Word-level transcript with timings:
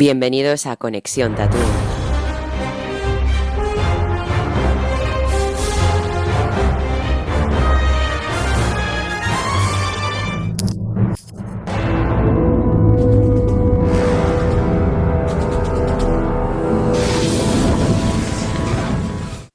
Bienvenidos 0.00 0.64
a 0.66 0.76
Conexión 0.76 1.34
Tatooine. 1.34 1.66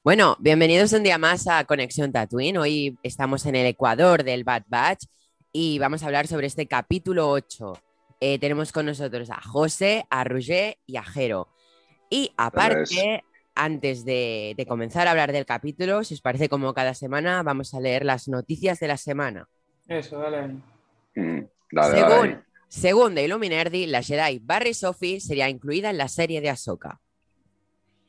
Bueno, 0.02 0.36
bienvenidos 0.40 0.92
un 0.92 1.04
día 1.04 1.16
más 1.16 1.46
a 1.48 1.64
Conexión 1.64 2.12
Tatooine. 2.12 2.58
Hoy 2.58 2.98
estamos 3.02 3.46
en 3.46 3.56
el 3.56 3.64
Ecuador 3.64 4.24
del 4.24 4.44
Bad 4.44 4.64
Batch 4.66 5.06
y 5.54 5.78
vamos 5.78 6.02
a 6.02 6.06
hablar 6.06 6.26
sobre 6.26 6.48
este 6.48 6.66
capítulo 6.66 7.30
8. 7.30 7.83
Eh, 8.26 8.38
tenemos 8.38 8.72
con 8.72 8.86
nosotros 8.86 9.28
a 9.28 9.38
José, 9.42 10.06
a 10.08 10.24
Roger 10.24 10.78
y 10.86 10.96
a 10.96 11.02
Jero. 11.02 11.48
Y 12.08 12.32
aparte, 12.38 13.22
antes 13.54 14.06
de, 14.06 14.54
de 14.56 14.64
comenzar 14.64 15.06
a 15.06 15.10
hablar 15.10 15.30
del 15.30 15.44
capítulo, 15.44 16.02
si 16.04 16.14
os 16.14 16.22
parece 16.22 16.48
como 16.48 16.72
cada 16.72 16.94
semana, 16.94 17.42
vamos 17.42 17.74
a 17.74 17.80
leer 17.80 18.02
las 18.02 18.26
noticias 18.26 18.80
de 18.80 18.88
la 18.88 18.96
semana. 18.96 19.46
Eso, 19.86 20.18
dale. 20.20 20.54
Mm, 21.14 21.40
dale, 21.70 22.00
según, 22.00 22.30
dale. 22.30 22.42
según 22.68 23.14
The 23.14 23.24
Illuminerdi, 23.26 23.84
la 23.84 24.02
Jedi 24.02 24.38
Barry 24.38 24.72
Sophie 24.72 25.20
sería 25.20 25.50
incluida 25.50 25.90
en 25.90 25.98
la 25.98 26.08
serie 26.08 26.40
de 26.40 26.48
Ahsoka. 26.48 27.02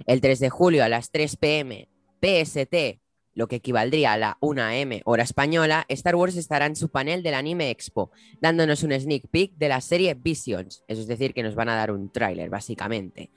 El 0.08 0.22
3 0.22 0.40
de 0.40 0.50
julio 0.50 0.86
a 0.86 0.88
las 0.88 1.12
3 1.12 1.36
pm 1.36 1.90
PST, 2.22 3.02
lo 3.36 3.48
que 3.48 3.58
equivaldría 3.58 4.14
a 4.14 4.18
la 4.18 4.38
1 4.40 4.62
am 4.62 5.02
hora 5.04 5.24
española, 5.24 5.86
Star 5.90 6.16
Wars 6.16 6.38
estará 6.38 6.66
en 6.66 6.76
su 6.76 6.90
panel 6.90 7.22
del 7.22 7.36
Anime 7.36 7.70
Expo, 7.70 8.10
dándonos 8.42 8.82
un 8.84 8.94
sneak 8.94 9.28
peek 9.28 9.54
de 9.58 9.70
la 9.70 9.82
serie 9.82 10.16
Visions. 10.16 10.84
Eso 10.88 11.02
es 11.02 11.08
decir, 11.08 11.34
que 11.34 11.44
nos 11.44 11.54
van 11.54 11.70
a 11.70 11.76
dar 11.76 11.92
un 11.92 12.10
tráiler, 12.10 12.50
básicamente. 12.50 13.30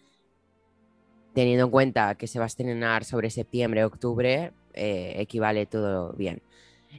Teniendo 1.34 1.64
en 1.64 1.70
cuenta 1.70 2.14
que 2.14 2.26
se 2.26 2.38
va 2.38 2.46
a 2.46 2.46
estrenar 2.46 3.04
sobre 3.04 3.30
septiembre, 3.30 3.84
octubre, 3.84 4.52
eh, 4.72 5.14
equivale 5.16 5.66
todo 5.66 6.12
bien. 6.12 6.42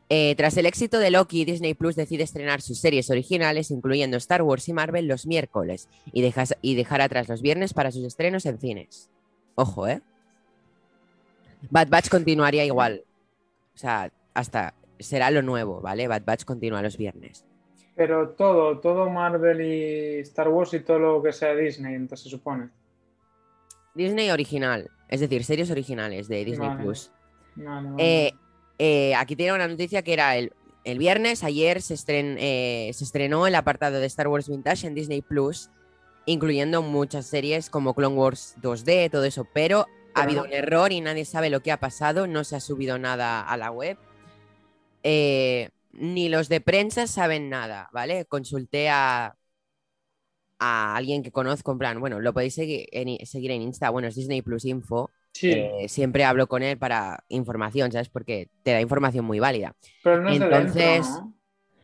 Eh, 0.10 0.36
tras 0.36 0.56
el 0.58 0.66
éxito 0.66 1.00
de 1.00 1.10
Loki, 1.10 1.46
Disney 1.46 1.74
Plus 1.74 1.96
decide 1.96 2.24
estrenar 2.24 2.62
sus 2.62 2.80
series 2.80 3.10
originales, 3.10 3.72
incluyendo 3.72 4.18
Star 4.18 4.42
Wars 4.44 4.68
y 4.70 4.74
Marvel, 4.74 5.08
los 5.08 5.26
miércoles 5.26 5.88
y, 6.12 6.24
y 6.62 6.76
dejar 6.76 7.02
atrás 7.02 7.28
los 7.28 7.42
viernes 7.42 7.74
para 7.74 7.92
sus 7.92 8.04
estrenos 8.04 8.46
en 8.46 8.60
cines. 8.60 9.10
Ojo, 9.56 9.88
¿eh? 9.88 10.02
Bad 11.70 11.90
Batch 11.90 12.10
continuaría 12.10 12.66
igual. 12.66 13.04
O 13.74 13.78
sea, 13.78 14.12
hasta 14.34 14.74
será 15.00 15.32
lo 15.32 15.42
nuevo, 15.42 15.82
¿vale? 15.82 16.08
Bad 16.08 16.24
Batch 16.26 16.44
continúa 16.46 16.82
los 16.82 16.98
viernes. 16.98 17.46
Pero 17.96 18.30
todo, 18.30 18.80
todo 18.80 19.10
Marvel 19.10 19.62
y 19.62 20.20
Star 20.20 20.48
Wars 20.48 20.74
y 20.74 20.80
todo 20.80 21.00
lo 21.00 21.24
que 21.24 21.34
sea 21.34 21.54
Disney, 21.56 21.96
entonces 21.96 22.24
se 22.24 22.30
supone. 22.30 22.70
Disney 23.94 24.30
original, 24.30 24.90
es 25.10 25.20
decir, 25.20 25.44
series 25.44 25.72
originales 25.72 26.28
de 26.28 26.46
Disney 26.46 26.70
Vale. 26.70 26.84
Plus. 26.84 27.12
Vale, 27.56 27.90
vale. 27.90 27.96
Eh, 28.28 28.34
eh, 28.78 29.16
aquí 29.16 29.36
tiene 29.36 29.54
una 29.54 29.68
noticia 29.68 30.02
que 30.04 30.14
era 30.14 30.38
el, 30.38 30.54
el 30.86 30.98
viernes, 30.98 31.44
ayer 31.44 31.82
se, 31.82 31.96
estren- 31.96 32.38
eh, 32.40 32.92
se 32.94 33.04
estrenó 33.04 33.48
el 33.48 33.56
apartado 33.56 34.00
de 34.00 34.06
Star 34.06 34.28
Wars 34.30 34.48
Vintage 34.48 34.88
en 34.88 34.96
Disney 34.96 35.22
Plus, 35.22 35.70
incluyendo 36.26 36.82
muchas 36.82 37.26
series 37.26 37.70
como 37.70 37.94
Clone 37.94 38.16
Wars 38.16 38.56
2D, 38.62 39.10
todo 39.12 39.26
eso, 39.26 39.46
pero 39.54 39.86
ha 40.14 40.24
habido 40.24 40.42
no- 40.42 40.48
un 40.48 40.54
error 40.54 40.92
y 40.92 41.02
nadie 41.02 41.26
sabe 41.26 41.50
lo 41.50 41.62
que 41.62 41.72
ha 41.72 41.80
pasado, 41.80 42.28
no 42.28 42.44
se 42.44 42.56
ha 42.56 42.60
subido 42.60 42.98
nada 42.98 43.42
a 43.42 43.58
la 43.58 43.72
web. 43.72 43.98
Eh, 45.04 45.70
ni 45.92 46.30
los 46.30 46.50
de 46.50 46.62
prensa 46.62 47.08
saben 47.08 47.50
nada, 47.50 47.90
¿vale? 47.94 48.26
Consulté 48.26 48.90
a, 48.90 49.36
a 50.60 50.96
alguien 50.96 51.24
que 51.24 51.32
conozco, 51.32 51.72
en 51.72 51.78
plan, 51.78 52.00
bueno, 52.00 52.20
lo 52.20 52.34
podéis 52.34 52.54
seguir 52.56 52.88
en, 52.92 53.26
seguir 53.26 53.52
en 53.52 53.62
Insta, 53.62 53.90
bueno, 53.90 54.08
es 54.08 54.16
Disney 54.16 54.42
Plus 54.42 54.66
Info. 54.66 55.10
sí, 55.34 55.52
Eh, 55.52 55.88
siempre 55.88 56.26
hablo 56.26 56.48
con 56.48 56.64
él 56.64 56.78
para 56.78 57.24
información, 57.30 57.92
¿sabes? 57.92 58.10
Porque 58.10 58.50
te 58.64 58.72
da 58.72 58.82
información 58.82 59.24
muy 59.26 59.40
válida. 59.40 59.76
pero 60.04 60.22
no 60.22 60.30
entonces- 60.32 61.08
¿no? 61.10 61.34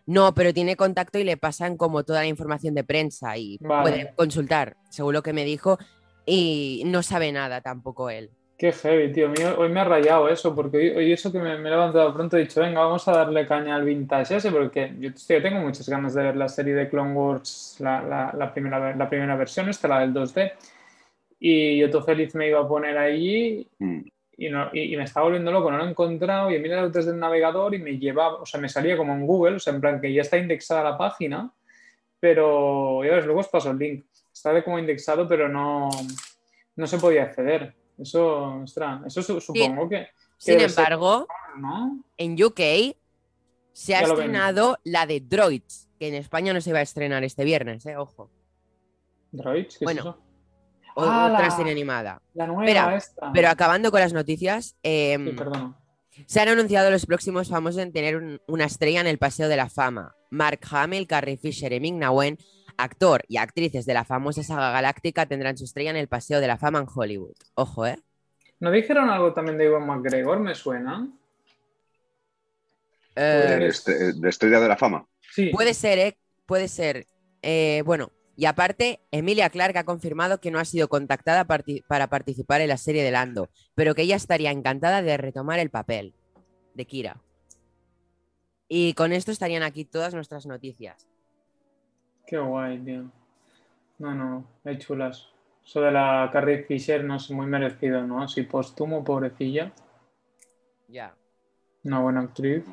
No, 0.08 0.36
pero 0.36 0.54
tiene 0.54 0.76
contacto 0.76 1.18
y 1.18 1.24
le 1.24 1.36
pasan 1.36 1.78
como 1.78 2.04
toda 2.04 2.20
la 2.22 2.28
información 2.28 2.76
de 2.76 2.84
prensa 2.84 3.38
y 3.38 3.58
Vale. 3.60 3.82
puede 3.90 4.14
consultar, 4.16 4.78
según 4.92 5.14
lo 5.14 5.24
que 5.24 5.34
me 5.34 5.44
dijo, 5.46 5.80
y 6.26 6.84
no 6.86 7.04
sabe 7.04 7.32
nada 7.32 7.62
tampoco 7.62 8.10
él. 8.10 8.30
Qué 8.58 8.72
heavy, 8.72 9.12
tío. 9.12 9.34
Hoy 9.58 9.68
me 9.68 9.82
ha 9.82 9.84
rayado 9.84 10.30
eso, 10.30 10.56
porque 10.56 10.78
hoy, 10.78 10.90
hoy 10.92 11.12
eso 11.12 11.30
que 11.30 11.40
me, 11.40 11.58
me 11.58 11.68
he 11.68 11.72
levantado 11.72 12.14
pronto 12.14 12.38
he 12.38 12.42
dicho, 12.42 12.62
venga, 12.62 12.80
vamos 12.80 13.06
a 13.08 13.12
darle 13.12 13.46
caña 13.46 13.76
al 13.76 13.84
vintage 13.84 14.38
ese, 14.38 14.50
porque 14.50 14.94
yo, 14.98 15.14
tío, 15.14 15.42
tengo 15.42 15.60
muchas 15.60 15.90
ganas 15.90 16.14
de 16.14 16.24
ver 16.24 16.38
la 16.38 16.48
serie 16.48 16.74
de 16.74 16.88
Clone 16.90 17.12
Wars, 17.14 17.76
la, 17.80 18.02
la- 18.02 18.34
la 18.38 18.54
primera, 18.54 18.96
la 18.96 19.10
primera 19.10 19.36
versión, 19.36 19.68
esta, 19.68 19.90
la 19.90 20.00
del 20.00 20.14
2D. 20.14 20.54
Y 21.38 21.78
yo 21.80 21.90
todo 21.90 22.04
feliz 22.04 22.34
me 22.34 22.48
iba 22.48 22.62
a 22.62 22.68
poner 22.68 22.98
allí 22.98 23.68
Mm, 23.80 24.00
y, 24.38 24.50
no- 24.50 24.70
y- 24.72 24.94
y 24.94 24.98
me 24.98 25.04
estaba 25.04 25.26
volviendo 25.26 25.52
loco, 25.52 25.70
no 25.70 25.78
lo 25.78 25.86
he 25.86 25.90
encontrado 25.90 26.50
y 26.50 26.58
mira 26.60 26.88
desde 26.88 27.12
el 27.12 27.20
navegador 27.20 27.76
y 27.76 27.80
me 27.80 27.98
llevaba, 28.00 28.36
o 28.42 28.46
sea, 28.46 28.60
me 28.62 28.70
salía 28.70 28.96
como 28.96 29.14
en 29.14 29.28
Google, 29.28 29.58
o 29.58 29.60
sea, 29.60 29.74
en 29.74 29.82
plan 29.82 30.00
que 30.00 30.14
ya 30.14 30.22
está 30.22 30.38
indexada 30.38 30.82
la 30.84 30.98
página, 30.98 31.52
pero 32.20 33.04
ya 33.04 33.16
ves, 33.16 33.26
luego 33.26 33.42
os 33.42 33.48
paso 33.50 33.72
el 33.72 33.78
link. 33.78 34.06
Está 34.46 34.54
de 34.54 34.64
como 34.64 34.78
indexado, 34.78 35.28
pero 35.28 35.50
no, 35.50 35.90
no 36.76 36.86
se 36.86 37.00
podía 37.00 37.24
acceder. 37.24 37.74
Eso, 37.98 38.58
ostras, 38.62 39.02
eso 39.08 39.24
su- 39.24 39.42
supongo 39.42 39.90
que, 39.90 40.10
Sin 40.38 40.60
ser- 40.60 40.70
embargo, 40.70 41.26
¿no? 41.58 42.04
en 42.16 42.34
UK 42.44 42.60
se 43.74 43.96
ha 43.96 44.02
Ya 44.02 44.08
estrenado 44.08 44.78
la 44.84 45.08
de 45.08 45.20
Droids, 45.20 45.90
que 45.98 46.10
en 46.10 46.14
España 46.14 46.54
no 46.54 46.62
se 46.62 46.74
va 46.74 46.78
a 46.78 46.82
estrenar 46.84 47.24
este 47.24 47.44
viernes, 47.44 47.88
¿eh? 47.88 47.98
Ojo. 47.98 48.30
Droids, 49.32 49.80
¿qué 49.80 49.86
Bueno, 49.86 50.02
es 50.02 50.06
eso? 50.06 50.22
O- 50.96 51.02
Ah, 51.02 51.26
otra 51.34 51.48
la- 51.48 51.50
serie 51.58 51.72
animada. 51.72 52.22
La 52.36 52.46
nueva 52.46 52.96
esta. 52.98 53.32
Pero 53.34 53.50
acabando 53.50 53.90
con 53.90 54.00
las 54.00 54.14
noticias, 54.14 54.76
Sí, 54.84 55.18
perdona. 55.36 55.76
Se 56.28 56.40
han 56.40 56.50
anunciado 56.50 56.92
los 56.92 57.08
próximos 57.08 57.50
famosos 57.50 57.82
en 57.82 57.92
tener 57.92 58.16
un- 58.16 58.40
una 58.48 58.66
estrella 58.66 59.02
en 59.02 59.08
el 59.08 59.18
Paseo 59.18 59.50
de 59.50 59.58
la 59.58 59.70
Fama. 59.70 60.16
Mark 60.30 60.60
Hamill, 60.70 61.08
Carrie 61.08 61.36
Fisher 61.36 61.74
y 61.74 61.80
Wen, 61.92 62.38
actor 62.78 63.24
y 63.28 63.38
actrices 63.38 63.86
de 63.86 63.94
la 63.94 64.06
famosa 64.06 64.44
saga 64.44 64.72
galáctica, 64.72 65.26
tendrán 65.26 65.58
su 65.58 65.64
estrella 65.66 65.90
en 65.92 65.98
el 65.98 66.08
Paseo 66.08 66.40
de 66.42 66.48
la 66.48 66.58
Fama 66.58 66.80
en 66.80 66.88
Hollywood. 66.94 67.36
Ojo, 67.56 67.86
¿eh? 67.88 67.98
¿No 68.60 68.72
dijeron 68.72 69.10
algo 69.10 69.34
también 69.34 69.58
de 69.58 69.66
Iwan 69.66 69.86
McGregor? 69.86 70.40
¿Me 70.40 70.56
suena? 70.56 71.08
Eh, 73.16 73.22
de, 73.60 73.68
este- 73.68 74.14
de 74.14 74.30
Estrella 74.30 74.60
de 74.60 74.68
la 74.68 74.78
Fama. 74.78 75.08
Sí. 75.32 75.50
puede 75.50 75.74
ser, 75.74 76.00
¿eh? 76.00 76.18
Puede 76.46 76.68
ser. 76.68 77.08
Eh, 77.42 77.82
bueno, 77.86 78.12
y 78.38 78.46
aparte, 78.46 79.00
Emilia 79.12 79.50
Clarke 79.50 79.80
ha 79.80 79.84
confirmado 79.86 80.40
que 80.40 80.52
no 80.52 80.60
ha 80.60 80.66
sido 80.66 80.88
contactada 80.90 81.46
parti- 81.46 81.84
para 81.88 82.08
participar 82.08 82.62
en 82.62 82.70
la 82.70 82.78
serie 82.78 83.04
de 83.04 83.12
Lando, 83.12 83.50
pero 83.76 83.96
que 83.96 84.04
ella 84.04 84.16
estaría 84.16 84.52
encantada 84.52 85.02
de 85.02 85.18
retomar 85.18 85.60
el 85.60 85.70
papel 85.70 86.14
de 86.74 86.86
Kira. 86.86 87.22
Y 88.68 88.94
con 88.94 89.14
esto 89.14 89.32
estarían 89.32 89.64
aquí 89.64 89.86
todas 89.86 90.14
nuestras 90.14 90.46
noticias. 90.46 91.08
Qué 92.26 92.38
guay, 92.38 92.80
tío. 92.80 93.04
No, 94.00 94.14
no, 94.14 94.46
hay 94.64 94.78
chulas. 94.78 95.30
Eso 95.66 95.82
de 95.82 95.92
la 95.92 96.30
Carrie 96.32 96.64
Fisher 96.64 97.04
no 97.04 97.16
es 97.16 97.30
muy 97.32 97.48
merecido, 97.48 98.02
¿no? 98.06 98.22
Así 98.22 98.44
póstumo, 98.44 99.04
pobrecilla. 99.04 99.72
Ya. 100.88 101.16
Una 101.84 102.00
buena 102.00 102.22
actriz. 102.22 102.64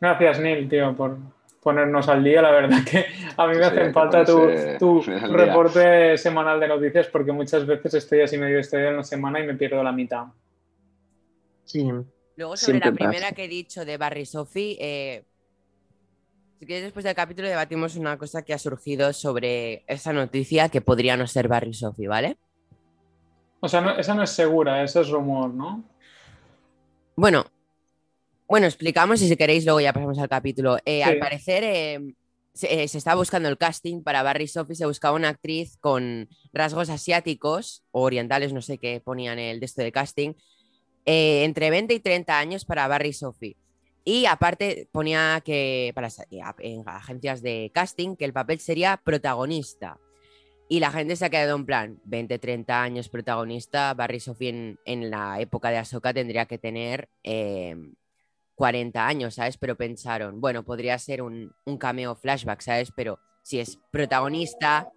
Gracias, 0.00 0.40
Neil, 0.40 0.68
tío, 0.68 0.96
por 0.96 1.18
ponernos 1.62 2.08
al 2.08 2.24
día. 2.24 2.42
La 2.42 2.50
verdad 2.50 2.78
que 2.90 3.06
a 3.36 3.46
mí 3.46 3.56
me 3.56 3.64
Sí, 3.64 3.70
hacen 3.70 3.92
falta 3.92 4.24
tu, 4.24 5.02
reporte 5.30 6.16
semanal 6.18 6.58
de 6.58 6.68
noticias 6.68 7.06
porque 7.08 7.32
muchas 7.32 7.66
veces 7.66 7.94
estoy 7.94 8.22
así 8.22 8.38
medio 8.38 8.58
estoy 8.58 8.84
en 8.86 8.96
la 8.96 9.04
semana 9.04 9.40
y 9.40 9.46
me 9.46 9.54
pierdo 9.54 9.82
la 9.82 9.92
mitad. 9.92 10.26
Sí, 11.64 11.88
Luego, 12.36 12.56
sobre 12.56 12.78
la 12.78 12.92
primera 12.92 13.20
pasa. 13.26 13.34
que 13.34 13.44
he 13.44 13.48
dicho 13.48 13.84
de 13.84 13.96
Barry 13.98 14.24
Sophie, 14.24 14.76
eh, 14.80 15.24
si 16.60 16.66
quieres, 16.66 16.84
después 16.84 17.04
del 17.04 17.14
capítulo 17.14 17.48
debatimos 17.48 17.96
una 17.96 18.18
cosa 18.18 18.42
que 18.42 18.52
ha 18.52 18.58
surgido 18.58 19.12
sobre 19.14 19.82
esa 19.86 20.12
noticia 20.12 20.68
que 20.68 20.82
podría 20.82 21.16
no 21.16 21.26
ser 21.26 21.48
Barry 21.48 21.72
Sophie, 21.72 22.06
¿vale? 22.06 22.36
O 23.60 23.68
sea, 23.68 23.80
no- 23.80 23.96
esa 23.96 24.14
no 24.14 24.22
es 24.22 24.30
segura, 24.30 24.82
ese 24.82 25.00
es 25.00 25.08
rumor, 25.08 25.52
¿no? 25.54 25.82
Bueno, 27.16 27.46
bueno, 28.46 28.66
explicamos 28.66 29.22
y 29.22 29.28
si 29.28 29.36
queréis 29.36 29.64
luego 29.64 29.80
ya 29.80 29.92
pasamos 29.94 30.18
al 30.18 30.28
capítulo. 30.28 30.76
Eh, 30.84 30.96
Sí. 30.96 31.02
Al 31.02 31.18
parecer 31.18 31.64
eh, 31.64 32.14
se, 32.52 32.82
eh, 32.82 32.88
se 32.88 32.98
está 32.98 33.14
buscando 33.14 33.48
el 33.48 33.56
casting 33.56 34.02
para 34.02 34.22
Barry 34.22 34.46
Sophie, 34.46 34.74
se 34.76 34.84
buscaba 34.86 35.16
una 35.16 35.28
actriz 35.30 35.78
con 35.78 36.28
rasgos 36.52 36.90
asiáticos 36.90 37.84
o 37.90 38.02
orientales, 38.02 38.52
no 38.52 38.60
sé 38.60 38.76
qué 38.76 39.00
ponían 39.02 39.38
el 39.38 39.60
de 39.60 39.66
esto 39.66 39.80
de 39.82 39.92
casting, 39.92 40.32
eh, 41.06 41.44
entre 41.44 41.70
20 41.70 41.94
y 41.94 42.00
30 42.00 42.38
años 42.38 42.66
para 42.66 42.86
Barry 42.86 43.14
Sophie. 43.14 43.56
Y 44.04 44.26
aparte 44.26 44.88
ponía 44.92 45.42
que 45.44 45.92
para 45.94 46.08
eh, 46.08 46.42
en 46.58 46.82
agencias 46.86 47.42
de 47.42 47.70
casting 47.74 48.16
que 48.16 48.24
el 48.24 48.32
papel 48.32 48.60
sería 48.60 48.96
protagonista. 48.96 49.98
Y 50.68 50.80
la 50.80 50.92
gente 50.92 51.16
se 51.16 51.24
ha 51.24 51.30
quedado 51.30 51.56
en 51.56 51.66
plan, 51.66 52.00
20, 52.04 52.38
30 52.38 52.82
años 52.82 53.08
protagonista, 53.08 53.92
Barry 53.94 54.20
Sophie 54.20 54.50
en, 54.50 54.78
en 54.84 55.10
la 55.10 55.40
época 55.40 55.70
de 55.70 55.78
Ahsoka 55.78 56.14
tendría 56.14 56.46
que 56.46 56.58
tener 56.58 57.08
eh, 57.24 57.74
40 58.54 59.06
años, 59.06 59.34
¿sabes? 59.34 59.56
Pero 59.56 59.76
pensaron, 59.76 60.40
bueno, 60.40 60.64
podría 60.64 60.96
ser 60.98 61.22
un, 61.22 61.52
un 61.66 61.76
cameo 61.76 62.14
flashback, 62.14 62.60
¿sabes? 62.60 62.92
Pero 62.94 63.18
si 63.42 63.58
es 63.58 63.78
protagonista, 63.90 64.92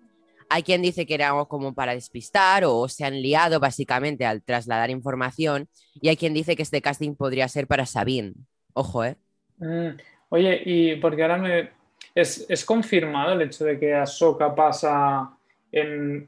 Hay 0.50 0.64
quien 0.64 0.82
dice 0.82 1.06
que 1.06 1.16
era 1.16 1.30
algo 1.30 1.48
como 1.48 1.74
para 1.74 1.96
despistar 1.96 2.64
o 2.66 2.88
se 2.88 3.06
han 3.06 3.22
liado 3.22 3.60
básicamente 3.60 4.26
al 4.26 4.44
trasladar 4.44 4.90
información. 4.92 5.68
Y 5.96 6.10
hay 6.10 6.18
quien 6.18 6.34
dice 6.34 6.56
que 6.56 6.64
este 6.64 6.82
casting 6.82 7.16
podría 7.16 7.48
ser 7.48 7.66
para 7.68 7.86
Sabine. 7.86 8.34
Ojo, 8.74 9.04
¿eh? 9.04 9.16
Mm, 9.58 9.90
Oye, 10.30 10.62
y 10.66 10.96
porque 10.98 11.22
ahora 11.22 11.38
me. 11.38 11.70
¿Es, 12.16 12.46
es 12.50 12.64
confirmado 12.66 13.34
el 13.34 13.42
hecho 13.44 13.66
de 13.66 13.80
que 13.80 13.94
Ahsoka 13.94 14.54
pasa 14.54 15.32
en. 15.72 16.28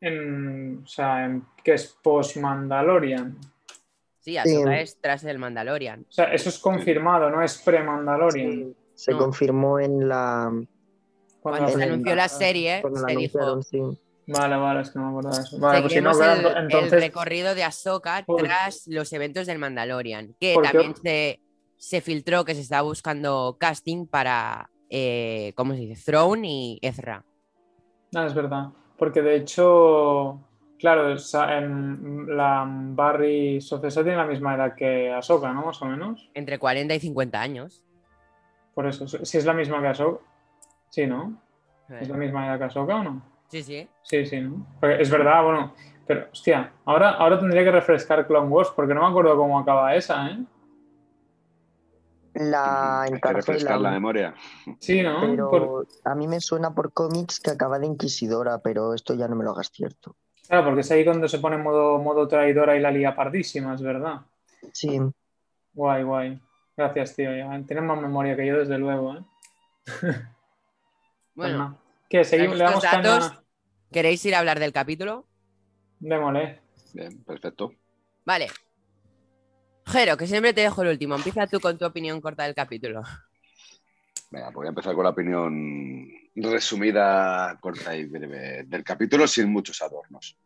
en 0.00 0.82
o 0.84 0.86
sea, 0.86 1.24
en, 1.24 1.44
que 1.62 1.74
es 1.74 1.96
post-Mandalorian? 2.02 3.36
Sí, 4.20 4.36
Ahsoka 4.38 4.70
Sí. 4.76 4.80
es 4.80 4.98
tras 5.00 5.24
el 5.24 5.38
Mandalorian. 5.38 6.06
O 6.08 6.12
sea, 6.12 6.32
eso 6.32 6.48
es 6.48 6.58
confirmado, 6.58 7.28
no 7.30 7.42
es 7.42 7.58
pre-Mandalorian. 7.58 8.50
Sí, 8.52 8.76
se 8.94 9.12
No. 9.12 9.18
confirmó 9.18 9.78
en 9.78 10.08
la. 10.08 10.50
Cuando 11.40 11.68
se 11.68 11.78
la 11.78 11.84
anunció 11.84 12.14
la 12.14 12.28
serie, 12.28 12.78
Cuando 12.80 13.00
la 13.02 13.08
se 13.08 13.16
dijo 13.16 13.38
anunciaron, 13.38 13.94
sí. 13.94 14.00
Vale, 14.26 14.56
vale, 14.56 14.80
es 14.80 14.90
que 14.90 14.98
no 14.98 15.04
me 15.04 15.10
acuerdo 15.18 15.36
de 15.36 15.42
eso. 15.42 15.58
Vale, 15.58 15.80
pues 15.82 15.92
si 15.92 16.00
no, 16.00 16.10
el, 16.12 16.46
el 16.46 16.56
entonces. 16.56 17.00
recorrido 17.02 17.54
de 17.54 17.62
Ahsoka 17.64 18.24
tras 18.38 18.86
los 18.86 19.12
eventos 19.12 19.46
del 19.46 19.58
Mandalorian, 19.58 20.34
que 20.40 20.56
también 20.62 20.96
se, 20.96 21.40
se 21.76 22.00
filtró 22.00 22.44
que 22.44 22.54
se 22.54 22.60
estaba 22.60 22.82
buscando 22.82 23.56
casting 23.58 24.06
para, 24.06 24.70
eh, 24.90 25.52
¿cómo 25.56 25.74
se 25.74 25.80
dice? 25.80 26.02
Throne 26.04 26.48
y 26.48 26.78
Ezra. 26.82 27.24
Ah, 28.14 28.26
es 28.26 28.34
verdad. 28.34 28.68
Porque 28.96 29.22
de 29.22 29.36
hecho, 29.36 30.40
claro, 30.78 31.16
en 31.50 32.36
la 32.36 32.64
Barry 32.66 33.60
Sofesa 33.60 34.02
tiene 34.02 34.18
la 34.18 34.26
misma 34.26 34.54
edad 34.54 34.74
que 34.74 35.12
Ahsoka, 35.12 35.52
¿no? 35.52 35.66
Más 35.66 35.82
o 35.82 35.86
menos. 35.86 36.30
Entre 36.34 36.58
40 36.58 36.94
y 36.94 37.00
50 37.00 37.40
años. 37.40 37.84
Por 38.74 38.86
eso, 38.86 39.06
si 39.06 39.38
es 39.38 39.44
la 39.44 39.52
misma 39.52 39.80
que 39.80 39.88
Ahsoka. 39.88 40.24
Sí, 40.90 41.06
¿no? 41.06 41.40
¿Es 42.00 42.08
la 42.08 42.16
misma 42.16 42.46
edad 42.46 42.58
que 42.58 42.64
Ahsoka 42.64 42.96
o 42.96 43.02
no? 43.02 43.22
Sí, 43.48 43.62
sí. 43.62 43.88
Sí, 44.02 44.24
sí, 44.26 44.40
¿no? 44.40 44.66
Porque 44.80 45.02
es 45.02 45.10
verdad, 45.10 45.42
bueno. 45.42 45.74
Pero, 46.06 46.28
hostia, 46.30 46.72
ahora, 46.84 47.10
ahora 47.10 47.38
tendría 47.38 47.64
que 47.64 47.70
refrescar 47.70 48.26
Clone 48.26 48.48
Wars 48.48 48.70
porque 48.74 48.94
no 48.94 49.02
me 49.02 49.08
acuerdo 49.08 49.36
cómo 49.36 49.58
acaba 49.58 49.94
esa, 49.94 50.28
¿eh? 50.28 50.38
La 52.34 53.06
refrescar 53.06 53.80
la 53.80 53.90
encarcelan. 53.90 53.92
memoria. 53.92 54.34
Sí, 54.80 55.02
¿no? 55.02 55.20
Pero 55.20 55.48
Por- 55.50 55.88
a 56.04 56.14
mí 56.14 56.26
me 56.28 56.40
suena 56.40 56.74
por 56.74 56.92
cómics 56.92 57.38
que 57.40 57.50
acaba 57.50 57.78
de 57.78 57.86
Inquisidora, 57.86 58.58
pero 58.58 58.92
esto 58.94 59.14
ya 59.14 59.28
no 59.28 59.36
me 59.36 59.44
lo 59.44 59.52
hagas 59.52 59.70
cierto. 59.70 60.16
Claro, 60.48 60.64
porque 60.66 60.80
es 60.82 60.90
ahí 60.90 61.04
cuando 61.04 61.28
se 61.28 61.38
pone 61.38 61.56
modo, 61.56 61.98
modo 61.98 62.26
traidora 62.28 62.76
y 62.76 62.80
la 62.80 62.90
lía 62.90 63.14
pardísima, 63.14 63.74
es 63.74 63.82
verdad. 63.82 64.22
Sí, 64.72 65.00
Guay, 65.72 66.02
guay. 66.04 66.40
Gracias, 66.76 67.14
tío. 67.16 67.34
Ya 67.36 67.48
tienes 67.66 67.84
más 67.84 68.00
memoria 68.00 68.36
que 68.36 68.46
yo, 68.46 68.58
desde 68.58 68.78
luego, 68.78 69.16
¿eh? 69.16 69.24
Pues 69.84 70.24
Bueno, 71.34 71.58
nada. 71.58 71.76
¿Qué? 72.08 72.24
Seguimos, 72.24 72.56
le 72.58 72.64
estos 72.64 72.82
damos 72.82 73.04
datos, 73.04 73.28
caña. 73.30 73.44
¿queréis 73.90 74.24
ir 74.24 74.34
a 74.34 74.38
hablar 74.40 74.60
del 74.60 74.72
capítulo? 74.72 75.24
Démosle. 75.98 76.60
Bien, 76.92 77.22
perfecto. 77.24 77.72
Vale. 78.24 78.48
Jero, 79.86 80.16
que 80.16 80.26
siempre 80.26 80.52
te 80.52 80.62
dejo 80.62 80.82
el 80.82 80.88
último. 80.88 81.14
Empieza 81.14 81.46
tú 81.46 81.60
con 81.60 81.76
tu 81.78 81.84
opinión 81.84 82.20
corta 82.20 82.44
del 82.44 82.54
capítulo. 82.54 83.02
Venga, 84.30 84.46
pues 84.46 84.54
voy 84.54 84.66
a 84.66 84.70
empezar 84.70 84.94
con 84.94 85.04
la 85.04 85.10
opinión 85.10 86.10
resumida, 86.34 87.56
corta 87.60 87.96
y 87.96 88.04
breve 88.06 88.64
del 88.64 88.82
capítulo, 88.82 89.26
sin 89.28 89.52
muchos 89.52 89.80
adornos. 89.82 90.36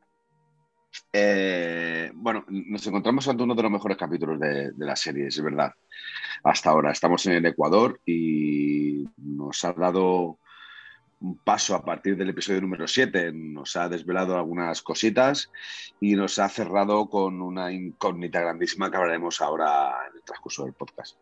Eh, 1.12 2.11
bueno, 2.14 2.44
nos 2.49 2.87
encontramos 2.87 3.26
ante 3.29 3.43
uno 3.43 3.55
de 3.55 3.62
los 3.62 3.73
mejores 3.73 3.96
capítulos 3.96 4.38
de, 4.40 4.73
de 4.73 4.87
la 4.87 4.96
serie, 4.96 5.29
es 5.29 5.40
verdad. 5.43 5.73
Hasta 6.43 6.70
ahora 6.70 6.93
estamos 6.93 7.25
en 7.26 7.35
el 7.35 7.46
Ecuador 7.46 8.00
y 8.05 9.08
nos 9.17 9.64
ha 9.64 9.73
dado 9.73 10.38
un 11.20 11.37
paso 11.38 11.75
a 11.75 11.85
partir 11.85 12.17
del 12.17 12.29
episodio 12.31 12.61
número 12.61 12.87
7. 12.87 13.32
Nos 13.32 13.75
ha 13.76 13.88
desvelado 13.88 14.37
algunas 14.37 14.82
cositas 14.82 15.50
y 16.00 16.15
nos 16.15 16.38
ha 16.38 16.49
cerrado 16.49 17.09
con 17.11 17.41
una 17.43 17.73
incógnita 17.73 18.41
grandísima 18.41 18.91
que 18.91 18.97
hablaremos 18.97 19.41
ahora 19.41 19.91
en 20.11 20.17
el 20.17 20.23
transcurso 20.23 20.65
del 20.65 20.75
podcast. 20.75 21.17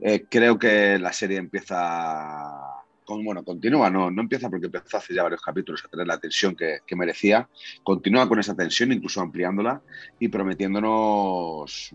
Eh, 0.00 0.24
creo 0.30 0.58
que 0.58 0.98
la 0.98 1.12
serie 1.12 1.36
empieza, 1.36 2.40
con, 3.04 3.22
bueno, 3.22 3.44
continúa, 3.44 3.90
no, 3.90 4.10
no 4.10 4.22
empieza 4.22 4.48
porque 4.48 4.66
empezó 4.66 4.96
hace 4.96 5.14
ya 5.14 5.22
varios 5.24 5.42
capítulos 5.42 5.84
a 5.84 5.88
tener 5.88 6.06
la 6.06 6.18
tensión 6.18 6.56
que, 6.56 6.78
que 6.86 6.96
merecía, 6.96 7.48
continúa 7.82 8.26
con 8.28 8.38
esa 8.38 8.54
tensión, 8.56 8.92
incluso 8.92 9.20
ampliándola 9.20 9.82
y 10.18 10.28
prometiéndonos 10.28 11.90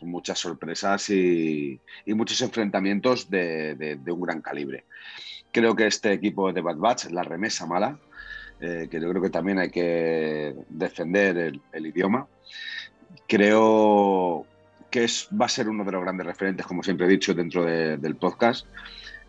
muchas 0.00 0.38
sorpresas 0.38 1.10
y, 1.10 1.78
y 2.06 2.14
muchos 2.14 2.40
enfrentamientos 2.40 3.28
de, 3.28 3.74
de- 3.74 3.96
de 3.96 4.12
un 4.12 4.20
gran 4.22 4.40
calibre. 4.40 4.86
Creo 5.52 5.74
que 5.74 5.86
este 5.86 6.12
equipo 6.12 6.52
de 6.52 6.60
Bad 6.60 6.76
Batch, 6.76 7.06
la 7.06 7.22
remesa 7.22 7.66
mala, 7.66 7.98
eh, 8.60 8.88
que 8.90 9.00
yo 9.00 9.08
creo 9.10 9.22
que 9.22 9.30
también 9.30 9.58
hay 9.58 9.70
que 9.70 10.54
defender 10.68 11.36
el, 11.72 11.86
idioma, 11.86 12.26
creo 13.26 14.46
que 14.90 15.04
es, 15.04 15.28
va 15.38 15.46
a 15.46 15.50
ser 15.50 15.68
uno 15.68 15.84
de 15.84 15.92
los 15.92 16.02
grandes 16.02 16.26
referentes, 16.26 16.66
como 16.66 16.82
siempre 16.82 17.06
he 17.06 17.10
dicho, 17.10 17.34
dentro 17.34 17.64
de- 17.64 17.96
del 17.98 18.16
podcast 18.16 18.66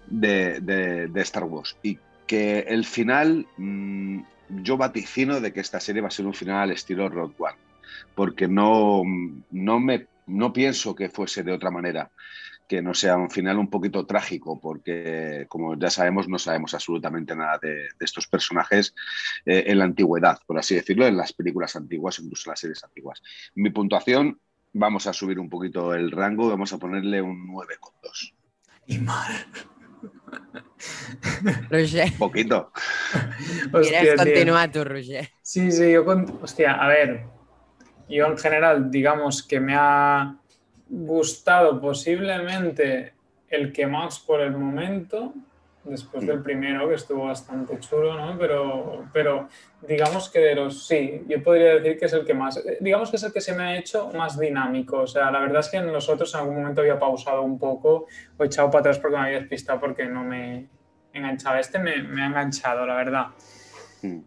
de 0.07 1.11
Star 1.15 1.43
Wars. 1.43 1.77
Y 1.83 1.99
que 2.29 2.59
el 2.59 2.85
final, 2.85 3.47
mm, 3.57 4.19
yo 4.61 4.77
vaticino 4.77 5.41
de 5.41 5.51
que 5.51 5.61
esta 5.61 5.79
serie 5.79 6.03
va 6.03 6.09
a 6.09 6.11
ser 6.11 6.27
un 6.27 6.35
final 6.35 6.69
estilo 6.69 7.09
Road 7.09 7.31
One, 7.39 7.57
porque 8.13 8.47
no, 8.47 9.01
no, 9.49 9.79
me, 9.79 10.05
no 10.27 10.53
pienso 10.53 10.93
que 10.93 11.09
fuese 11.09 11.41
de 11.41 11.51
otra 11.51 11.71
manera, 11.71 12.11
que 12.69 12.83
no 12.83 12.93
sea 12.93 13.17
un 13.17 13.31
final 13.31 13.57
un 13.57 13.69
poquito 13.69 14.05
trágico, 14.05 14.61
porque 14.61 15.47
como 15.49 15.77
ya 15.77 15.89
sabemos, 15.89 16.29
no 16.29 16.37
sabemos 16.37 16.75
absolutamente 16.75 17.35
nada 17.35 17.57
de, 17.59 17.73
de 17.73 18.05
estos 18.05 18.27
personajes 18.27 18.93
eh, 19.47 19.63
en 19.65 19.79
la 19.79 19.85
antigüedad, 19.85 20.39
por 20.45 20.59
así 20.59 20.75
decirlo, 20.75 21.07
en 21.07 21.17
las 21.17 21.33
películas 21.33 21.75
antiguas, 21.75 22.19
incluso 22.19 22.47
en 22.47 22.51
las 22.51 22.59
series 22.59 22.83
antiguas. 22.83 23.23
Mi 23.55 23.71
puntuación, 23.71 24.39
vamos 24.71 25.07
a 25.07 25.13
subir 25.13 25.39
un 25.39 25.49
poquito 25.49 25.95
el 25.95 26.11
rango, 26.11 26.47
vamos 26.47 26.71
a 26.71 26.77
ponerle 26.77 27.23
un 27.23 27.47
9,2. 27.47 28.35
Y 28.85 28.99
mal. 28.99 29.47
Roger, 31.71 32.13
Poquito. 32.19 32.71
Hostia, 33.73 33.99
¿quieres 33.99 34.21
tío. 34.21 34.33
continuar 34.33 34.71
tú, 34.71 34.83
Roger? 34.83 35.27
Sí, 35.41 35.71
sí, 35.71 35.91
yo 35.91 36.05
con... 36.05 36.39
Hostia, 36.39 36.73
a 36.73 36.87
ver. 36.87 37.25
Yo 38.07 38.27
en 38.27 38.37
general, 38.37 38.91
digamos 38.91 39.41
que 39.41 39.59
me 39.59 39.73
ha 39.75 40.39
gustado 40.89 41.79
posiblemente 41.79 43.13
el 43.49 43.71
que 43.71 43.87
más 43.87 44.19
por 44.19 44.41
el 44.41 44.51
momento, 44.51 45.33
después 45.83 46.25
del 46.25 46.41
primero, 46.41 46.87
que 46.87 46.95
estuvo 46.95 47.25
bastante 47.25 47.79
chulo, 47.79 48.15
¿no? 48.15 48.37
Pero, 48.37 49.05
pero 49.13 49.49
digamos 49.81 50.29
que 50.29 50.39
de 50.39 50.55
los 50.55 50.85
sí, 50.85 51.23
yo 51.27 51.41
podría 51.41 51.75
decir 51.75 51.97
que 51.97 52.05
es 52.05 52.13
el 52.13 52.25
que 52.25 52.33
más, 52.33 52.61
digamos 52.79 53.09
que 53.09 53.15
es 53.15 53.23
el 53.23 53.33
que 53.33 53.41
se 53.41 53.55
me 53.55 53.63
ha 53.63 53.77
hecho 53.77 54.11
más 54.13 54.37
dinámico. 54.37 54.97
O 54.97 55.07
sea, 55.07 55.31
la 55.31 55.39
verdad 55.39 55.61
es 55.61 55.69
que 55.69 55.77
en 55.77 55.91
los 55.91 56.09
otros 56.09 56.33
en 56.33 56.41
algún 56.41 56.57
momento 56.57 56.81
había 56.81 56.99
pausado 56.99 57.41
un 57.41 57.57
poco 57.57 58.07
o 58.37 58.43
echado 58.43 58.69
para 58.69 58.81
atrás 58.81 58.99
porque 58.99 59.17
me 59.17 59.23
había 59.23 59.39
despistado 59.39 59.79
porque 59.79 60.05
no 60.05 60.23
me 60.23 60.67
enganchaba. 61.13 61.59
Este 61.59 61.79
me, 61.79 62.03
me 62.03 62.21
ha 62.23 62.27
enganchado, 62.27 62.85
la 62.85 62.95
verdad. 62.95 63.27
Mm. 64.01 64.19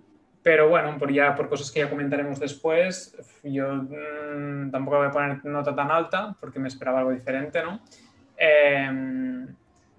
Pero 0.42 0.68
bueno, 0.68 0.98
por, 0.98 1.12
ya, 1.12 1.34
por 1.36 1.48
cosas 1.48 1.70
que 1.70 1.80
ya 1.80 1.88
comentaremos 1.90 2.40
después, 2.40 3.16
yo 3.44 3.74
mm, 3.74 4.70
tampoco 4.70 4.98
voy 4.98 5.06
a 5.06 5.10
poner 5.10 5.44
nota 5.44 5.74
tan 5.74 5.90
alta 5.90 6.36
porque 6.40 6.58
me 6.58 6.68
esperaba 6.68 6.98
algo 6.98 7.12
diferente, 7.12 7.62
¿no? 7.62 7.80
Eh, 8.36 9.46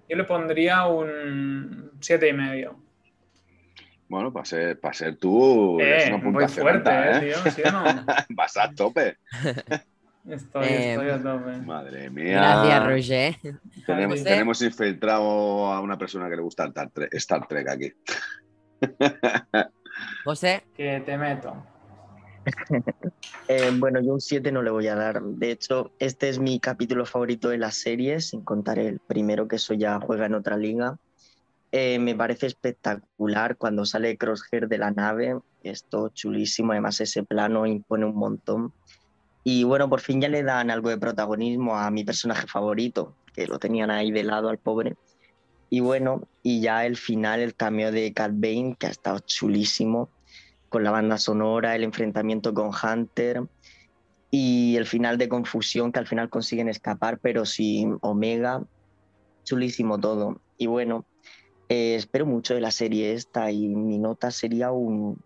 yo 0.09 0.17
le 0.17 0.23
pondría 0.25 0.85
un 0.87 1.91
siete 2.01 2.27
y 2.27 2.33
medio. 2.33 2.77
Bueno, 4.09 4.31
para 4.33 4.45
ser, 4.45 4.79
para 4.79 4.93
ser 4.93 5.15
tú, 5.15 5.79
es 5.79 6.03
Eh, 6.03 6.07
una 6.09 6.17
muy 6.17 6.25
puntuación 6.25 6.63
fuerte, 6.63 6.89
alta, 6.89 7.25
eh, 7.25 7.29
¿eh? 7.29 7.33
tío, 7.41 7.51
¿sí 7.51 7.61
o 7.65 7.71
no? 7.71 7.83
Vas 8.29 8.57
a 8.57 8.71
tope. 8.73 9.17
Estoy, 10.29 10.65
Eh, 10.65 10.93
estoy 10.93 11.09
a 11.09 11.21
tope. 11.23 11.57
Madre 11.65 12.09
mía. 12.09 12.33
Gracias, 12.33 12.85
Roger. 12.85 13.35
Tenemos, 13.85 14.23
tenemos 14.23 14.61
infiltrado 14.61 15.67
a 15.73 15.81
una 15.81 15.97
persona 15.97 16.29
que 16.29 16.35
le 16.35 16.41
gusta 16.41 16.65
Star 16.65 16.89
Trek, 16.91 17.13
Star 17.13 17.47
Trek 17.47 17.67
aquí. 17.69 17.93
José, 20.23 20.63
Que 20.75 21.01
te 21.05 21.17
meto. 21.17 21.53
Eh, 23.49 23.71
bueno, 23.73 23.99
yo 24.01 24.13
un 24.13 24.21
7 24.21 24.53
no 24.53 24.61
le 24.61 24.71
voy 24.71 24.87
a 24.87 24.95
dar. 24.95 25.21
De 25.21 25.51
hecho, 25.51 25.91
este 25.99 26.29
es 26.29 26.39
mi 26.39 26.61
capítulo 26.61 27.05
favorito 27.05 27.49
de 27.49 27.57
la 27.57 27.71
serie, 27.71 28.21
sin 28.21 28.41
contar 28.41 28.79
el 28.79 28.99
primero, 28.99 29.49
que 29.49 29.57
eso 29.57 29.73
ya 29.73 29.99
juega 29.99 30.27
en 30.27 30.35
otra 30.35 30.55
liga. 30.55 30.97
Eh, 31.71 31.99
me 31.99 32.15
parece 32.15 32.47
espectacular 32.47 33.57
cuando 33.57 33.85
sale 33.85 34.17
Crosshair 34.17 34.69
de 34.69 34.77
la 34.77 34.91
nave. 34.91 35.37
Esto 35.61 36.09
chulísimo, 36.09 36.71
además 36.71 37.01
ese 37.01 37.23
plano 37.23 37.65
impone 37.65 38.05
un 38.05 38.15
montón. 38.15 38.73
Y 39.43 39.65
bueno, 39.65 39.89
por 39.89 39.99
fin 39.99 40.21
ya 40.21 40.29
le 40.29 40.43
dan 40.43 40.71
algo 40.71 40.89
de 40.89 40.97
protagonismo 40.97 41.77
a 41.77 41.91
mi 41.91 42.05
personaje 42.05 42.47
favorito, 42.47 43.17
que 43.33 43.45
lo 43.45 43.59
tenían 43.59 43.91
ahí 43.91 44.11
de 44.11 44.23
lado 44.23 44.47
al 44.47 44.57
pobre. 44.57 44.95
Y 45.73 45.79
bueno, 45.79 46.21
y 46.43 46.61
ya 46.61 46.85
el 46.85 46.97
final, 46.97 47.39
el 47.39 47.55
cameo 47.55 47.91
de 47.91 48.13
Cat 48.13 48.29
Bane, 48.35 48.75
que 48.77 48.85
ha 48.85 48.91
estado 48.91 49.17
chulísimo 49.17 50.07
con 50.69 50.83
la 50.83 50.91
banda 50.91 51.17
sonora, 51.17 51.75
el 51.75 51.81
enfrentamiento 51.83 52.53
con 52.53 52.69
Hunter 52.69 53.41
y 54.29 54.75
el 54.77 54.85
final 54.85 55.17
de 55.17 55.27
confusión 55.27 55.91
que 55.91 55.97
al 55.97 56.05
final 56.05 56.29
consiguen 56.29 56.69
escapar, 56.69 57.17
pero 57.17 57.43
sin 57.47 57.97
Omega. 58.01 58.61
Chulísimo 59.45 59.99
todo. 59.99 60.39
Y 60.59 60.67
bueno, 60.67 61.05
eh, 61.69 61.95
espero 61.95 62.27
mucho 62.27 62.53
de 62.53 62.61
la 62.61 62.69
serie 62.69 63.13
esta 63.13 63.49
y 63.49 63.67
mi 63.67 63.97
nota 63.97 64.29
sería 64.29 64.71
un 64.71 65.19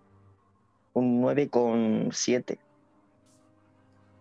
un 0.93 1.21
9,7. 1.23 2.57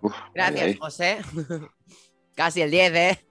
Uf, 0.03 0.13
Gracias, 0.35 0.61
ahí. 0.65 0.75
José. 0.75 1.19
Casi 2.35 2.63
el 2.63 2.73
10, 2.73 2.95
¿eh? 2.97 3.25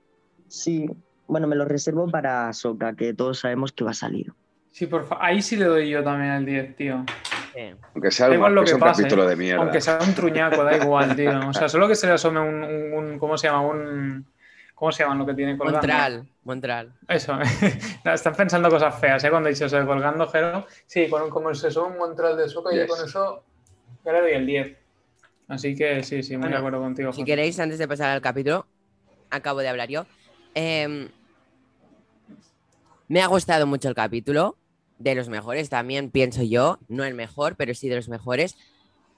Sí, 0.47 0.87
bueno, 1.27 1.47
me 1.47 1.55
lo 1.55 1.65
reservo 1.65 2.07
para 2.09 2.51
Soca, 2.53 2.95
que 2.95 3.13
todos 3.13 3.39
sabemos 3.39 3.71
que 3.71 3.83
va 3.83 3.91
a 3.91 3.95
salir. 3.95 4.31
Sí, 4.71 4.87
por 4.87 5.05
fa- 5.05 5.17
ahí 5.21 5.41
sí 5.41 5.55
le 5.55 5.65
doy 5.65 5.89
yo 5.89 6.03
también 6.03 6.31
el 6.33 6.45
10, 6.45 6.75
tío. 6.75 7.05
Sí. 7.53 7.61
Aunque 7.93 8.11
sea, 8.11 8.27
lo 8.27 8.43
aunque 8.45 8.65
sea 8.65 8.65
que 8.65 8.73
un 8.73 8.79
pase, 8.81 9.01
capítulo 9.03 9.23
¿eh? 9.23 9.29
de 9.29 9.35
mierda. 9.37 9.61
Aunque 9.63 9.79
sea 9.79 9.99
un 10.01 10.13
truñaco, 10.13 10.63
da 10.63 10.75
igual, 10.77 11.15
tío. 11.15 11.47
O 11.47 11.53
sea, 11.53 11.69
solo 11.69 11.87
que 11.87 11.95
se 11.95 12.07
le 12.07 12.13
asome 12.13 12.39
un, 12.41 12.63
un- 12.63 12.93
un- 12.93 13.19
¿cómo 13.19 13.37
se 13.37 13.47
llama? 13.47 13.61
Un, 13.61 14.25
¿cómo 14.73 14.91
se 14.91 15.03
llama 15.03 15.15
lo 15.15 15.25
que 15.25 15.33
tiene 15.33 15.57
colgando? 15.57 15.79
Montral, 15.79 16.27
Montral. 16.43 16.93
Eso, 17.07 17.37
No, 18.03 18.11
están 18.13 18.35
pensando 18.35 18.69
cosas 18.69 18.99
feas, 18.99 19.23
¿eh? 19.23 19.29
Cuando 19.29 19.47
he 19.47 19.53
dicho 19.53 19.65
eso 19.67 19.77
de 19.79 19.85
colgando, 19.85 20.27
Jero. 20.27 20.67
Sí, 20.85 21.07
con, 21.09 21.29
como 21.29 21.55
se 21.55 21.71
sube 21.71 21.87
un 21.87 21.97
Montral 21.97 22.35
de 22.35 22.49
soca 22.49 22.73
y 22.75 22.79
Yes. 22.79 22.87
con 22.87 23.05
eso 23.07 23.43
yo 24.05 24.11
le 24.11 24.19
doy 24.21 24.31
el 24.33 24.45
10. 24.45 24.77
Así 25.47 25.73
que 25.75 26.03
sí, 26.03 26.21
sí, 26.23 26.33
muy 26.33 26.41
Bueno, 26.41 26.55
de 26.55 26.59
acuerdo 26.59 26.79
contigo. 26.81 27.11
Si 27.13 27.21
José. 27.21 27.25
queréis, 27.25 27.57
antes 27.61 27.79
de 27.79 27.87
pasar 27.87 28.09
al 28.09 28.19
capítulo, 28.21 28.65
acabo 29.29 29.61
de 29.61 29.69
hablar 29.69 29.87
yo. 29.87 30.05
Em, 30.55 31.09
me 33.07 33.21
ha 33.21 33.27
gustado 33.27 33.67
mucho 33.67 33.87
el 33.87 33.95
capítulo, 33.95 34.57
de 34.97 35.13
los 35.13 35.29
mejores 35.29 35.69
también, 35.69 36.09
pienso 36.09 36.41
yo. 36.41 36.79
No 36.87 37.03
el 37.03 37.13
mejor, 37.13 37.55
pero 37.55 37.73
sí 37.75 37.87
de 37.89 37.97
los 37.97 38.09
mejores. 38.09 38.55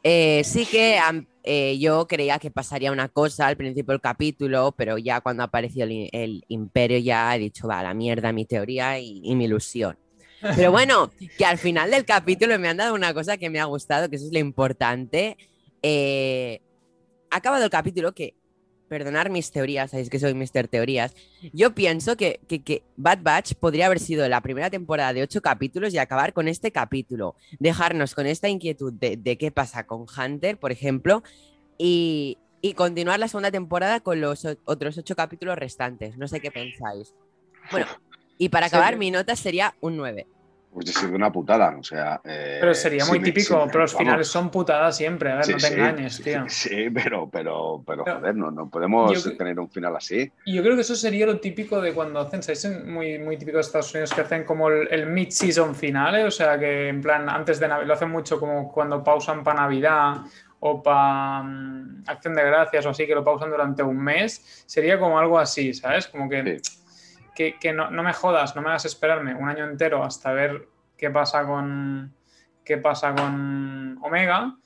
Eh, 0.03 0.41
sí 0.43 0.65
que 0.65 0.99
eh, 1.43 1.77
yo 1.79 2.07
creía 2.07 2.39
que 2.39 2.51
pasaría 2.51 2.91
una 2.91 3.07
cosa 3.07 3.47
al 3.47 3.57
principio 3.57 3.93
del 3.93 4.01
capítulo, 4.01 4.73
pero 4.75 4.97
ya 4.97 5.21
cuando 5.21 5.43
apareció 5.43 5.85
el, 5.85 6.43
imperio 6.47 6.97
ya 6.97 7.35
he 7.35 7.39
dicho, 7.39 7.67
va, 7.67 7.81
la 7.83 7.93
mierda 7.93 8.31
mi 8.31 8.45
teoría 8.45 8.99
y, 8.99 9.21
y 9.23 9.35
mi 9.35 9.45
ilusión. 9.45 9.97
Pero 10.55 10.71
bueno, 10.71 11.11
que 11.37 11.45
al 11.45 11.57
final 11.57 11.91
del 11.91 12.05
capítulo 12.05 12.57
me 12.59 12.67
han 12.67 12.77
dado 12.77 12.93
una 12.93 13.13
cosa 13.13 13.37
que 13.37 13.49
me 13.49 13.59
ha 13.59 13.65
gustado, 13.65 14.09
que 14.09 14.17
eso 14.17 14.25
es 14.25 14.33
lo 14.33 14.39
importante. 14.39 15.37
Eh, 15.81 16.61
ha 17.29 17.37
acabado 17.37 17.63
el 17.63 17.69
capítulo 17.69 18.13
que, 18.13 18.35
perdonar 18.87 19.29
mis 19.29 19.51
teorías, 19.51 19.91
sabéis 19.91 20.09
que 20.09 20.19
soy 20.19 20.33
Mr. 20.33 20.67
Teorías, 20.67 21.13
yo 21.53 21.73
pienso 21.75 22.15
que, 22.17 22.39
que- 22.47 22.63
que 22.63 22.83
Bad 22.95 23.19
Batch 23.21 23.53
podría 23.55 23.85
haber 23.87 23.99
sido 23.99 24.27
la 24.29 24.41
primera 24.41 24.69
temporada 24.69 25.13
de 25.13 25.21
ocho 25.23 25.41
capítulos 25.41 25.93
y 25.93 25.97
acabar 25.97 26.33
con 26.33 26.47
este 26.47 26.71
capítulo, 26.71 27.35
dejarnos 27.59 28.15
con 28.15 28.25
esta 28.25 28.47
inquietud 28.49 28.93
de, 28.93 29.17
de 29.17 29.37
qué 29.37 29.51
pasa 29.51 29.85
con 29.85 30.05
Hunter, 30.17 30.57
por 30.57 30.71
ejemplo, 30.71 31.23
y, 31.77 32.37
y 32.61 32.73
continuar 32.73 33.19
la 33.19 33.27
segunda 33.27 33.51
temporada 33.51 33.99
con 33.99 34.19
los 34.21 34.45
otros 34.65 34.97
ocho 34.97 35.15
capítulos 35.15 35.57
restantes. 35.57 36.17
No 36.17 36.27
sé 36.27 36.39
qué 36.39 36.51
pensáis. 36.51 37.13
Bueno, 37.71 37.87
y 38.37 38.49
para 38.49 38.67
Sí. 38.69 38.75
acabar, 38.75 38.97
mi 38.97 39.11
nota 39.11 39.35
sería 39.35 39.75
un 39.81 39.97
9. 39.97 40.25
Pues 40.79 40.95
ha 40.95 40.99
sido 40.99 41.15
una 41.15 41.31
putada. 41.31 41.75
O 41.79 41.83
sea, 41.83 42.21
eh, 42.23 42.57
Pero 42.59 42.71
sería 42.75 43.03
muy 43.05 43.17
me- 43.17 43.25
típico, 43.25 43.65
pero 43.65 43.79
los 43.81 43.93
vamos. 43.93 44.05
finales 44.05 44.27
son 44.27 44.51
putadas 44.51 44.95
siempre. 44.95 45.31
A 45.31 45.35
ver, 45.37 45.45
Sí, 45.45 45.51
no 45.53 45.57
te 45.57 45.67
sí, 45.67 45.73
engañes, 45.73 46.15
sí, 46.15 46.23
tío. 46.23 46.45
Sí, 46.47 46.89
pero, 46.93 47.27
pero, 47.29 47.83
pero 47.83 48.03
Pero- 48.03 48.19
joder, 48.19 48.35
no, 48.35 48.51
no 48.51 48.69
podemos 48.69 49.23
Yo 49.23 49.35
tener 49.35 49.59
un 49.59 49.69
final 49.71 49.95
así. 49.95 50.31
Y 50.45 50.53
yo 50.53 50.61
creo 50.61 50.75
que 50.75 50.81
eso 50.81 50.95
sería 50.95 51.25
lo 51.25 51.39
típico 51.39 51.81
de 51.81 51.93
cuando 51.93 52.19
hacen, 52.19 52.43
¿sabéis? 52.43 52.85
Muy, 52.85 53.17
muy 53.17 53.37
típico 53.37 53.57
de 53.57 53.61
Estados 53.61 53.91
Unidos 53.93 54.13
que 54.13 54.21
hacen 54.21 54.43
como 54.43 54.69
el, 54.69 54.87
el 54.91 55.07
mid-season 55.07 55.73
finale, 55.73 56.23
o 56.25 56.31
sea 56.31 56.59
que 56.59 56.89
en 56.89 57.01
plan 57.01 57.27
antes 57.27 57.59
de 57.59 57.67
Navidad, 57.67 57.87
lo 57.87 57.93
hacen 57.95 58.11
mucho 58.11 58.39
como 58.39 58.71
cuando 58.71 59.03
pausan 59.03 59.43
para 59.43 59.61
Navidad 59.61 60.17
o 60.59 60.83
para 60.83 61.39
Acción 62.07 62.35
de 62.35 62.43
Gracias 62.43 62.85
o 62.85 62.89
así, 62.89 63.07
que 63.07 63.15
lo 63.15 63.23
pausan 63.23 63.49
durante 63.49 63.81
un 63.81 63.97
mes, 63.97 64.63
sería 64.67 64.99
como 64.99 65.17
algo 65.17 65.39
así, 65.39 65.73
¿sabes? 65.73 66.07
Como 66.07 66.29
que, 66.29 66.59
que, 67.37 67.73
no, 67.73 67.91
me 67.91 68.13
jodas, 68.13 68.55
no 68.55 68.63
me 68.63 68.69
hagas 68.69 68.85
esperarme 68.85 69.35
un 69.35 69.47
año 69.47 69.63
entero 69.63 70.03
hasta 70.03 70.33
ver 70.33 70.67
qué 70.97 71.11
pasa 71.11 71.45
con 71.45 72.13
qué 72.65 72.77
pasa 72.77 73.13
con 73.13 73.97
Omega, 74.01 74.57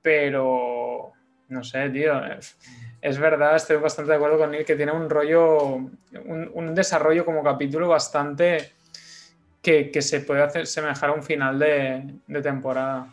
pero 0.00 1.12
no 1.48 1.64
sé, 1.64 1.90
tío. 1.90 2.14
Es, 3.02 3.18
verdad, 3.18 3.56
estoy 3.56 3.76
bastante 3.76 4.12
de 4.12 4.16
acuerdo 4.16 4.38
con 4.38 4.52
Neil 4.52 4.64
que 4.64 4.76
tiene 4.76 4.92
un 4.92 5.10
rollo, 5.10 5.74
un, 5.74 6.50
un 6.54 6.74
desarrollo 6.74 7.24
como 7.24 7.42
capítulo 7.42 7.88
bastante 7.88 8.72
que, 9.60 9.90
que 9.90 10.00
se 10.00 10.20
puede 10.20 10.42
hacer 10.42 10.66
semejar 10.66 11.10
a 11.10 11.14
un 11.14 11.22
final 11.22 11.58
de, 11.58 12.14
de 12.26 12.42
temporada. 12.42 13.08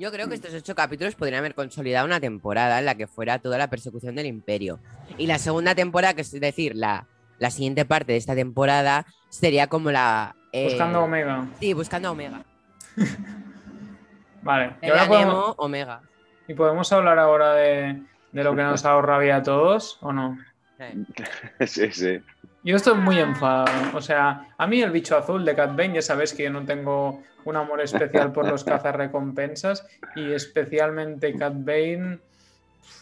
Yo 0.00 0.10
creo 0.10 0.30
que 0.30 0.34
estos 0.34 0.54
ocho 0.54 0.74
capítulos 0.74 1.14
podrían 1.14 1.40
haber 1.40 1.54
consolidado 1.54 2.06
una 2.06 2.20
temporada 2.20 2.78
en 2.78 2.86
la 2.86 2.94
que 2.94 3.06
fuera 3.06 3.38
toda 3.38 3.58
la 3.58 3.68
persecución 3.68 4.14
del 4.14 4.24
imperio. 4.24 4.78
Y 5.18 5.26
la 5.26 5.38
segunda 5.38 5.74
temporada, 5.74 6.14
que 6.14 6.22
es 6.22 6.30
decir, 6.40 6.74
la, 6.74 7.06
la 7.38 7.50
siguiente 7.50 7.84
parte 7.84 8.12
de 8.12 8.18
esta 8.18 8.34
temporada, 8.34 9.04
sería 9.28 9.66
como 9.66 9.90
la... 9.90 10.34
eh, 10.52 10.64
Buscando 10.70 11.02
Omega. 11.02 11.46
Sí, 11.60 11.74
buscando 11.74 12.08
a 12.08 12.12
Omega. 12.12 12.42
Vale. 14.42 14.72
Y, 14.80 14.88
ahora 14.88 15.06
podemos, 15.06 15.54
Omega. 15.58 16.00
y 16.48 16.54
podemos 16.54 16.90
hablar 16.94 17.18
ahora 17.18 17.52
de, 17.52 18.02
de 18.32 18.44
lo 18.44 18.56
que 18.56 18.62
nos 18.62 18.82
ha 18.86 18.88
dado 18.88 19.02
rabia 19.02 19.36
a 19.36 19.42
todos, 19.42 19.98
¿o 20.00 20.14
no? 20.14 20.38
Sí, 21.66 21.90
sí. 21.92 22.22
Yo 22.62 22.76
estoy 22.76 22.94
muy 22.98 23.18
enfadado. 23.18 23.70
O 23.96 24.00
sea, 24.02 24.48
a 24.58 24.66
mí 24.66 24.82
el 24.82 24.90
bicho 24.90 25.16
azul 25.16 25.44
de 25.44 25.54
Cat 25.54 25.70
Bane, 25.70 25.94
ya 25.94 26.02
sabes 26.02 26.34
que 26.34 26.44
yo 26.44 26.50
no 26.50 26.64
tengo 26.64 27.22
un 27.44 27.56
amor 27.56 27.80
especial 27.80 28.32
por 28.32 28.46
los 28.46 28.64
cazarrecompensas 28.70 29.86
y 30.14 30.32
especialmente 30.32 31.34
Cat 31.34 31.54
Bane, 31.56 32.18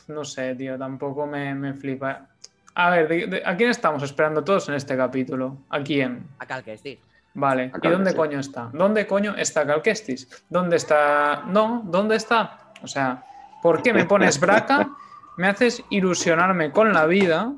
no 0.08 0.24
sé, 0.24 0.54
tío, 0.54 0.78
tampoco 0.78 1.26
me, 1.26 1.54
me 1.54 1.74
flipa. 1.74 2.26
A 2.74 2.90
ver, 2.90 3.08
¿de- 3.08 3.26
de- 3.26 3.42
¿a 3.44 3.56
quién 3.56 3.70
estamos 3.70 4.02
esperando 4.04 4.44
todos 4.44 4.68
en 4.68 4.76
este 4.76 4.96
capítulo? 4.96 5.58
¿A 5.70 5.80
quién? 5.80 6.28
A 6.38 6.46
Cal 6.46 6.62
Kestis. 6.62 6.98
Vale, 7.34 7.72
¿y 7.82 7.88
dónde 7.88 8.14
coño 8.14 8.38
está? 8.40 8.70
¿Dónde 8.72 9.06
coño 9.06 9.34
está 9.36 9.66
Cal 9.66 9.82
Kestis? 9.82 10.44
¿Dónde 10.48 10.76
está? 10.76 11.42
No, 11.46 11.82
¿dónde 11.84 12.14
está? 12.16 12.72
O 12.82 12.86
sea, 12.86 13.24
¿por 13.62 13.82
qué 13.82 13.92
me 13.92 14.04
pones 14.04 14.38
braca? 14.38 14.88
Me 15.36 15.46
haces 15.46 15.84
ilusionarme 15.90 16.72
con 16.72 16.92
la 16.92 17.06
vida 17.06 17.52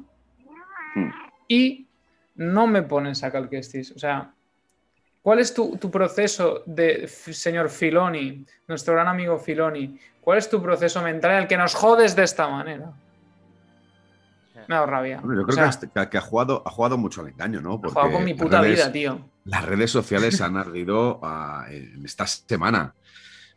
Hmm. 0.94 1.08
y 1.48 1.86
no 2.40 2.66
me 2.66 2.82
pones 2.82 3.22
a 3.22 3.30
Cal 3.30 3.48
Kestis. 3.50 3.92
O 3.92 3.98
sea, 3.98 4.32
¿cuál 5.22 5.38
es 5.40 5.52
tu, 5.52 5.76
tu 5.76 5.90
proceso 5.90 6.62
de 6.64 7.06
señor 7.06 7.68
Filoni, 7.68 8.46
nuestro 8.66 8.94
gran 8.94 9.08
amigo 9.08 9.38
Filoni? 9.38 9.98
¿Cuál 10.22 10.38
es 10.38 10.48
tu 10.48 10.62
proceso 10.62 11.02
mental 11.02 11.32
en 11.32 11.36
el 11.38 11.46
que 11.46 11.56
nos 11.58 11.74
jodes 11.74 12.16
de 12.16 12.22
esta 12.24 12.48
manera? 12.48 12.92
Me 14.68 14.74
ha 14.74 14.78
dado 14.80 14.86
rabia. 14.86 15.20
Bueno, 15.20 15.36
yo 15.36 15.42
O 15.42 15.46
creo 15.46 15.70
sea, 15.72 16.08
que, 16.10 16.18
ha, 16.18 16.20
jugado, 16.20 16.62
ha 16.64 16.70
jugado 16.70 16.96
mucho 16.96 17.20
al 17.22 17.28
engaño, 17.28 17.60
¿no? 17.60 17.80
he 17.84 17.88
jugado 17.88 18.12
con 18.12 18.24
mi 18.24 18.32
las 18.32 18.40
puta 18.42 18.60
redes- 18.62 18.76
vida, 18.76 18.92
tío. 18.92 19.28
Las 19.44 19.64
redes 19.64 19.90
sociales 19.90 20.40
han 20.40 20.56
ardido 20.56 21.20
ah, 21.22 21.66
en 21.68 22.04
esta 22.04 22.26
semana, 22.26 22.94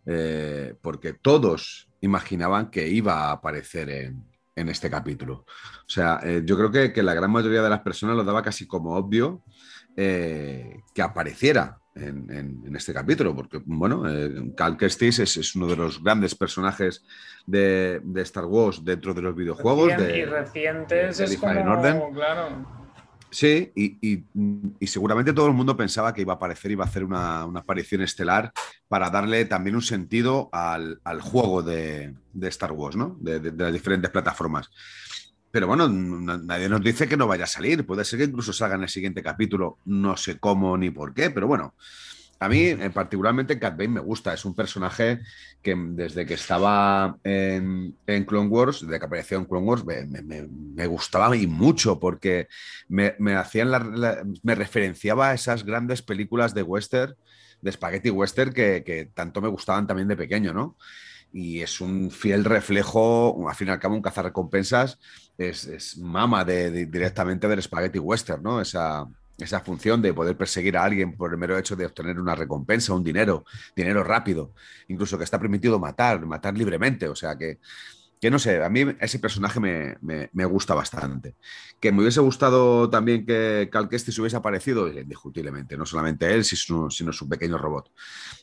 eh, 0.06 0.76
porque 0.82 1.14
todos 1.14 1.88
imaginaban 2.02 2.70
que 2.70 2.88
iba 2.88 3.26
a 3.26 3.32
aparecer 3.32 3.90
en, 3.90 4.26
en 4.56 4.70
este 4.70 4.90
capítulo. 4.90 5.46
O 5.46 5.88
sea, 5.90 6.20
eh, 6.24 6.42
yo 6.46 6.56
creo 6.58 6.72
que, 6.72 6.94
que 6.94 7.04
la 7.04 7.14
gran 7.14 7.32
mayoría 7.32 7.62
de 7.64 7.70
las 7.70 7.82
personas 7.82 8.16
lo 8.16 8.24
daba 8.24 8.42
casi 8.44 8.68
como 8.68 8.96
obvio 8.96 9.44
eh, 9.96 10.82
que 10.94 11.02
apareciera 11.02 11.78
en, 11.96 12.30
en- 12.32 12.64
en 12.66 12.76
este 12.76 12.94
capítulo, 12.94 13.36
porque, 13.36 13.62
bueno, 13.66 14.10
eh, 14.10 14.52
Cal 14.58 14.76
Kestis 14.78 15.20
es, 15.20 15.38
es 15.38 15.56
uno 15.56 15.68
de 15.68 15.76
los 15.76 16.04
grandes 16.04 16.34
personajes 16.36 17.04
de, 17.46 18.02
de 18.04 18.22
Star 18.24 18.46
Wars 18.46 18.84
dentro 18.84 19.14
de 19.14 19.22
los 19.22 19.36
videojuegos. 19.36 19.92
Recien- 19.92 19.98
de- 20.08 20.18
y 20.20 20.26
recientes 20.26 21.18
de 21.18 21.26
es 21.26 21.38
como, 21.38 21.54
Fallen 21.54 21.68
Order. 21.68 22.02
claro. 22.14 22.84
Sí, 23.30 23.72
y, 23.76 23.98
y- 24.14 24.26
y 24.80 24.86
seguramente 24.88 25.34
todo 25.34 25.48
el 25.48 25.54
mundo 25.54 25.76
pensaba 25.76 26.14
que 26.14 26.22
iba 26.22 26.34
a 26.34 26.36
aparecer, 26.36 26.70
iba 26.72 26.84
a 26.84 26.88
hacer 26.88 27.04
una, 27.04 27.46
una 27.46 27.62
aparición 27.62 28.02
estelar 28.04 28.52
para 28.94 29.10
darle 29.10 29.46
también 29.46 29.76
un 29.76 29.82
sentido 29.82 30.50
al, 30.52 31.02
al 31.04 31.20
juego 31.20 31.64
de, 31.64 32.14
Star 32.44 32.74
Wars, 32.74 32.96
¿no? 32.96 33.18
De, 33.20 33.52
las 33.52 33.74
diferentes 33.74 34.12
plataformas. 34.12 34.70
Pero 35.50 35.66
bueno, 35.66 35.90
nadie 35.90 36.70
nos 36.70 36.84
dice 36.84 37.08
que 37.08 37.18
no 37.18 37.26
vaya 37.26 37.46
a 37.46 37.48
salir. 37.48 37.88
Puede 37.88 38.06
ser 38.06 38.20
que 38.20 38.26
incluso 38.26 38.54
salga 38.54 38.76
en 38.76 38.84
el 38.84 38.90
siguiente 38.90 39.24
capítulo, 39.24 39.80
no 39.86 40.16
sé 40.16 40.38
cómo 40.38 40.78
ni 40.78 40.92
por 40.92 41.12
qué, 41.12 41.32
pero 41.32 41.48
bueno. 41.48 41.74
A 42.40 42.48
mí, 42.48 42.66
eh, 42.66 42.92
particularmente, 42.94 43.58
Cat 43.58 43.76
Bane 43.76 43.90
me 43.90 44.00
gusta. 44.00 44.32
Es 44.32 44.46
un 44.46 44.54
personaje 44.54 45.22
que 45.64 45.76
desde 45.76 46.28
que 46.28 46.36
estaba 46.36 47.18
en, 47.24 47.98
en 48.06 48.26
Clone 48.26 48.50
Wars, 48.50 48.82
desde 48.82 49.00
que 49.00 49.06
apareció 49.06 49.40
en 49.40 49.46
Clone 49.46 49.66
Wars, 49.66 49.84
me, 49.84 50.86
gustaba 50.86 51.36
y 51.36 51.48
mucho 51.48 52.00
porque 52.00 52.48
me, 52.90 53.16
hacían 53.36 53.72
la- 53.72 54.24
me 54.44 54.54
referenciaba 54.54 55.30
a 55.30 55.34
esas 55.34 55.64
grandes 55.64 56.04
películas 56.04 56.54
de 56.54 56.62
western, 56.62 57.16
de 57.64 57.72
spaghetti 57.72 58.10
western 58.10 58.54
que, 58.54 58.84
que 58.86 59.06
tanto 59.14 59.42
me 59.42 59.48
gustaban 59.48 59.88
también 59.88 60.08
de 60.08 60.16
pequeño, 60.18 60.54
¿no? 60.54 60.78
Y 61.32 61.62
es 61.62 61.82
un 61.82 62.12
fiel 62.12 62.46
reflejo, 62.46 63.50
al 63.50 63.56
fin 63.56 63.70
y 63.70 63.72
al 63.72 63.80
cabo, 63.80 63.96
un 63.96 64.02
cazarrecompensas 64.04 65.00
es, 65.38 65.66
es 65.66 65.98
mama 65.98 66.46
de, 66.46 66.70
de- 66.70 66.86
directamente 66.86 67.48
del 67.48 67.62
spaghetti 67.62 67.98
western, 68.00 68.44
¿no? 68.44 68.62
Esa, 68.62 69.08
esa 69.40 69.60
función 69.62 70.02
de 70.02 70.14
poder 70.14 70.38
perseguir 70.38 70.78
a 70.78 70.84
alguien 70.84 71.18
por 71.18 71.32
el 71.32 71.40
mero 71.40 71.58
hecho 71.58 71.76
de 71.76 71.88
obtener 71.88 72.20
una 72.20 72.36
recompensa, 72.36 72.94
un 72.94 73.04
dinero, 73.04 73.46
dinero 73.76 74.04
rápido, 74.04 74.54
incluso 74.90 75.18
que 75.18 75.24
está 75.24 75.40
permitido 75.40 75.80
matar, 75.80 76.24
matar 76.26 76.56
libremente, 76.56 77.08
o 77.08 77.16
sea 77.16 77.36
que 77.36 77.58
que 78.24 78.32
no 78.32 78.40
sé, 78.40 78.64
a 78.64 78.70
mí 78.70 78.86
ese 79.02 79.20
personaje 79.20 79.60
me, 79.60 79.98
me- 80.00 80.30
me 80.32 80.46
gusta 80.46 80.74
bastante. 80.74 81.36
Que 81.82 81.92
me 81.92 82.00
hubiese 82.00 82.22
gustado 82.22 82.90
también 82.90 83.26
que 83.26 83.68
Cal 83.70 83.90
Kestis 83.90 84.18
hubiese 84.18 84.38
aparecido, 84.38 84.88
indiscutiblemente, 84.88 85.76
no 85.76 85.86
solamente 85.86 86.34
él, 86.34 86.46
sino, 86.46 86.90
sino 86.90 87.12
su 87.12 87.28
pequeño 87.28 87.58
robot. 87.58 87.92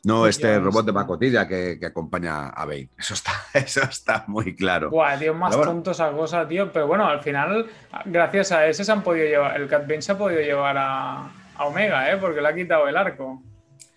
No 0.04 0.26
este 0.26 0.58
robot 0.60 0.84
de 0.84 0.92
pacotilla 0.92 1.48
que, 1.48 1.78
que 1.80 1.86
acompaña 1.86 2.48
a 2.48 2.66
Bane. 2.66 2.90
Eso 2.98 3.14
está, 3.14 3.32
eso 3.54 3.80
está 3.82 4.24
muy 4.28 4.54
claro. 4.54 4.90
Buah, 4.90 5.18
tío, 5.18 5.32
más 5.32 5.56
bueno. 5.56 5.72
tonto 5.72 5.92
esa 5.92 6.12
cosa, 6.12 6.46
tío. 6.46 6.70
Pero 6.70 6.86
bueno, 6.86 7.06
al 7.06 7.22
final, 7.22 7.64
gracias 8.04 8.52
a 8.52 8.66
ese 8.66 8.84
se 8.84 8.92
han 8.92 9.02
podido 9.02 9.24
llevar, 9.24 9.58
el 9.58 9.66
Cat 9.66 9.88
Bane 9.88 10.02
se 10.02 10.12
ha 10.12 10.18
podido 10.18 10.42
llevar 10.42 10.76
a, 10.76 11.32
a 11.56 11.64
Omega, 11.64 12.12
¿eh? 12.12 12.18
Porque 12.18 12.42
le 12.42 12.48
ha 12.48 12.54
quitado 12.54 12.86
el 12.86 12.98
arco. 12.98 13.42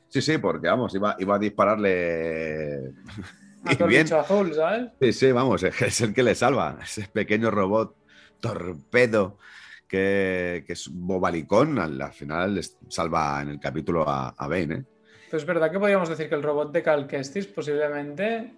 Sí, 0.07 0.21
sí, 0.21 0.37
porque 0.37 0.67
vamos, 0.69 0.95
iba, 0.95 1.17
iba 1.19 1.35
a 1.35 1.39
dispararle. 1.39 2.93
Bien. 3.87 4.13
azul, 4.13 4.53
¿sabes? 4.53 4.91
Sí, 5.01 5.13
sí, 5.13 5.31
vamos, 5.31 5.63
es 5.63 6.01
el 6.01 6.13
que 6.13 6.23
le 6.23 6.35
salva. 6.35 6.77
Ese 6.83 7.07
pequeño 7.07 7.49
robot 7.51 7.95
torpedo 8.39 9.37
que, 9.87 10.63
que 10.67 10.73
es 10.73 10.89
bobalicón, 10.91 11.79
al, 11.79 12.01
al 12.01 12.13
final 12.13 12.55
les 12.55 12.77
salva 12.89 13.41
en 13.41 13.49
el 13.49 13.59
capítulo 13.59 14.07
a, 14.07 14.29
a 14.29 14.47
Bane, 14.47 14.75
¿eh? 14.75 14.83
Pues 15.29 15.43
es 15.43 15.47
verdad 15.47 15.71
que 15.71 15.79
podríamos 15.79 16.09
decir 16.09 16.29
que 16.29 16.35
el 16.35 16.43
robot 16.43 16.71
de 16.71 16.83
Cal 16.83 17.07
Kestis 17.07 17.47
posiblemente 17.47 18.53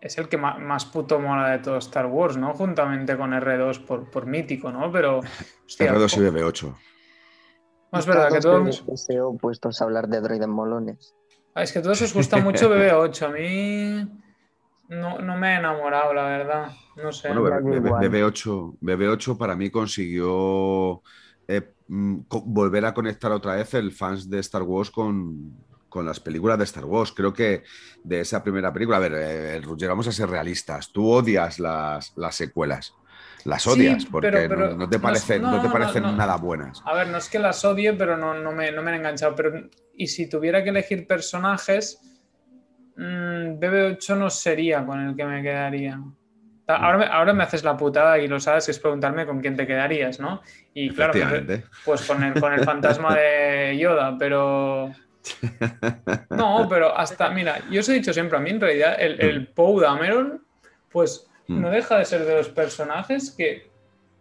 es 0.00 0.18
el 0.18 0.28
que 0.28 0.36
más, 0.36 0.84
puto 0.84 1.18
mola 1.18 1.50
de 1.50 1.58
todo 1.60 1.78
Star 1.78 2.06
Wars, 2.06 2.36
¿no? 2.36 2.52
Juntamente 2.54 3.16
con 3.16 3.32
R2 3.32 3.84
por, 3.86 4.10
por 4.10 4.26
mítico, 4.26 4.70
¿no? 4.70 4.92
Pero, 4.92 5.20
hostia, 5.66 5.94
R2 5.94 6.12
y 6.12 6.16
co- 6.16 6.36
BB8. 6.36 6.74
no, 7.92 7.98
es 7.98 8.06
verdad 8.06 8.28
que 8.32 8.40
todo... 8.40 8.58
Todos 8.60 8.86
deseo 8.86 9.36
puestos 9.38 9.80
a 9.80 9.84
hablar 9.84 10.08
de 10.08 10.20
droides 10.20 10.48
molones. 10.48 11.14
Ah, 11.54 11.62
Es 11.62 11.72
que 11.72 11.78
a 11.78 11.82
todos 11.82 12.00
os 12.02 12.12
gusta 12.12 12.36
mucho 12.38 12.70
BB8. 12.70 13.22
A 13.22 13.28
mí 13.30 14.20
no, 14.88 15.18
no 15.18 15.36
me 15.36 15.48
ha 15.48 15.58
enamorado, 15.58 16.12
la 16.14 16.24
verdad. 16.24 16.72
No 16.96 17.12
sé. 17.12 17.28
Bueno, 17.28 17.42
Black 17.42 17.62
BB, 17.62 17.84
Widow. 17.84 18.00
BB8, 18.00 18.78
BB8 18.80 19.38
para 19.38 19.54
mí 19.54 19.70
consiguió 19.70 21.02
eh, 21.46 21.72
mm, 21.88 22.18
volver 22.46 22.84
a 22.86 22.94
conectar 22.94 23.30
otra 23.32 23.54
vez 23.56 23.74
el 23.74 23.92
fans 23.92 24.28
de 24.28 24.38
Star 24.40 24.62
Wars 24.62 24.90
con, 24.90 25.56
con 25.88 26.04
las 26.06 26.20
películas 26.20 26.58
de 26.58 26.64
Star 26.64 26.84
Wars. 26.84 27.12
Creo 27.12 27.32
que 27.32 27.62
de 28.02 28.20
esa 28.20 28.42
primera 28.42 28.72
película, 28.72 28.96
a 28.96 29.00
ver, 29.00 29.12
eh, 29.16 29.60
Roger, 29.60 29.88
vamos 29.88 30.08
a 30.08 30.12
ser 30.12 30.28
realistas. 30.28 30.90
Tú 30.92 31.08
odias 31.10 31.58
las, 31.58 32.12
las 32.16 32.34
secuelas. 32.34 32.94
Las 33.44 33.62
Sí, 33.62 33.70
odias 33.70 34.04
porque 34.06 34.30
pero- 34.30 34.48
pero 34.48 34.70
no, 34.70 34.76
no 34.78 34.88
te 34.88 34.98
parecen, 34.98 35.42
no, 35.42 35.52
no, 35.52 35.62
te 35.62 35.68
parecen 35.68 36.02
nada 36.16 36.36
buenas. 36.36 36.82
A 36.84 36.92
ver, 36.94 37.08
no 37.08 37.18
es 37.18 37.28
que 37.28 37.38
las 37.38 37.64
odie, 37.64 37.92
pero 37.92 38.16
no, 38.16 38.34
no, 38.34 38.52
me, 38.52 38.72
no 38.72 38.82
me 38.82 38.90
han 38.90 38.96
enganchado. 38.96 39.34
Pero, 39.36 39.68
y 39.94 40.08
si 40.08 40.28
tuviera 40.28 40.62
que 40.64 40.70
elegir 40.70 41.06
personajes, 41.06 42.00
mm, 42.98 43.58
BB8 43.58 44.16
no 44.16 44.28
sería 44.28 44.84
con 44.84 45.00
el 45.08 45.16
que 45.16 45.24
me 45.24 45.42
quedaría. 45.42 45.98
Ta- 46.66 46.76
Ahora 46.76 46.98
me, 46.98 47.04
ahora 47.06 47.32
me 47.32 47.44
haces 47.44 47.64
la 47.64 47.76
putada 47.76 48.18
y 48.18 48.28
lo 48.28 48.38
sabes, 48.38 48.66
que 48.66 48.72
es 48.72 48.78
preguntarme 48.78 49.24
con 49.24 49.40
quién 49.40 49.56
te 49.56 49.66
quedarías, 49.66 50.20
¿no? 50.20 50.42
Y 50.74 50.90
claro, 50.90 51.12
Efectivamente. 51.14 51.64
pues 51.84 52.02
con 52.06 52.22
el, 52.22 52.38
con 52.38 52.52
el 52.52 52.60
fantasma 52.60 53.16
de 53.16 53.76
Yoda, 53.78 54.16
pero... 54.18 54.92
No, 56.30 56.66
pero 56.68 56.96
hasta, 56.96 57.30
mira, 57.30 57.58
yo 57.70 57.80
os 57.80 57.88
he 57.88 57.94
dicho 57.94 58.12
siempre, 58.12 58.36
a 58.38 58.40
mí 58.40 58.50
en 58.50 58.60
realidad 58.60 58.96
el, 58.98 59.20
el 59.20 59.48
Poe 59.48 59.82
Dameron, 59.82 60.44
pues 60.90 61.24
Mm. 61.50 61.62
no 61.62 61.70
deja 61.70 61.96
de 61.96 62.04
ser 62.04 62.26
de 62.26 62.34
los 62.36 62.50
personajes 62.50 63.30
que 63.36 63.70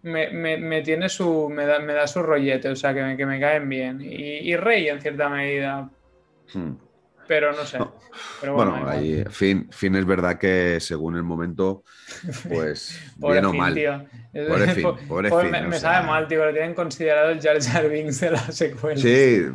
me, 0.04 0.30
me- 0.32 0.56
me 0.58 0.82
tiene 0.82 1.10
su, 1.10 1.50
me 1.50 1.66
da, 1.66 1.80
me 1.80 1.92
da 1.94 2.08
su 2.08 2.24
rollete, 2.24 2.70
o 2.70 2.76
sea, 2.78 2.94
que 2.94 3.02
me, 3.04 3.18
que 3.18 3.26
me 3.26 3.38
caen 3.38 3.68
bien. 3.68 4.00
Y, 4.02 4.08
y 4.50 4.56
Rey 4.56 4.88
en 4.88 5.02
cierta 5.02 5.28
medida, 5.28 5.90
Hmm. 6.54 6.72
Pero 7.28 7.52
no 7.54 7.66
sé. 7.66 7.78
No. 7.80 7.94
Pero 8.42 8.54
bueno, 8.54 8.88
ahí, 8.88 9.24
fin, 9.30 9.68
fin 9.72 9.96
es 9.96 10.06
verdad 10.06 10.38
que 10.38 10.80
según 10.80 11.16
el 11.16 11.24
momento, 11.24 11.84
pues 12.48 13.00
bien 13.18 13.46
o 13.46 13.54
mal. 13.54 13.74
tío. 13.74 14.06
Pobre 14.46 14.76
Po- 14.84 14.98
pobre 15.08 15.62
me, 15.68 15.80
sabe 15.80 16.06
mal, 16.06 16.28
tío, 16.28 16.46
lo 16.46 16.52
tienen 16.54 16.74
considerado 16.74 17.30
el 17.32 17.42
Jar 17.42 17.60
Jar 17.62 17.90
Binks 17.90 18.20
de 18.22 18.32
la 18.32 18.52
secuela. 18.52 19.00
Sí, 19.02 19.46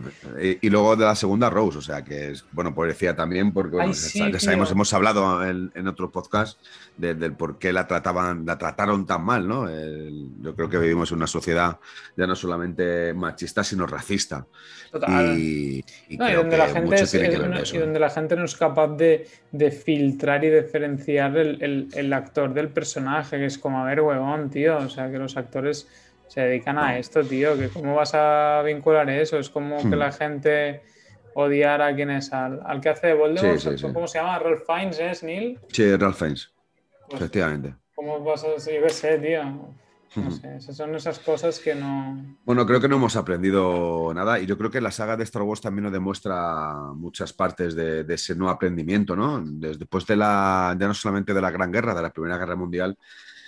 y, 0.40 0.66
y 0.66 0.70
luego 0.70 0.96
de 0.96 1.04
la 1.04 1.14
segunda 1.14 1.50
Rose, 1.50 1.78
o 1.78 1.82
sea 1.82 2.02
que 2.02 2.30
es, 2.32 2.44
bueno, 2.52 2.74
pobrecía 2.74 3.14
también, 3.14 3.52
porque 3.52 3.76
bueno, 3.76 3.88
Ay, 3.88 3.94
ya 3.94 4.00
sí, 4.00 4.18
sa- 4.18 4.30
ya 4.30 4.40
sabemos, 4.40 4.70
hemos 4.70 4.92
hablado 4.92 5.44
en, 5.46 5.70
en 5.74 5.88
otro 5.88 6.10
podcast 6.10 6.58
de- 6.96 7.14
del 7.14 7.32
por 7.34 7.58
qué 7.58 7.72
la 7.72 7.86
trataban, 7.86 8.44
la 8.46 8.58
trataron 8.58 9.06
tan 9.06 9.22
mal, 9.24 9.46
¿no? 9.46 9.68
El- 9.68 10.28
yo 10.40 10.54
creo 10.54 10.68
que 10.68 10.78
vivimos 10.78 11.10
en 11.10 11.18
una 11.18 11.26
sociedad 11.26 11.78
ya 12.16 12.26
no 12.26 12.34
solamente 12.34 13.12
machista, 13.14 13.62
sino 13.64 13.86
racista. 13.86 14.46
Total. 14.90 15.38
Y, 15.38 15.84
y 16.08 16.16
No, 16.18 16.24
y 16.26 16.28
creo 16.28 16.40
donde 16.40 16.56
que 16.56 16.62
la 16.62 16.68
gente 16.68 16.80
mucho 16.90 17.04
es- 17.04 17.10
tiene 17.10 17.28
que 17.28 17.34
es- 17.34 17.40
ver 17.40 17.48
no- 17.48 17.54
de 17.56 17.60
y 17.60 17.64
eso. 17.64 17.80
donde 17.80 17.98
la 18.00 18.10
gente 18.10 18.36
no 18.36 18.44
es 18.44 18.56
capaz 18.56 18.88
de, 18.88 19.26
de 19.50 19.70
filtrar 19.70 20.44
y 20.44 20.50
diferenciar 20.50 21.36
el, 21.38 21.62
el- 21.62 21.88
el 21.94 22.12
actor 22.12 22.52
del 22.52 22.68
personaje, 22.68 23.38
que 23.38 23.46
es 23.46 23.56
como, 23.58 23.78
a 23.82 23.84
ver, 23.86 24.00
huevón, 24.02 24.50
tío, 24.50 24.71
o 24.78 24.88
sea, 24.88 25.10
que 25.10 25.18
los 25.18 25.36
actores 25.36 25.88
se 26.28 26.40
dedican 26.40 26.78
a 26.78 26.98
esto, 26.98 27.22
tío, 27.22 27.56
que 27.58 27.68
cómo 27.68 27.94
vas 27.94 28.12
a 28.14 28.62
vincular 28.64 29.08
eso, 29.10 29.38
es 29.38 29.50
como 29.50 29.78
que 29.82 29.96
Hmm. 29.96 29.98
la 29.98 30.12
gente 30.12 30.82
odiara 31.34 31.86
a 31.88 31.94
quien 31.94 32.10
es 32.10 32.32
al, 32.32 32.60
al 32.64 32.80
que 32.80 32.88
hace 32.90 33.08
de 33.08 33.14
Voldemort, 33.14 33.58
Sí, 33.58 33.70
sí, 33.70 33.78
sí. 33.78 33.92
¿cómo 33.92 34.06
se 34.06 34.18
llama? 34.18 34.38
Ralph 34.38 34.62
Fiennes, 34.66 34.98
¿es, 34.98 35.22
Neil? 35.22 35.58
Sí, 35.68 35.96
Ralph 35.96 36.16
Fiennes, 36.16 36.50
Pues, 37.08 37.20
efectivamente. 37.22 37.74
¿Cómo 37.94 38.22
vas 38.24 38.44
a, 38.44 38.48
yo 38.48 38.82
qué 38.82 38.88
sé, 38.90 39.18
tío? 39.18 39.42
No 40.14 40.30
sé, 40.30 40.56
esas 40.56 40.76
son 40.76 40.94
esas 40.94 41.18
cosas 41.20 41.58
que 41.58 41.74
no... 41.74 42.36
Bueno, 42.44 42.66
creo 42.66 42.80
que 42.80 42.88
no 42.88 42.96
hemos 42.96 43.16
aprendido 43.16 44.12
nada 44.14 44.38
y 44.40 44.44
yo 44.46 44.58
creo 44.58 44.70
que 44.70 44.80
la 44.80 44.90
saga 44.90 45.16
de 45.16 45.24
Star 45.24 45.42
Wars 45.42 45.62
también 45.62 45.84
nos 45.84 45.92
demuestra 45.92 46.74
muchas 46.94 47.32
partes 47.32 47.74
de, 47.74 48.04
de 48.04 48.14
ese 48.14 48.34
no 48.34 48.50
aprendimiento, 48.50 49.16
¿no? 49.16 49.40
Des- 49.42 49.78
Después 49.78 50.06
de 50.06 50.16
la, 50.16 50.76
ya 50.78 50.86
no 50.86 50.92
solamente 50.92 51.32
de 51.32 51.40
la 51.40 51.50
Gran 51.50 51.72
Guerra, 51.72 51.94
de 51.94 52.02
la 52.02 52.10
Primera 52.10 52.36
Guerra 52.36 52.56
Mundial, 52.56 52.98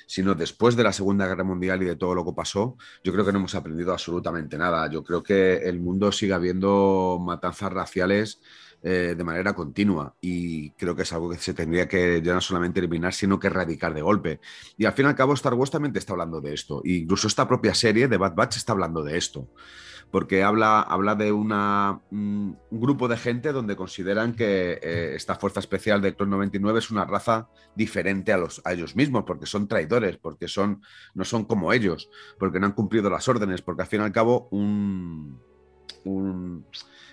sino 0.06 0.34
después 0.34 0.76
de 0.76 0.84
la 0.84 0.92
Segunda 0.92 1.26
Guerra 1.26 1.44
Mundial 1.44 1.82
y 1.82 1.86
de 1.86 1.96
todo 1.96 2.14
lo 2.14 2.24
que 2.24 2.32
pasó, 2.32 2.76
yo 3.02 3.12
creo 3.12 3.24
que 3.24 3.32
no 3.32 3.38
hemos 3.38 3.54
aprendido 3.54 3.92
absolutamente 3.92 4.58
nada. 4.58 4.88
Yo 4.90 5.02
creo 5.02 5.22
que 5.22 5.56
el 5.68 5.80
mundo 5.80 6.12
sigue 6.12 6.32
habiendo 6.34 7.18
matanzas 7.20 7.72
raciales 7.72 8.40
eh, 8.86 9.14
de 9.16 9.24
manera 9.24 9.54
continua 9.54 10.14
y 10.20 10.68
creo 10.72 10.94
que 10.94 11.04
es 11.04 11.12
algo 11.14 11.30
que 11.30 11.38
se 11.38 11.54
tendría 11.54 11.88
que 11.88 12.20
ya 12.20 12.34
no 12.34 12.42
solamente 12.42 12.80
eliminar, 12.80 13.14
sino 13.14 13.40
que 13.40 13.46
erradicar 13.46 13.94
de 13.94 14.02
golpe. 14.02 14.40
Y 14.76 14.84
al 14.84 14.92
fin 14.92 15.06
y 15.06 15.08
al 15.08 15.14
cabo 15.14 15.32
Star 15.32 15.54
Wars 15.54 15.70
también 15.70 15.96
está 15.96 16.12
hablando 16.12 16.42
de 16.42 16.52
esto. 16.52 16.82
E 16.84 16.92
incluso 16.92 17.26
esta 17.26 17.48
propia 17.48 17.72
serie 17.72 18.08
de 18.08 18.18
Bad 18.18 18.34
Batch 18.34 18.58
está 18.58 18.72
hablando 18.72 19.02
de 19.02 19.16
esto. 19.16 19.48
Porque 20.10 20.42
habla, 20.42 20.82
habla 20.82 21.14
de 21.14 21.32
mm, 21.32 22.04
un 22.10 22.58
grupo 22.70 23.08
de 23.08 23.16
gente 23.16 23.52
donde 23.52 23.74
consideran 23.74 24.34
que 24.34 24.78
eh, 24.82 25.14
esta 25.14 25.36
fuerza 25.36 25.60
especial 25.60 26.02
del 26.02 26.14
Clon 26.14 26.28
99 26.28 26.78
es 26.78 26.90
una 26.90 27.06
raza 27.06 27.48
diferente 27.74 28.34
a, 28.34 28.36
los, 28.36 28.60
a 28.66 28.74
ellos 28.74 28.96
mismos, 28.96 29.24
porque 29.26 29.46
son 29.46 29.66
traidores, 29.66 30.18
porque 30.18 30.46
son, 30.46 30.82
no 31.14 31.24
son 31.24 31.46
como 31.46 31.72
ellos, 31.72 32.10
porque 32.38 32.60
no 32.60 32.66
han 32.66 32.72
cumplido 32.72 33.08
las 33.08 33.28
órdenes, 33.30 33.62
porque 33.62 33.80
al 33.80 33.88
fin 33.88 34.02
y 34.02 34.04
al 34.04 34.12
cabo 34.12 34.46
un, 34.50 35.40
un 36.04 36.64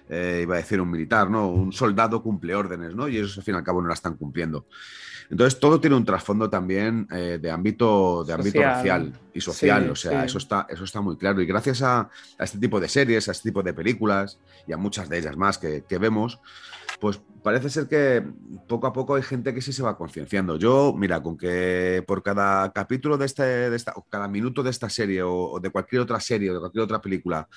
eh, 0.10 0.42
iba 0.44 0.56
a 0.56 0.58
decir 0.58 0.82
un 0.82 0.92
militar, 0.92 1.30
¿no? 1.30 1.48
Un 1.50 1.72
soldado 1.72 2.22
cumple 2.22 2.54
órdenes, 2.54 2.94
¿no? 2.96 3.08
Y 3.08 3.18
ellos 3.18 3.38
al 3.38 3.44
fin 3.44 3.56
y 3.56 3.58
al 3.58 3.64
cabo 3.64 3.82
no 3.82 3.88
la 3.88 3.94
están 3.94 4.16
cumpliendo. 4.18 4.68
Entonces 5.30 5.58
todo 5.62 5.80
tiene 5.80 5.96
un 5.96 6.04
trasfondo 6.04 6.50
también 6.50 7.08
eh, 7.10 7.40
de 7.42 7.50
ámbito, 7.50 8.26
de 8.26 8.34
ámbito 8.34 8.58
Social. 8.60 8.74
racial 8.76 9.14
y 9.34 9.40
social, 9.40 9.84
Sí, 9.86 9.90
o 9.90 9.96
sea, 9.96 10.20
sí. 10.20 10.26
eso 10.26 10.38
está, 10.38 10.68
eso 10.70 10.84
está 10.84 11.00
muy 11.00 11.16
claro. 11.16 11.42
Y 11.42 11.46
gracias 11.46 11.82
a, 11.82 12.02
a 12.02 12.44
este 12.44 12.58
tipo 12.58 12.82
de 12.82 12.90
series, 12.90 13.30
a 13.30 13.32
este 13.32 13.48
tipo 13.50 13.64
de 13.64 13.74
películas 13.74 14.40
y 14.68 14.74
a 14.74 14.78
muchas 14.78 15.08
de 15.08 15.20
ellas 15.20 15.38
más 15.38 15.58
que, 15.58 15.86
que 15.88 15.98
vemos, 15.98 16.42
pues 17.00 17.22
parece 17.42 17.70
ser 17.70 17.88
que 17.88 18.24
poco 18.68 18.88
a 18.88 18.94
poco 18.94 19.16
hay 19.16 19.24
gente 19.24 19.54
que 19.54 19.62
sí 19.62 19.72
se 19.72 19.82
va 19.82 19.98
concienciando. 19.98 20.58
Yo, 20.58 20.94
mira, 20.98 21.24
con 21.24 21.38
que 21.38 22.04
por 22.06 22.22
cada 22.22 22.72
capítulo 22.74 23.18
de, 23.18 23.26
este, 23.26 23.44
de 23.44 23.76
esta, 23.76 23.94
o 23.96 24.06
cada 24.10 24.28
minuto 24.28 24.62
de 24.62 24.70
esta 24.70 24.90
serie 24.90 25.24
o, 25.24 25.34
o 25.52 25.60
de 25.62 25.70
cualquier 25.70 26.02
otra 26.02 26.20
serie 26.20 26.52
o 26.52 26.56
de 26.56 26.60
cualquier 26.60 26.84
otra 26.84 27.02
película 27.02 27.48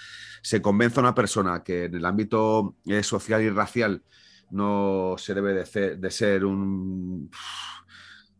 se 0.42 0.62
convenza 0.62 1.01
a 1.01 1.03
una 1.05 1.14
persona 1.14 1.23
que 1.62 1.84
en 1.84 1.94
el 1.94 2.04
ámbito 2.04 2.76
eh, 2.87 3.02
social 3.02 3.42
y 3.42 3.50
racial 3.50 4.02
no 4.50 5.14
se 5.18 5.34
debe 5.34 5.54
de, 5.54 5.66
ce- 5.66 5.96
de 5.96 6.10
ser 6.10 6.44
un, 6.44 7.30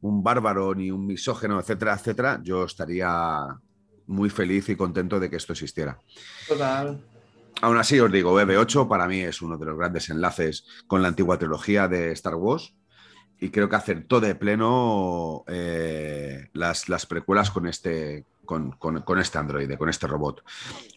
un 0.00 0.22
bárbaro 0.22 0.74
ni 0.74 0.90
un 0.90 1.06
misógeno, 1.06 1.58
etcétera, 1.58 1.94
etcétera, 1.94 2.40
yo 2.42 2.64
estaría 2.64 3.46
muy 4.06 4.28
feliz 4.30 4.68
y 4.68 4.76
contento 4.76 5.18
de 5.18 5.30
que 5.30 5.36
esto 5.36 5.52
existiera. 5.52 5.98
Total. 6.46 7.02
Aún 7.62 7.78
así, 7.78 7.98
os 8.00 8.12
digo, 8.12 8.34
BB8 8.38 8.86
para 8.88 9.06
mí 9.06 9.20
es 9.20 9.40
uno 9.40 9.56
de 9.56 9.64
los 9.66 9.78
grandes 9.78 10.10
enlaces 10.10 10.66
con 10.86 11.00
la 11.02 11.08
antigua 11.08 11.38
trilogía 11.38 11.88
de 11.88 12.12
Star 12.12 12.34
Wars 12.34 12.74
y 13.44 13.50
creo 13.50 13.68
que 13.68 13.76
acertó 13.76 14.20
de 14.20 14.35
pleno 14.35 15.44
eh, 15.48 16.48
las, 16.54 16.88
las 16.88 17.04
precuelas 17.07 17.50
con 17.50 17.66
este, 17.66 18.24
con, 18.46 18.70
con- 18.72 19.02
con 19.02 19.18
este 19.18 19.38
androide, 19.38 19.76
con 19.76 19.88
este 19.90 20.07
robot. 20.07 20.42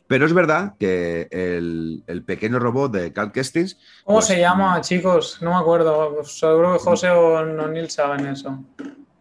Pero 0.08 0.26
es 0.26 0.34
verdad 0.34 0.76
que 0.80 1.28
el, 1.30 2.04
el 2.08 2.24
pequeño 2.24 2.60
robot 2.60 2.94
de 2.94 3.12
Cal 3.12 3.34
Kestis... 3.34 3.78
¿Cómo 4.06 4.20
pues, 4.20 4.28
se 4.28 4.40
llama, 4.40 4.80
chicos? 4.82 5.40
No 5.42 5.50
me 5.50 5.58
acuerdo. 5.58 6.24
Seguro 6.24 6.74
que 6.74 6.80
José 6.80 7.10
o 7.10 7.44
no, 7.46 7.68
Neil 7.68 7.90
saben 7.90 8.26
eso. 8.28 8.64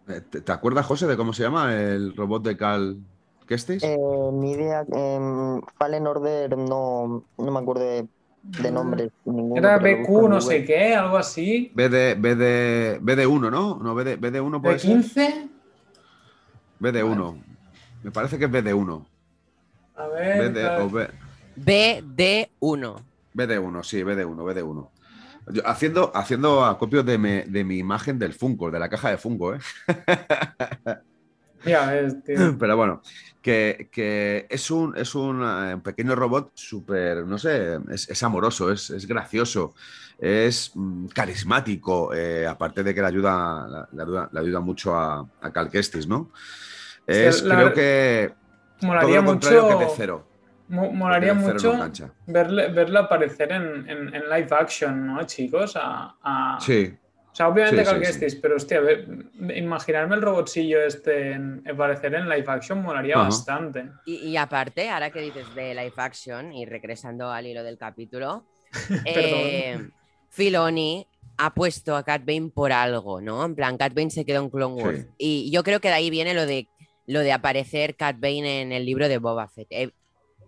eh, 0.08 0.20
¿Te, 0.30 0.40
te 0.42 0.52
acuerdas, 0.52 0.86
José, 0.86 1.06
de 1.08 1.16
cómo 1.16 1.32
se 1.32 1.42
llama 1.42 1.74
el 1.74 2.14
robot 2.16 2.44
de 2.44 2.56
Cal 2.56 2.98
Kestis? 3.48 3.82
Eh, 3.82 3.96
ni 4.32 4.52
idea. 4.52 4.84
em, 4.92 5.60
Fallen 5.78 6.06
Order 6.06 6.56
no, 6.56 7.24
no 7.36 7.50
me 7.52 7.58
acuerdo 7.58 7.82
de, 7.84 8.08
de 8.46 8.70
nombre. 8.70 9.10
ninguno, 9.24 9.56
Era 9.56 9.78
BQ 9.78 10.28
no 10.28 10.40
sé 10.40 10.64
qué, 10.64 10.94
algo 10.94 11.16
así. 11.16 11.72
BD, 11.74 12.14
BD, 12.14 13.00
BD1, 13.00 13.50
¿no? 13.50 13.78
No, 13.82 13.94
BD, 13.94 14.18
BD1 14.18 14.62
puede 14.62 14.78
ser. 14.78 14.96
¿B15? 14.98 15.50
BD1. 16.80 17.42
Me 18.02 18.10
parece 18.10 18.38
que 18.38 18.44
es 18.44 18.50
BD1. 18.50 19.06
A 19.96 20.06
ver. 20.08 20.52
BD, 20.52 20.80
o 20.80 20.90
B- 20.90 21.10
BD1. 21.56 23.02
BD1, 23.34 23.82
sí, 23.84 24.02
BD1, 24.02 24.36
BD1. 24.36 24.90
Yo, 25.52 25.62
haciendo, 25.66 26.10
haciendo 26.14 26.64
acopio 26.64 27.02
de 27.02 27.18
mi, 27.18 27.42
de 27.42 27.64
mi 27.64 27.78
imagen 27.78 28.18
del 28.18 28.32
Funko, 28.32 28.70
de 28.70 28.78
la 28.80 28.88
caja 28.88 29.10
de 29.10 29.16
Funko, 29.18 29.54
¿eh? 29.54 29.58
Ya 31.66 31.92
tío. 32.24 32.36
Pero 32.58 32.76
bueno, 32.76 33.02
que, 33.42 33.88
que 33.92 34.46
es 34.48 34.70
un, 34.70 34.96
es 34.96 35.14
un 35.14 35.42
eh, 35.44 35.76
pequeño 35.82 36.14
robot 36.14 36.52
súper, 36.54 37.24
no 37.26 37.38
sé, 37.38 37.78
es, 37.90 38.08
es 38.08 38.22
amoroso, 38.22 38.70
es, 38.72 38.90
es 38.90 39.06
gracioso, 39.06 39.74
es 40.18 40.72
mm, 40.74 41.06
carismático, 41.08 42.12
eh, 42.14 42.46
aparte 42.46 42.82
de 42.82 42.94
que 42.94 43.00
le 43.00 43.06
ayuda, 43.06 43.66
la- 43.68 43.88
ayuda, 44.40 44.60
mucho 44.60 44.94
a, 44.96 45.28
a 45.40 45.52
Cal 45.52 45.70
Kestis, 45.70 46.06
¿no? 46.06 46.30
Es, 47.06 47.42
creo 47.42 47.72
que 47.72 48.34
todo 48.76 48.88
Molaría 48.88 49.20
lo 49.20 49.26
contrario 49.26 49.62
mucho. 49.62 49.78
que 49.78 49.84
de 49.84 49.90
cero. 49.96 50.28
mo- 50.68 50.92
Molaría 50.92 51.34
Porque 51.34 51.40
de 51.52 51.58
cero 51.58 51.60
no 51.62 51.72
mucho 51.78 51.78
verle, 52.26 52.68
aparecer 52.98 53.52
en, 53.52 53.88
en- 53.88 54.14
en 54.14 54.22
live 54.28 54.48
action, 54.50 55.06
¿no, 55.06 55.22
chicos? 55.24 55.76
A, 55.76 56.16
a- 56.22 56.58
Sí, 56.60 56.92
O 57.36 57.38
sea, 57.38 57.48
obviamente 57.48 57.84
Sí, 58.14 58.30
sí, 58.30 58.38
pero 58.40 58.56
hostia, 58.56 58.80
ver- 58.80 59.06
imaginarme 59.54 60.14
el 60.16 60.22
robotcillo 60.22 60.80
este 60.80 61.32
en, 61.32 61.62
aparecer 61.70 62.14
en 62.14 62.30
live 62.30 62.46
action 62.48 62.80
molaría 62.80 63.18
bastante. 63.18 63.90
Y, 64.06 64.28
y 64.28 64.38
aparte, 64.38 64.88
ahora 64.88 65.10
que 65.10 65.20
dices 65.20 65.54
de 65.54 65.74
live 65.74 65.92
action 65.98 66.54
y 66.54 66.64
regresando 66.64 67.30
al 67.30 67.46
hilo 67.46 67.62
del 67.62 67.76
capítulo, 67.76 68.46
eh, 69.04 69.86
Filoni 70.30 71.06
ha 71.36 71.52
puesto 71.52 71.94
a 71.94 72.04
Cat 72.04 72.22
Bane 72.24 72.48
por 72.54 72.72
algo, 72.72 73.20
¿no? 73.20 73.44
En 73.44 73.54
plan, 73.54 73.76
Cat 73.76 73.92
Bane 73.92 74.08
se 74.08 74.24
quedó 74.24 74.40
en 74.42 74.48
Clone 74.48 74.82
Wars. 74.82 75.00
Sí. 75.00 75.08
Y 75.18 75.50
yo 75.50 75.62
creo 75.62 75.78
que 75.78 75.88
de 75.88 75.94
ahí 75.94 76.08
viene 76.08 76.32
lo 76.32 76.46
de, 76.46 76.68
lo 77.04 77.20
de 77.20 77.34
aparecer 77.34 77.96
Cat 77.96 78.16
Bane 78.18 78.62
en 78.62 78.72
el 78.72 78.86
libro 78.86 79.10
de 79.10 79.18
Boba 79.18 79.46
Fett. 79.46 79.66
Eh, 79.68 79.90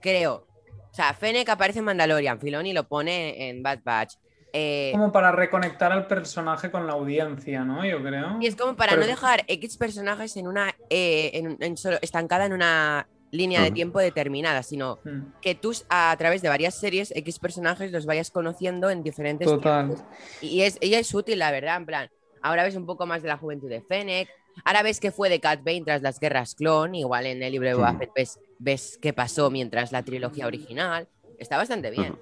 creo. 0.01 0.47
O 0.91 0.95
sea, 0.95 1.13
Fennec 1.13 1.51
aparece 1.51 1.81
en 1.81 1.85
Mandalorian, 1.85 2.41
Filoni 2.41 2.73
lo 2.73 2.89
pone 2.89 3.51
en 3.51 3.63
Bad 3.63 3.81
Batch. 3.85 4.15
Eh, 4.53 4.91
Como 4.93 5.13
para 5.13 5.31
reconectar 5.33 5.93
al 5.93 6.07
personaje 6.07 6.71
con 6.71 6.87
la 6.87 6.95
audiencia, 6.95 7.65
¿no? 7.65 7.85
Yo 7.85 8.03
creo. 8.03 8.39
y 8.41 8.47
es 8.47 8.57
como 8.57 8.77
para 8.77 8.91
Pero- 8.93 9.03
no 9.03 9.07
dejar 9.09 9.45
X 9.47 9.77
personajes 9.77 10.37
en 10.37 10.47
una 10.49 10.75
eh, 10.91 11.31
en- 11.35 11.57
en 11.61 11.77
solo- 11.77 11.99
estancada 12.01 12.47
en 12.47 12.53
una 12.55 13.07
línea 13.31 13.61
de 13.61 13.71
tiempo 13.71 13.99
determinada, 13.99 14.63
sino 14.63 15.01
Mm, 15.05 15.33
que 15.43 15.55
tú 15.55 15.75
a 15.91 16.15
través 16.19 16.41
de 16.41 16.49
varias 16.49 16.75
series 16.75 17.13
X 17.15 17.39
personajes 17.39 17.93
los 17.93 18.07
vayas 18.07 18.31
conociendo 18.31 18.89
en 18.89 19.03
diferentes 19.03 19.47
Total. 19.47 19.89
tiempos. 19.89 20.05
Y 20.41 20.63
es, 20.63 20.79
ella 20.81 20.99
es 20.99 21.13
útil, 21.13 21.39
la 21.39 21.51
verdad, 21.51 21.77
en 21.77 21.85
plan, 21.85 22.11
ahora 22.41 22.63
ves 22.65 22.75
un 22.77 22.87
poco 22.87 23.05
más 23.05 23.21
de 23.21 23.29
la 23.29 23.37
juventud 23.37 23.69
de 23.69 23.83
Fennec, 23.83 24.31
ahora 24.65 24.83
ves 24.83 24.99
que 24.99 25.11
fue 25.11 25.29
de 25.29 25.41
Cat 25.41 25.61
Bane 25.63 25.83
tras 25.85 26.01
las 26.01 26.19
guerras 26.21 26.55
clon, 26.55 26.95
igual 26.95 27.27
en 27.27 27.43
el 27.43 27.53
libro 27.53 27.69
de 27.69 27.75
Boba 27.75 27.93
Hmm. 27.93 27.99
Fett 27.99 28.11
ves, 28.17 28.41
ves 28.59 28.99
qué 29.03 29.13
pasó 29.13 29.51
mientras 29.51 29.93
la 29.93 30.03
trilogía 30.03 30.47
original, 30.47 31.07
está 31.39 31.59
bastante 31.59 31.91
bien. 31.91 32.19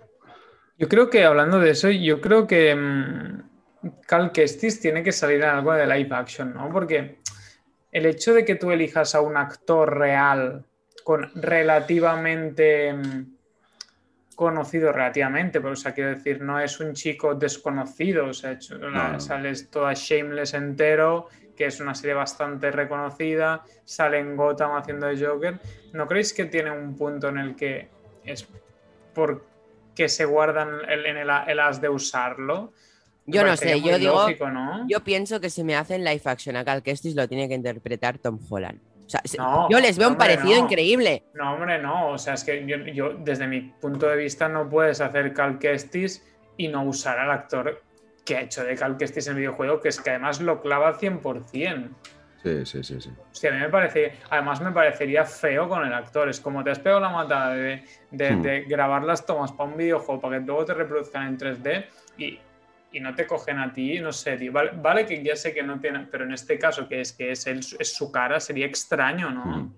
Yo 0.78 0.88
creo 0.88 1.08
que 1.08 1.24
hablando 1.24 1.58
de 1.58 1.70
eso, 1.70 1.90
yo 1.90 2.20
creo 2.20 2.46
que 2.46 2.74
mm, 2.74 3.90
Cal 4.06 4.32
Kestis 4.32 4.80
tiene 4.80 5.02
que 5.02 5.12
salir 5.12 5.38
en 5.42 5.48
algo 5.48 5.72
de 5.72 5.86
live 5.86 6.14
action, 6.14 6.54
¿no? 6.54 6.70
Porque 6.70 7.18
el 7.92 8.06
hecho 8.06 8.34
de 8.34 8.44
que 8.44 8.56
tú 8.56 8.70
elijas 8.70 9.14
a 9.14 9.20
un 9.20 9.36
actor 9.36 9.98
real 9.98 10.64
con 11.02 11.30
relativamente 11.34 12.92
mm, 12.92 13.36
conocido 14.34 14.92
relativamente, 14.92 15.60
pero 15.60 15.72
o 15.72 15.76
sea, 15.76 15.94
quiero 15.94 16.10
decir, 16.10 16.42
no 16.42 16.60
es 16.60 16.78
un 16.78 16.92
chico 16.92 17.34
desconocido, 17.34 18.26
o 18.26 18.34
sea, 18.34 18.58
no. 18.78 19.18
sales 19.18 19.70
toda 19.70 19.94
Shameless 19.94 20.52
entero, 20.52 21.28
que 21.56 21.64
es 21.64 21.80
una 21.80 21.94
serie 21.94 22.14
bastante 22.14 22.70
reconocida, 22.70 23.64
sale 23.84 24.18
en 24.18 24.36
Gotham 24.36 24.76
haciendo 24.76 25.06
de 25.06 25.26
Joker. 25.26 25.58
¿No 25.94 26.06
creéis 26.06 26.34
que 26.34 26.44
tiene 26.44 26.70
un 26.70 26.94
punto 26.96 27.30
en 27.30 27.38
el 27.38 27.56
que 27.56 27.88
es 28.24 28.46
porque 29.96 30.10
se 30.10 30.26
guardan 30.26 30.68
el, 30.90 31.06
en 31.06 31.16
el, 31.16 31.28
el 31.48 31.58
as 31.58 31.80
de 31.80 31.88
usarlo? 31.88 32.74
Yo 33.24 33.42
no 33.44 33.56
sé, 33.56 33.80
yo 33.80 33.98
digo, 33.98 34.12
lógico, 34.14 34.50
¿no? 34.50 34.86
yo 34.86 35.02
pienso 35.02 35.40
que 35.40 35.48
si 35.50 35.64
me 35.64 35.74
hacen 35.74 36.04
live 36.04 36.20
action 36.26 36.54
a 36.54 36.64
Cal 36.64 36.82
Kestis 36.82 37.16
lo 37.16 37.26
tiene 37.26 37.48
que 37.48 37.54
interpretar 37.54 38.18
Tom 38.18 38.38
Holland. 38.48 38.78
O 39.06 39.08
sea, 39.08 39.20
se- 39.24 39.38
No, 39.38 39.68
yo 39.70 39.80
les 39.80 39.96
veo 39.98 40.08
un 40.10 40.16
parecido 40.16 40.58
no. 40.58 40.64
increíble. 40.64 41.24
No, 41.34 41.54
hombre, 41.54 41.80
no. 41.80 42.10
O 42.10 42.18
sea, 42.18 42.34
es 42.34 42.44
que 42.44 42.64
yo, 42.66 42.76
yo, 42.76 43.14
desde 43.14 43.46
mi 43.48 43.62
punto 43.62 44.06
de 44.06 44.16
vista, 44.16 44.48
no 44.48 44.68
puedes 44.68 45.00
hacer 45.00 45.32
Cal 45.32 45.58
Kestis 45.58 46.22
y 46.58 46.68
no 46.68 46.84
usar 46.84 47.18
al 47.18 47.30
actor 47.30 47.82
que 48.24 48.36
ha 48.36 48.40
hecho 48.42 48.62
de 48.64 48.76
Cal 48.76 48.96
Kestis 48.98 49.26
en 49.28 49.32
el 49.34 49.38
videojuego, 49.40 49.80
que 49.80 49.88
es 49.88 50.00
que 50.00 50.10
además 50.10 50.40
lo 50.40 50.60
clava 50.60 50.88
al 50.88 50.98
100%. 50.98 51.88
Sí, 52.42 52.64
sí, 52.66 52.82
sí. 52.84 53.00
sí. 53.00 53.10
Hostia, 53.32 53.50
a 53.50 53.54
mí 53.54 53.60
me 53.60 53.68
parece, 53.68 54.18
además 54.30 54.60
me 54.60 54.70
parecería 54.72 55.24
feo 55.24 55.68
con 55.68 55.84
el 55.86 55.92
actor. 55.92 56.28
Es 56.28 56.40
como 56.40 56.62
te 56.64 56.70
has 56.70 56.78
pegado 56.78 57.00
la 57.00 57.10
matada 57.10 57.54
de, 57.54 57.84
de- 58.10 58.30
Hmm. 58.36 58.42
de 58.42 58.60
grabar 58.64 59.02
las 59.04 59.24
tomas 59.26 59.52
para 59.52 59.70
un 59.70 59.76
videojuego 59.76 60.20
para 60.20 60.38
que 60.38 60.46
luego 60.46 60.64
te 60.64 60.74
reproduzcan 60.74 61.26
en 61.26 61.38
3D 61.38 61.86
y, 62.18 62.38
y 62.92 63.00
no 63.00 63.14
te 63.14 63.26
cogen 63.26 63.58
a 63.58 63.72
ti, 63.72 63.98
no 64.00 64.12
sé, 64.12 64.36
tío. 64.36 64.52
Vale, 64.52 64.70
vale 64.74 65.04
que 65.06 65.22
ya 65.22 65.36
sé 65.36 65.52
que 65.52 65.62
no 65.62 65.78
tiene, 65.80 66.06
pero 66.10 66.24
en 66.24 66.32
este 66.32 66.58
caso 66.58 66.88
que 66.88 67.00
es 67.00 67.12
que 67.12 67.32
es, 67.32 67.46
él- 67.46 67.60
es 67.78 67.94
su 67.94 68.10
cara, 68.12 68.40
sería 68.40 68.66
extraño, 68.66 69.30
¿no? 69.30 69.44
Hmm. 69.44 69.74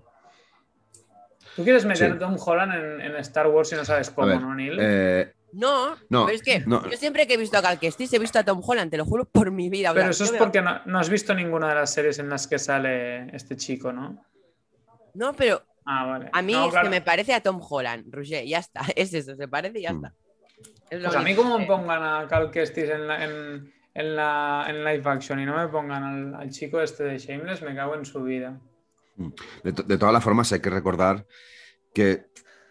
Tú 1.57 1.65
quieres 1.65 1.85
meter 1.85 2.11
Sí. 2.11 2.17
a 2.17 2.19
Tom 2.19 2.37
Holland 2.39 2.73
en, 2.75 3.01
en 3.01 3.17
Star 3.17 3.49
Wars 3.49 3.73
y 3.73 3.75
no 3.75 3.85
sabes 3.85 4.11
cómo, 4.11 4.29
ver, 4.29 4.41
¿no, 4.41 4.55
Neil? 4.55 4.79
eh, 4.81 5.33
No, 5.53 5.97
No, 6.11 6.27
pero 6.27 6.37
es 6.37 6.43
que 6.43 6.61
no. 6.61 6.89
yo 6.91 6.97
siempre 6.99 7.27
que 7.27 7.35
he 7.35 7.37
visto 7.39 7.57
a 7.57 7.63
Cal 7.63 7.79
Kestis 7.79 8.13
he 8.13 8.19
visto 8.19 8.39
a 8.39 8.45
Tom 8.45 8.61
Holland, 8.65 8.91
te 8.91 8.97
lo 8.99 9.05
juro 9.07 9.25
por 9.25 9.51
mi 9.51 9.71
vida. 9.71 9.93
pero 9.95 10.11
eso 10.11 10.25
es 10.25 10.31
veo- 10.33 10.39
porque 10.39 10.61
no, 10.61 10.81
no 10.85 10.99
has 10.99 11.09
visto 11.09 11.35
ninguna 11.35 11.69
de 11.71 11.75
las 11.77 11.93
series 11.93 12.19
en 12.19 12.29
las 12.29 12.47
que 12.47 12.59
sale 12.59 13.35
este 13.35 13.57
chico, 13.57 13.93
¿no? 13.93 14.25
No, 15.15 15.33
pero 15.35 15.63
Ah, 15.87 16.05
vale. 16.05 16.29
a 16.33 16.43
mí 16.43 16.53
No, 16.53 16.67
es 16.67 16.71
claro. 16.71 16.85
que 16.87 16.91
me 16.91 17.01
parece 17.01 17.33
a 17.33 17.41
Tom 17.43 17.61
Holland, 17.67 18.13
Roger, 18.15 18.45
ya 18.45 18.59
está, 18.59 18.81
es 18.97 19.15
eso, 19.15 19.35
se 19.37 19.49
parece 19.49 19.79
y 19.79 19.83
ya 19.83 19.93
Mm. 19.93 20.05
está. 20.05 20.15
Es 20.91 21.03
Pues 21.03 21.17
a 21.17 21.21
mí 21.23 21.35
como 21.35 21.59
me 21.59 21.67
pongan 21.67 22.03
a 22.03 22.27
Cal 22.29 22.51
Kestis 22.51 22.89
en, 22.91 23.07
la, 23.07 23.25
en, 23.25 23.73
en, 23.95 24.17
la, 24.17 24.67
en 24.69 24.85
live 24.85 25.03
action 25.05 25.39
y 25.41 25.45
no 25.47 25.57
me 25.57 25.69
pongan 25.69 26.03
al, 26.03 26.35
al 26.43 26.51
chico 26.51 26.81
este 26.81 27.05
de 27.05 27.19
Shameless, 27.19 27.63
me 27.63 27.75
cago 27.75 27.95
en 27.95 28.05
su 28.05 28.23
vida. 28.23 28.59
De, 29.65 29.73
to- 29.73 29.83
de 29.83 29.99
todas 29.99 30.13
las 30.15 30.23
formas, 30.25 30.53
hay 30.53 30.61
que 30.61 30.71
recordar 30.71 31.27
que 31.93 32.27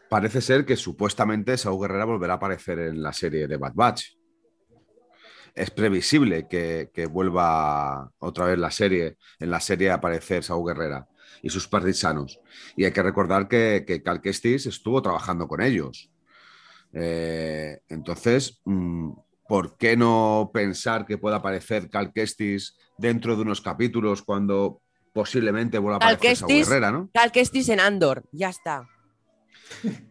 parece 0.10 0.42
ser 0.42 0.66
que 0.66 0.76
supuestamente 0.76 1.58
Saúl 1.58 1.82
Guerrera 1.82 2.06
volverá 2.06 2.34
a 2.34 2.38
aparecer 2.38 2.80
en 2.80 3.02
la 3.02 3.14
serie 3.14 3.48
de 3.48 3.58
Bad 3.58 3.74
Batch. 3.76 4.18
Es 5.54 5.72
previsible 5.72 6.48
que, 6.48 6.92
que 6.94 7.08
vuelva 7.08 8.12
otra 8.20 8.46
vez 8.46 8.60
la 8.60 8.72
serie, 8.72 9.18
en 9.40 9.50
la 9.50 9.60
serie 9.60 9.90
a 9.90 9.96
aparecer 9.96 10.44
Saúl 10.44 10.68
Guerrera 10.68 11.08
y 11.42 11.50
sus 11.50 11.68
partisanos. 11.68 12.40
Y 12.76 12.86
hay 12.86 12.92
que 12.92 13.04
recordar 13.04 13.48
que, 13.48 13.84
que 13.86 14.04
Cal 14.04 14.22
Kestis 14.22 14.66
estuvo 14.68 15.02
trabajando 15.02 15.48
con 15.48 15.62
ellos. 15.62 16.12
Eh, 16.94 17.80
entonces, 17.90 18.62
mm, 18.66 19.12
¿por 19.48 19.78
qué 19.78 19.98
no 19.98 20.52
pensar 20.54 21.06
que 21.06 21.18
pueda 21.18 21.38
aparecer 21.38 21.90
Cal 21.90 22.14
Kestis 22.14 22.78
dentro 22.98 23.36
de 23.36 23.42
unos 23.42 23.62
capítulos 23.62 24.22
cuando 24.22 24.82
posiblemente 25.14 25.80
vuelva 25.80 25.96
a 25.96 25.98
aparecer 25.98 26.38
Saúl 26.38 26.54
Guerrera, 26.54 26.92
¿no? 26.92 27.10
Cal 27.14 27.32
Kestis 27.32 27.70
en 27.70 27.80
Andor, 27.80 28.24
ya 28.32 28.50
está. 28.50 28.88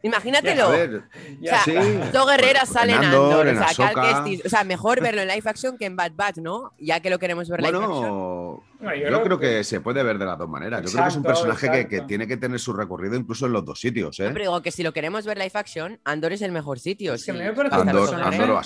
Imagínatelo. 0.02 0.70
ver, 0.70 0.94
O 0.96 1.02
Ya 1.40 1.62
sea, 1.64 1.82
sí. 1.82 2.00
Saw 2.12 2.26
Guerrera 2.26 2.60
En 2.60 2.66
sale 2.66 2.92
en 2.92 3.04
Andor, 3.04 3.24
Andor, 3.32 3.48
en 3.48 3.58
o 3.58 3.68
sea. 3.68 3.92
Kestis, 3.94 4.44
o 4.46 4.48
sea, 4.48 4.64
mejor 4.64 5.00
verlo 5.02 5.22
en 5.22 5.28
live 5.28 5.42
action 5.44 5.76
que 5.78 5.86
en 5.86 5.96
Bad 5.96 6.12
Batch, 6.14 6.36
¿no? 6.38 6.72
Ya 6.78 7.00
que 7.00 7.10
lo 7.10 7.18
queremos 7.18 7.48
ver 7.48 7.60
live 7.62 7.76
action. 7.76 7.88
bueno, 7.90 8.62
Bueno, 8.78 9.10
yo, 9.10 9.22
creo 9.22 9.38
que... 9.38 9.64
se 9.64 9.80
puede 9.80 10.02
ver 10.02 10.18
de 10.18 10.24
las 10.26 10.38
dos 10.38 10.48
maneras. 10.48 10.82
yo 10.82 10.90
creo 10.92 11.02
que 11.04 11.08
es 11.08 11.16
un 11.16 11.22
personaje 11.22 11.88
que, 11.88 12.00
tiene 12.02 12.26
que 12.26 12.36
tener 12.36 12.60
su 12.60 12.72
recorrido 12.72 13.16
incluso 13.16 13.46
en 13.46 13.52
los 13.52 13.64
dos 13.64 13.80
sitios, 13.80 14.20
¿eh? 14.20 14.30
Pero 14.32 14.40
digo 14.40 14.62
que 14.62 14.70
si 14.70 14.82
lo 14.82 14.92
queremos 14.92 15.24
ver 15.24 15.38
live 15.38 15.50
action, 15.54 15.98
Andor 16.04 16.32
es 16.32 16.42
el 16.42 16.52
mejor 16.52 16.78
sitio. 16.78 17.14
Es 17.14 17.24
que 17.24 17.30
a 17.32 17.34
sí. 17.34 17.40
mí 17.40 17.46
me 17.46 17.52
parece 17.52 17.74
Hasta 17.74 17.82
un 17.82 17.88
Andor, 17.88 18.02
o 18.02 18.12
Ahsoka. 18.12 18.28
un 18.28 18.34
Andor 18.34 18.50
o 18.50 18.58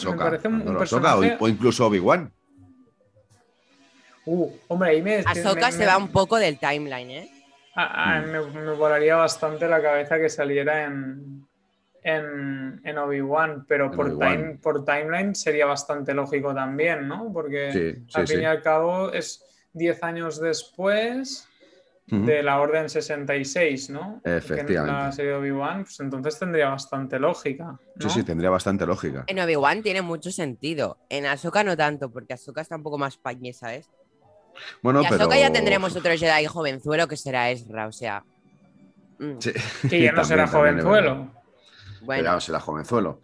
Ahsoka, 0.83 1.17
o, 1.17 1.21
personaje- 1.21 1.37
o 1.41 1.49
incluso 1.49 1.87
Obi-Wan. 1.87 2.33
Uh, 4.27 4.51
hombre, 4.69 4.91
ahí 4.91 5.03
me... 5.03 5.23
Ahsoka 5.25 5.67
me- 5.67 5.73
se 5.73 5.79
me- 5.79 5.87
va 5.87 5.97
un 5.97 6.09
poco 6.09 6.37
del 6.37 6.59
timeline, 6.59 7.11
¿eh? 7.11 7.31
A- 7.75 8.17
a- 8.17 8.21
Mm. 8.23 8.31
me, 8.31 8.41
me 8.63 8.73
volaría 8.75 9.17
bastante 9.17 9.69
la 9.69 9.81
cabeza 9.81 10.19
que 10.19 10.29
saliera 10.29 10.85
en, 10.85 11.47
en, 12.03 12.81
en 12.85 12.99
Obi-Wan, 12.99 13.67
pero 13.69 13.87
En 13.87 13.91
por, 13.93 14.19
time, 14.19 14.59
por 14.63 14.85
timeline 14.85 15.35
sería 15.35 15.67
bastante 15.67 16.15
lógico 16.15 16.55
también, 16.55 17.07
¿no? 17.07 17.33
Porque 17.33 17.71
Sí, 17.73 18.05
sí, 18.09 18.21
al 18.21 18.27
fin 18.27 18.37
sí. 18.39 18.43
y 18.43 18.47
al 18.47 18.63
cabo 18.63 19.13
es 19.13 19.45
10 19.73 20.03
años 20.03 20.41
después 20.41 21.47
de 22.07 22.43
la 22.43 22.59
Orden 22.61 22.89
66, 22.89 23.89
¿no? 23.91 24.21
Que 24.25 24.31
en 24.31 24.37
Efectivamente. 24.39 24.93
La 25.05 25.13
serie 25.13 25.31
de 25.31 25.37
Obi-Wan, 25.37 25.85
pues 25.85 26.01
entonces 26.01 26.37
tendría 26.41 26.71
bastante 26.71 27.21
lógica. 27.21 27.65
¿no? 27.67 27.79
Sí, 28.01 28.11
sí, 28.11 28.25
tendría 28.25 28.51
bastante 28.51 28.85
lógica. 28.85 29.23
En 29.29 29.39
Obi-Wan 29.39 29.81
tiene 29.85 30.03
mucho 30.03 30.33
sentido. 30.33 30.99
En 31.09 31.27
Ahsoka 31.27 31.63
no 31.63 31.77
tanto, 31.77 32.11
porque 32.11 32.33
Ahsoka 32.33 32.63
está 32.63 32.75
un 32.75 32.83
poco 32.83 32.99
más 32.99 33.17
pañesa, 33.17 33.77
¿eh? 33.77 33.85
Bueno, 34.83 35.03
y 35.03 35.07
pero. 35.09 35.29
Ya 35.33 35.53
tendremos 35.53 35.95
otro 35.97 36.13
Jedi 36.17 36.47
jovenzuelo 36.47 37.09
que 37.09 37.17
será 37.17 37.51
Ezra, 37.51 37.87
o 37.87 37.93
sea. 37.93 38.25
mm, 39.19 39.39
Sí. 39.39 39.53
Que 39.89 40.03
ya 40.05 40.13
no 40.13 40.25
será 40.25 40.47
jovenzuelo. 40.47 41.31
Bueno, 42.03 42.23
Pero 42.25 42.41
será 42.41 42.61
jovenzuelo. 42.61 43.21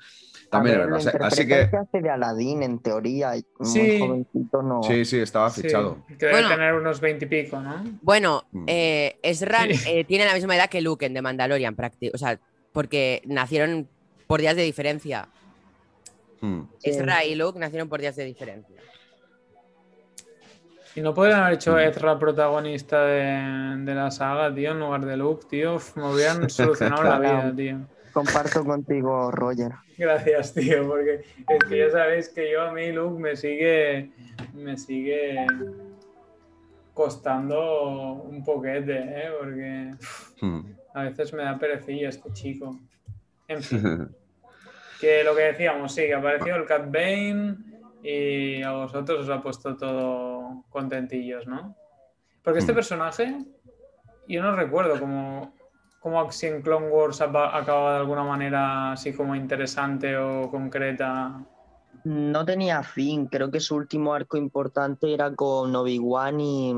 También 0.51 0.77
es 0.81 1.05
ver, 1.05 1.15
verdad. 1.15 1.27
Así 1.27 1.47
que 1.47 1.55
hace 1.77 2.01
de 2.01 2.09
Aladín, 2.11 2.63
en 2.63 2.79
teoría, 2.79 3.37
y 3.37 3.45
muy 3.59 3.69
Sí. 3.69 3.99
jovencito 3.99 4.63
no. 4.63 4.83
sí, 4.83 5.05
sí, 5.05 5.19
estaba 5.19 5.51
Sí, 5.51 5.63
fichado. 5.63 6.05
que 6.07 6.15
debe 6.27 6.33
Bueno. 6.33 6.49
tener 6.51 6.75
unos 6.75 7.01
veintipico, 7.01 7.59
¿no? 7.59 7.83
Bueno, 8.03 8.45
Mm. 8.53 8.65
eh, 8.69 9.19
Ezra 9.23 9.65
Sí. 9.69 9.81
eh, 9.89 10.05
tiene 10.05 10.25
la 10.25 10.35
misma 10.35 10.55
edad 10.55 10.69
que 10.71 10.81
Luke 10.83 11.05
en 11.05 11.15
The 11.15 11.23
Mandalorian, 11.23 11.75
prácti- 11.77 12.13
o 12.15 12.19
sea, 12.19 12.39
porque 12.73 13.23
nacieron 13.25 13.89
por 14.29 14.41
días 14.41 14.55
de 14.55 14.63
diferencia. 14.63 15.29
Mm. 16.41 16.61
Sí. 16.79 16.91
Ezra 16.91 17.25
y 17.25 17.35
Luke 17.35 17.59
nacieron 17.59 17.89
por 17.89 18.01
días 18.01 18.15
de 18.15 18.25
diferencia. 18.25 18.77
Y 20.97 21.01
no 21.03 21.15
podrían 21.15 21.41
haber 21.41 21.55
hecho. 21.55 21.79
Ezra 21.79 22.19
protagonista 22.19 23.05
de, 23.05 23.85
de 23.85 23.95
la 23.95 24.11
saga, 24.11 24.53
tío, 24.55 24.73
en 24.73 24.81
lugar 24.81 25.05
de 25.05 25.17
Luke, 25.17 25.47
tío. 25.49 25.79
Me 25.95 26.13
hubieran 26.13 26.49
solucionado 26.51 27.05
la 27.05 27.19
vida, 27.19 27.53
tío. 27.55 27.79
Comparto 28.13 28.65
contigo, 28.65 29.31
Roger. 29.31 29.73
Gracias, 29.99 30.55
tío, 30.55 30.89
porque 30.89 31.21
es 31.49 31.65
que 31.69 31.79
ya 31.79 31.91
sabéis 31.91 32.31
que 32.31 32.51
yo 32.51 32.63
a 32.63 32.73
mí 32.73 32.91
Luke 32.93 33.21
me 33.21 33.37
sigue 33.37 34.11
me 34.55 34.77
sigue 34.79 35.47
costando 36.95 38.13
un 38.25 38.43
poquete, 38.43 38.99
¿eh? 38.99 39.29
porque 39.39 39.91
Mm. 40.41 40.61
a 40.95 41.03
veces 41.05 41.33
me 41.35 41.43
da 41.43 41.59
perecilla 41.59 42.09
este 42.09 42.33
chico. 42.33 42.79
En 43.49 43.63
fin, 43.63 44.09
que 45.01 45.23
lo 45.25 45.35
que 45.35 45.43
decíamos, 45.43 45.93
sí, 45.95 46.03
que 46.03 46.15
apareció 46.15 46.57
el 46.57 46.65
Cat 46.67 46.91
Bane 46.91 47.57
y 48.03 48.63
a 48.63 48.73
vosotros 48.73 49.21
os 49.21 49.29
ha 49.31 49.43
puesto 49.43 49.77
todo 49.77 50.36
contentillos, 50.71 51.47
¿no? 51.47 51.77
Porque 52.43 52.61
este 52.61 52.73
Mm. 52.73 52.77
personaje, 52.77 53.45
yo 54.29 54.43
no 54.43 54.55
recuerdo 54.55 54.99
cómo, 55.01 55.53
cómo 56.01 56.31
si 56.31 56.47
en 56.47 56.63
Clone 56.63 56.89
Wars 56.89 57.21
acababa 57.21 57.95
de 57.95 57.99
alguna 58.01 58.23
manera 58.25 58.93
así 58.93 59.13
como 59.13 59.35
interesante 59.35 60.17
o 60.17 60.51
concreta. 60.51 61.41
No 62.05 62.45
tenía 62.45 62.83
fin, 62.83 63.27
creo 63.27 63.51
que 63.51 63.59
su 63.61 63.75
último 63.75 64.15
arco 64.15 64.37
importante 64.37 65.13
era 65.13 65.35
con 65.35 65.75
Obi-Wan 65.75 66.41
y, 66.41 66.75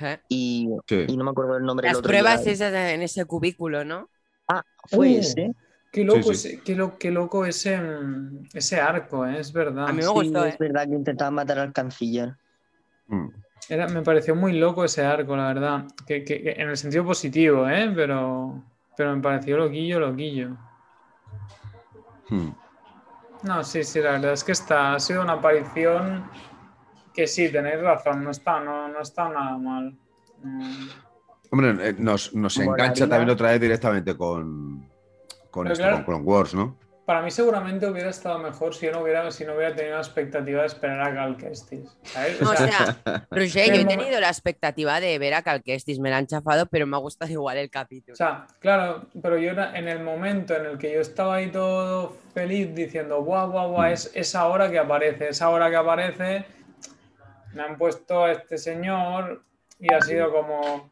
¿Eh? 0.00 0.18
y, 0.28 0.68
Sí. 0.86 1.04
y 1.08 1.16
no 1.16 1.24
me 1.24 1.30
acuerdo 1.30 1.56
el 1.56 1.64
nombre 1.64 1.86
del 1.86 1.92
Las 1.94 1.98
otro 2.00 2.10
pruebas 2.10 2.46
esas 2.46 2.74
en 2.74 3.02
ese 3.02 3.24
cubículo, 3.24 3.84
¿no? 3.84 4.10
Ah, 4.48 4.62
fue 4.84 5.08
Uh, 5.08 5.18
ese. 5.20 5.52
Qué 5.90 6.04
loco, 6.04 6.34
Sí, 6.34 6.48
Ese, 6.48 6.60
qué, 6.62 6.74
lo- 6.76 6.98
qué 6.98 7.10
loco 7.10 7.46
ese, 7.46 7.80
mm, 7.80 8.48
ese 8.52 8.78
arco, 8.78 9.26
¿eh? 9.26 9.38
es 9.40 9.50
verdad. 9.50 9.88
A 9.88 9.92
mí 9.92 10.02
me 10.02 10.08
Sí, 10.08 10.12
gustó, 10.12 10.44
es 10.44 10.54
¿eh? 10.54 10.56
verdad 10.60 10.86
que 10.86 10.94
intentaba 10.94 11.30
matar 11.30 11.58
al 11.58 11.72
canciller. 11.72 12.34
Mm. 13.08 13.28
Era- 13.68 13.88
me 13.88 14.02
pareció 14.02 14.34
muy 14.36 14.52
loco 14.52 14.84
ese 14.84 15.04
arco, 15.04 15.36
la 15.36 15.48
verdad. 15.48 15.84
Que, 16.06 16.24
que- 16.24 16.42
que 16.42 16.50
en 16.52 16.68
el 16.68 16.76
sentido 16.76 17.04
positivo, 17.04 17.68
¿eh? 17.68 17.90
Pero, 17.94 18.62
pero 18.96 19.14
me 19.16 19.22
pareció 19.22 19.56
loquillo, 19.56 20.00
loquillo. 20.00 20.56
Mm. 22.28 22.48
No, 23.42 23.62
sí, 23.64 23.84
sí, 23.84 24.00
la 24.00 24.12
verdad 24.12 24.32
es 24.32 24.42
que 24.44 24.52
esta 24.52 24.94
ha 24.94 25.00
sido 25.00 25.22
una 25.22 25.34
aparición 25.34 26.24
que 27.14 27.26
sí, 27.26 27.50
tenéis 27.50 27.80
razón, 27.80 28.24
no 28.24 28.30
está, 28.30 28.60
no, 28.60 28.88
no 28.88 29.00
está 29.00 29.28
nada 29.28 29.56
mal. 29.58 29.96
Mm. 30.42 30.88
Hombre, 31.50 31.88
eh, 31.88 31.94
nos, 31.98 32.34
nos 32.34 32.58
engancha 32.58 33.08
también 33.08 33.30
otra 33.30 33.50
vez 33.50 33.60
directamente 33.60 34.16
con, 34.16 34.88
con, 35.50 35.66
esto, 35.68 35.82
claro. 35.82 35.96
con 35.96 36.04
Clone 36.04 36.24
Wars, 36.24 36.54
¿no? 36.54 36.76
Para 37.06 37.22
mí 37.22 37.30
seguramente 37.30 37.86
hubiera 37.86 38.10
estado 38.10 38.40
mejor 38.40 38.74
si 38.74 38.86
yo 38.86 38.92
no 38.92 39.02
hubiera, 39.02 39.30
si 39.30 39.44
no 39.44 39.54
hubiera 39.54 39.72
tenido 39.76 39.94
la 39.94 40.02
expectativa 40.02 40.62
de 40.62 40.66
esperar 40.66 41.00
a 41.00 41.14
Cal 41.14 41.36
Kestis, 41.36 41.88
O 42.42 42.50
o 42.50 42.56
sea, 42.56 43.26
Roger, 43.30 43.68
en 43.68 43.74
yo 43.74 43.80
he 43.82 43.84
tenido 43.84 44.18
la 44.18 44.26
expectativa 44.26 44.98
de 44.98 45.16
ver 45.20 45.34
a 45.34 45.42
Cal 45.42 45.62
Kestis, 45.62 46.00
me 46.00 46.10
la 46.10 46.16
han 46.16 46.26
chafado, 46.26 46.66
pero 46.66 46.84
me 46.84 46.96
ha 46.96 46.98
gustado 46.98 47.30
igual 47.30 47.58
el 47.58 47.70
capítulo. 47.70 48.14
O 48.14 48.16
sea, 48.16 48.48
claro, 48.58 49.06
pero 49.22 49.38
yo 49.38 49.52
en 49.52 49.86
el 49.86 50.02
momento 50.02 50.56
en 50.56 50.66
el 50.66 50.78
que 50.78 50.94
yo 50.94 51.00
estaba 51.00 51.36
ahí 51.36 51.48
todo 51.48 52.16
feliz 52.34 52.74
diciendo, 52.74 53.22
guau, 53.22 53.52
guau, 53.52 53.70
guau, 53.70 53.84
es 53.84 54.10
esa 54.12 54.48
hora 54.48 54.68
que 54.68 54.80
aparece, 54.80 55.28
esa 55.28 55.48
hora 55.50 55.70
que 55.70 55.76
aparece, 55.76 56.44
me 57.54 57.62
han 57.62 57.78
puesto 57.78 58.24
a 58.24 58.32
este 58.32 58.58
señor 58.58 59.44
y 59.78 59.94
ha 59.94 60.00
sido 60.00 60.32
como, 60.32 60.90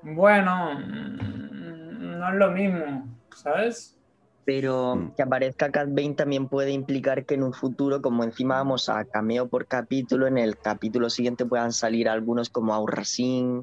bueno, 0.00 0.72
mm, 0.74 2.18
no 2.18 2.28
es 2.30 2.34
lo 2.34 2.50
mismo, 2.50 3.06
¿sabes? 3.36 3.98
Pero 4.44 4.96
Mm. 4.96 5.14
que 5.14 5.22
aparezca 5.22 5.70
Cat 5.70 5.88
Bane 5.90 6.14
también 6.14 6.48
puede 6.48 6.72
implicar 6.72 7.24
que 7.24 7.34
en 7.34 7.44
un 7.44 7.52
futuro, 7.52 8.02
como 8.02 8.24
encima 8.24 8.56
vamos 8.56 8.88
a 8.88 9.04
cameo 9.04 9.46
por 9.48 9.66
capítulo, 9.66 10.26
en 10.26 10.36
el 10.38 10.58
capítulo 10.58 11.10
siguiente 11.10 11.44
puedan 11.46 11.72
salir 11.72 12.08
algunos 12.08 12.50
como 12.50 12.74
Aurra 12.74 13.04
Singh. 13.04 13.62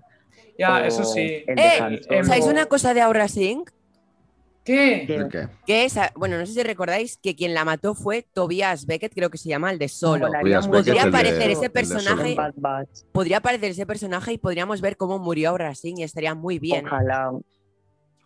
Ya, 0.58 0.76
o 0.76 0.80
eso 0.80 1.04
sí. 1.04 1.44
¡Eh! 1.48 2.00
Solo. 2.08 2.24
¿Sabéis 2.26 2.46
una 2.46 2.66
cosa 2.66 2.94
de 2.94 3.02
Aura 3.02 3.28
Singh? 3.28 3.64
¿Qué? 4.66 5.06
Que- 5.08 5.16
¿El 5.16 5.30
qué? 5.30 5.48
Que 5.66 5.86
esa, 5.86 6.12
bueno, 6.16 6.38
no 6.38 6.46
sé 6.46 6.54
si 6.54 6.62
recordáis 6.64 7.18
que 7.18 7.36
quien 7.36 7.54
la 7.54 7.66
mató 7.66 7.96
fue 7.96 8.26
Tobias 8.34 8.86
Beckett, 8.86 9.14
creo 9.14 9.30
que 9.30 9.38
se 9.38 9.50
llama, 9.50 9.72
el 9.72 9.80
de 9.80 9.88
Solo. 9.88 10.28
Tobias 10.32 10.68
Podría 10.68 11.04
de- 11.04 11.10
aparecer 11.10 11.50
ese 11.50 11.70
personaje, 11.70 12.36
podría 13.12 13.38
aparecer 13.38 13.72
ese 13.72 13.86
personaje 13.86 14.34
y 14.34 14.38
podríamos 14.38 14.80
ver 14.82 14.96
cómo 14.98 15.18
murió 15.18 15.50
Aura 15.50 15.74
Singh 15.76 16.00
y 16.00 16.04
estaría 16.04 16.36
muy 16.36 16.60
bien. 16.60 16.86
¿eh? 16.86 16.90
Ojalá. 16.90 17.32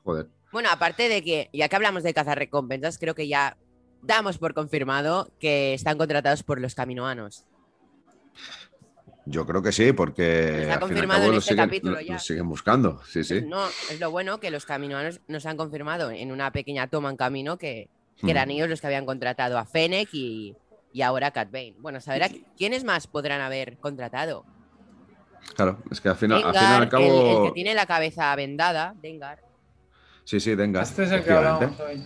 Joder. 0.04 0.28
Bueno, 0.54 0.70
aparte 0.72 1.10
de 1.10 1.22
que, 1.24 1.50
ya 1.52 1.68
que 1.68 1.76
hablamos 1.76 2.04
de 2.04 2.13
cazar 2.13 2.38
recompensas, 2.38 2.98
creo 2.98 3.16
que 3.16 3.28
ya 3.28 3.58
damos 4.02 4.38
por 4.38 4.54
confirmado 4.54 5.30
que 5.39 5.74
están 5.74 5.98
contratados 5.98 6.44
por 6.44 6.62
los 6.62 6.76
caminoanos. 6.76 7.46
Yo 9.26 9.46
creo 9.46 9.62
que 9.63 9.72
sí, 9.72 9.94
porque 9.94 10.62
Está 10.62 10.62
al 10.62 10.62
fin 10.62 10.68
y 10.68 10.72
al 10.74 10.80
confirmado 10.80 11.22
cabo 11.22 11.32
en 11.34 11.38
este 11.39 11.50
siguen, 11.52 11.66
capítulo 11.66 11.96
lo- 11.96 12.02
ya. 12.02 12.20
siguen 12.20 12.50
buscando. 12.50 13.02
Sí, 13.06 13.24
sí. 13.24 13.42
No, 13.42 13.66
es 13.89 14.00
lo 14.00 14.12
bueno 14.12 14.39
que 14.39 14.52
los 14.52 14.66
caminoanos 14.66 15.22
nos 15.28 15.46
han 15.46 15.56
confirmado 15.58 16.12
en 16.12 16.32
una 16.32 16.52
pequeña 16.52 16.88
toma 16.88 17.10
en 17.10 17.16
camino 17.18 17.58
que, 17.58 17.89
que 18.18 18.26
Mm. 18.28 18.30
eran 18.30 18.52
ellos 18.52 18.70
los 18.70 18.82
que 18.82 18.88
habían 18.88 19.06
contratado 19.06 19.58
a 19.58 19.66
Fennec 19.66 20.10
y, 20.13 20.56
y 20.92 21.02
ahora 21.02 21.28
a 21.28 21.32
Cat 21.32 21.50
Bane. 21.52 21.76
Bueno, 21.80 22.02
saber 22.02 22.30
quiénes 22.58 22.84
más 22.84 23.08
podrán 23.08 23.39
haber 23.39 23.78
contratado. 23.78 24.46
Claro, 25.56 25.82
es 25.89 26.00
que 26.02 26.10
al 26.10 26.16
final, 26.18 26.44
al, 26.44 26.54
fin 26.54 26.62
y 26.62 26.74
al 26.74 26.84
el- 26.84 26.89
cabo. 26.89 27.44
el, 27.44 27.48
que 27.50 27.54
tiene 27.54 27.74
la 27.74 27.86
cabeza 27.86 28.36
vendada, 28.36 28.94
Dengar. 29.02 29.39
Sí, 30.26 30.40
sí, 30.40 30.56
venga. 30.56 30.82
Este 30.82 31.04
es 31.04 31.12
el 31.12 31.24
que 31.24 31.32
hablábamos 31.32 31.80
hoy. 31.80 32.04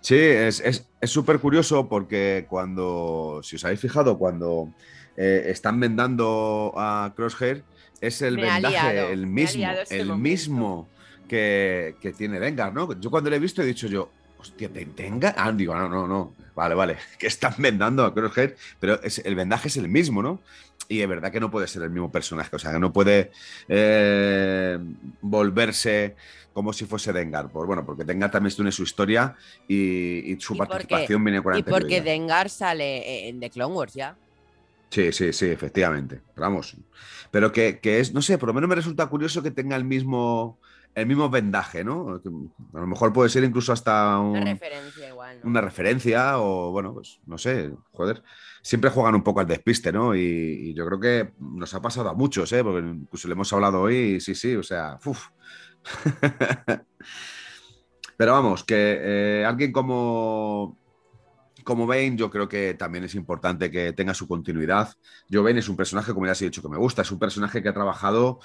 Sí, 0.00 0.16
es 0.18 0.88
súper 1.04 1.38
curioso 1.38 1.88
porque 1.88 2.46
cuando, 2.48 3.40
si 3.44 3.56
os 3.56 3.64
habéis 3.64 3.80
fijado, 3.80 4.18
cuando 4.18 4.68
eh, 5.16 5.44
están 5.46 5.78
vendando 5.78 6.72
a 6.76 7.12
Crosshair, 7.14 7.62
es 8.00 8.20
el 8.22 8.36
Me 8.36 8.42
vendaje, 8.42 8.92
liado, 8.94 9.08
el 9.10 9.26
mismo, 9.28 9.70
este 9.70 10.00
el 10.00 10.06
momento. 10.06 10.22
mismo 10.28 10.88
que, 11.28 11.94
que 12.00 12.12
tiene 12.12 12.40
Dengar, 12.40 12.74
¿no? 12.74 12.98
Yo 12.98 13.10
cuando 13.10 13.30
lo 13.30 13.36
he 13.36 13.38
visto 13.38 13.62
he 13.62 13.66
dicho 13.66 13.86
yo, 13.86 14.10
hostia, 14.38 14.68
¿te- 14.68 14.84
¿Dengar? 14.84 15.34
Ah, 15.38 15.52
digo, 15.52 15.74
no, 15.76 15.88
no, 15.88 16.08
no, 16.08 16.34
vale, 16.56 16.74
vale, 16.74 16.96
que 17.18 17.28
están 17.28 17.54
vendando 17.58 18.04
a 18.04 18.12
Crosshair, 18.12 18.56
pero 18.80 19.00
es- 19.02 19.20
el 19.24 19.36
vendaje 19.36 19.68
es 19.68 19.76
el 19.76 19.88
mismo, 19.88 20.20
¿no? 20.20 20.40
Y 20.92 21.00
es 21.00 21.08
verdad 21.08 21.32
que 21.32 21.40
no 21.40 21.50
puede 21.50 21.66
ser 21.68 21.82
el 21.82 21.90
mismo 21.90 22.12
personaje, 22.12 22.54
o 22.54 22.58
sea, 22.58 22.70
que 22.72 22.78
no 22.78 22.92
puede 22.92 23.30
eh, 23.66 24.78
volverse 25.22 26.16
como 26.52 26.72
si 26.74 26.84
fuese 26.84 27.12
Dengar. 27.14 27.50
Por, 27.50 27.66
bueno, 27.66 27.84
porque 27.86 28.04
Dengar 28.04 28.30
también 28.30 28.54
tiene 28.54 28.70
su 28.72 28.82
historia 28.82 29.34
y, 29.66 30.32
y 30.32 30.38
su 30.38 30.54
Y 30.54 30.58
porque- 30.58 30.70
participación 30.72 31.24
viene 31.24 31.42
con 31.42 31.56
Y 31.56 31.62
porque. 31.62 32.02
Dengar 32.02 32.50
sale 32.50 33.28
en 33.28 33.40
The 33.40 33.48
Clone 33.48 33.74
Wars 33.74 33.94
ya. 33.94 34.16
Sí, 34.90 35.10
sí, 35.12 35.32
sí, 35.32 35.46
efectivamente. 35.46 36.20
Vamos. 36.36 36.76
Pero 37.30 37.50
que, 37.52 37.78
que 37.78 38.00
es, 38.00 38.12
no 38.12 38.20
sé, 38.20 38.36
por 38.36 38.48
lo 38.48 38.52
menos 38.52 38.68
me 38.68 38.74
resulta 38.74 39.06
curioso 39.06 39.42
que 39.42 39.50
tenga 39.50 39.74
el 39.76 39.84
mismo, 39.84 40.58
el 40.94 41.06
mismo 41.06 41.30
vendaje, 41.30 41.82
¿no? 41.84 42.20
A 42.74 42.80
lo 42.80 42.86
mejor 42.86 43.12
puede 43.12 43.30
ser 43.30 43.44
incluso 43.44 43.72
hasta 43.72 44.18
un- 44.18 44.30
Una 44.36 44.44
referencia 44.44 45.08
igual. 45.08 45.40
¿no? 45.42 45.48
una 45.50 45.60
referencia 45.60 46.38
o, 46.38 46.70
bueno, 46.70 46.92
pues 46.94 47.20
no 47.26 47.38
sé, 47.38 47.72
joder. 47.92 48.22
Siempre 48.62 48.90
juegan 48.90 49.14
un 49.14 49.22
poco 49.22 49.40
al 49.40 49.46
despiste, 49.46 49.90
¿no? 49.92 50.14
Y, 50.14 50.20
y 50.20 50.74
yo 50.74 50.86
creo 50.86 51.00
que 51.00 51.32
nos 51.38 51.72
ha 51.74 51.80
pasado 51.82 52.08
a 52.10 52.14
muchos, 52.14 52.52
¿eh? 52.52 52.62
Porque 52.62 52.86
incluso 52.86 53.26
le 53.28 53.32
hemos 53.34 53.52
hablado 53.52 53.80
hoy 53.80 53.96
y 53.96 54.20
sí, 54.20 54.34
sí, 54.34 54.54
o 54.54 54.62
sea, 54.62 54.98
uf. 55.04 55.28
Pero 58.16 58.32
vamos, 58.32 58.62
que 58.64 58.98
eh, 59.00 59.44
alguien 59.44 59.72
como, 59.72 60.78
como 61.64 61.86
Bane, 61.86 62.14
yo 62.16 62.30
creo 62.30 62.48
que 62.48 62.74
también 62.74 63.04
es 63.04 63.14
importante 63.14 63.70
que 63.70 63.92
tenga 63.92 64.14
su 64.14 64.28
continuidad. 64.28 64.92
Yo 65.28 65.42
Bane 65.42 65.58
es 65.60 65.68
un 65.68 65.76
personaje, 65.76 66.12
como 66.12 66.26
ya 66.26 66.32
os 66.32 66.42
he 66.42 66.44
dicho, 66.46 66.62
que 66.62 66.68
me 66.68 66.76
gusta. 66.76 67.02
Es 67.02 67.10
un 67.10 67.18
personaje 67.18 67.62
que 67.62 67.68
ha 67.68 67.74
trabajado 67.74 68.38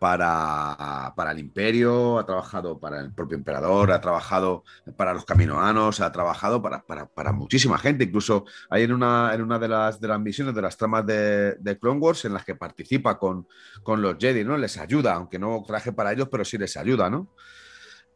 para, 0.00 1.12
para 1.14 1.32
el 1.32 1.38
imperio, 1.38 2.18
ha 2.18 2.24
trabajado 2.24 2.80
para 2.80 3.00
el 3.00 3.12
propio 3.12 3.36
emperador, 3.36 3.92
ha 3.92 4.00
trabajado 4.00 4.64
para 4.96 5.12
los 5.12 5.26
caminoanos, 5.26 6.00
ha 6.00 6.10
trabajado 6.10 6.62
para, 6.62 6.82
para- 6.86 7.06
para 7.06 7.32
muchísima 7.32 7.76
gente. 7.76 8.04
Incluso 8.04 8.46
hay 8.70 8.84
en 8.84 8.92
una, 8.94 9.32
en 9.34 9.42
una 9.42 9.58
de, 9.58 9.68
las, 9.68 10.00
de 10.00 10.08
las 10.08 10.18
misiones, 10.18 10.54
de 10.54 10.62
las 10.62 10.78
tramas 10.78 11.04
de, 11.04 11.54
de 11.56 11.78
Clone 11.78 12.00
Wars, 12.00 12.24
en 12.24 12.32
las 12.32 12.46
que 12.46 12.54
participa 12.54 13.18
con, 13.18 13.46
con 13.82 14.00
los 14.00 14.16
Jedi, 14.18 14.42
¿no? 14.42 14.56
Les 14.56 14.78
ayuda, 14.78 15.12
aunque 15.12 15.38
no 15.38 15.62
traje 15.66 15.92
para 15.92 16.12
ellos, 16.12 16.28
pero 16.32 16.46
sí 16.46 16.56
les 16.56 16.78
ayuda, 16.78 17.10
¿no? 17.10 17.28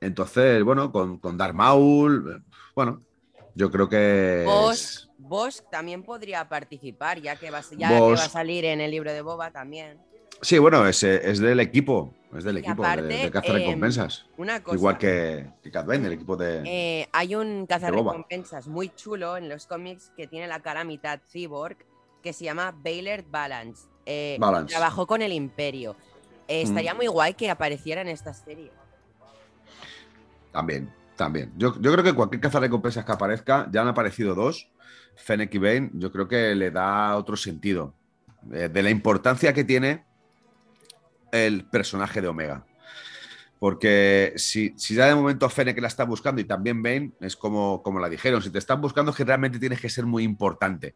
Entonces, 0.00 0.64
bueno, 0.64 0.90
con, 0.90 1.18
con 1.18 1.36
Darth 1.36 1.54
Maul, 1.54 2.42
bueno, 2.74 3.02
yo 3.54 3.70
creo 3.70 3.90
que... 3.90 4.44
es- 4.44 4.46
Bosch, 4.46 5.08
Bosch 5.18 5.70
también 5.70 6.02
podría 6.02 6.48
participar, 6.48 7.20
ya 7.20 7.36
que 7.36 7.50
va, 7.50 7.60
ya 7.76 7.88
que 7.88 8.00
va 8.00 8.24
a 8.24 8.28
salir 8.30 8.64
en 8.64 8.80
el 8.80 8.90
libro 8.90 9.12
de 9.12 9.20
Boba 9.20 9.50
también. 9.50 9.98
Sí, 10.42 10.58
bueno, 10.58 10.86
es, 10.86 11.02
es 11.02 11.38
del 11.38 11.60
equipo. 11.60 12.12
Es 12.36 12.42
del 12.42 12.56
Y 12.56 12.60
equipo 12.60 12.84
aparte, 12.84 13.02
de, 13.06 13.16
de 13.16 13.30
caza 13.30 13.46
em, 13.48 13.54
recompensas. 13.54 14.26
Una 14.36 14.62
cosa. 14.62 14.76
Igual 14.76 14.98
que, 14.98 15.46
que 15.62 15.70
el 15.78 16.12
equipo 16.12 16.36
de. 16.36 16.62
Eh, 16.66 17.08
hay 17.12 17.34
un 17.36 17.66
cazarrecompensas 17.66 18.66
muy 18.66 18.88
chulo 18.88 19.36
en 19.36 19.48
los 19.48 19.66
cómics 19.66 20.10
que 20.16 20.26
tiene 20.26 20.48
la 20.48 20.60
cara 20.60 20.82
mitad 20.82 21.20
cyborg 21.30 21.76
que 22.22 22.32
se 22.32 22.44
llama 22.44 22.74
Baylor 22.82 23.24
Balance. 23.30 23.86
Eh, 24.04 24.36
Balance. 24.40 24.74
Trabajó 24.74 25.06
con 25.06 25.22
el 25.22 25.32
Imperio. 25.32 25.94
Eh, 26.48 26.62
estaría 26.62 26.92
Mm. 26.92 26.96
muy 26.96 27.06
guay 27.06 27.34
que 27.34 27.50
apareciera 27.50 28.00
en 28.00 28.08
esta 28.08 28.34
serie. 28.34 28.72
También, 30.52 30.92
también. 31.16 31.52
Yo, 31.56 31.80
yo 31.80 31.92
creo 31.92 32.04
que 32.04 32.12
cualquier 32.12 32.40
cazarrecompensas 32.40 33.04
que 33.04 33.12
aparezca, 33.12 33.68
ya 33.70 33.82
han 33.82 33.88
aparecido 33.88 34.34
dos, 34.34 34.68
Fennec 35.16 35.54
y 35.54 35.58
Bane, 35.58 35.90
yo 35.94 36.10
creo 36.10 36.26
que 36.26 36.54
le 36.54 36.70
da 36.70 37.16
otro 37.16 37.36
sentido 37.36 37.94
de 38.42 38.82
la 38.82 38.90
importancia 38.90 39.52
que 39.54 39.64
tiene 39.64 40.04
el 41.34 41.64
personaje 41.64 42.20
de 42.20 42.28
Omega. 42.28 42.64
Porque 43.58 44.32
si, 44.36 44.74
si 44.76 44.94
ya 44.94 45.06
de 45.06 45.14
momento 45.14 45.48
Fennec 45.48 45.80
la 45.80 45.88
está 45.88 46.04
buscando 46.04 46.40
y 46.40 46.44
también 46.44 46.82
Bane, 46.82 47.12
es 47.20 47.36
como, 47.36 47.82
como 47.82 47.98
la 47.98 48.08
dijeron, 48.08 48.42
si 48.42 48.50
te 48.50 48.58
están 48.58 48.80
buscando 48.80 49.10
es 49.10 49.16
que 49.16 49.24
realmente 49.24 49.58
tienes 49.58 49.80
que 49.80 49.88
ser 49.88 50.04
muy 50.06 50.22
importante 50.22 50.94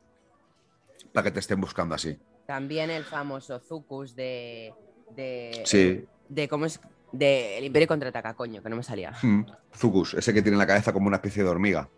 para 1.13 1.25
que 1.25 1.31
te 1.31 1.41
estén 1.41 1.61
buscando 1.61 1.95
así. 1.95 2.19
También 2.47 2.91
el 2.91 3.05
famoso 3.05 3.59
Zucus 3.61 4.15
de. 4.15 4.75
de 5.17 5.63
Sí. 5.65 6.05
De 6.29 6.49
cómo 6.49 6.67
es. 6.67 6.81
De 7.11 7.57
El 7.57 7.65
Imperio 7.65 7.89
contraataca, 7.89 8.35
coño, 8.35 8.63
que 8.63 8.69
no 8.69 8.77
me 8.77 8.83
salía. 8.83 9.13
Mm. 9.23 9.45
Zucus, 9.75 10.13
ese 10.15 10.35
que 10.35 10.43
tiene 10.43 10.59
la 10.59 10.67
cabeza 10.67 10.93
como 10.93 11.07
una 11.07 11.17
especie 11.17 11.43
de 11.43 11.49
hormiga. 11.49 11.89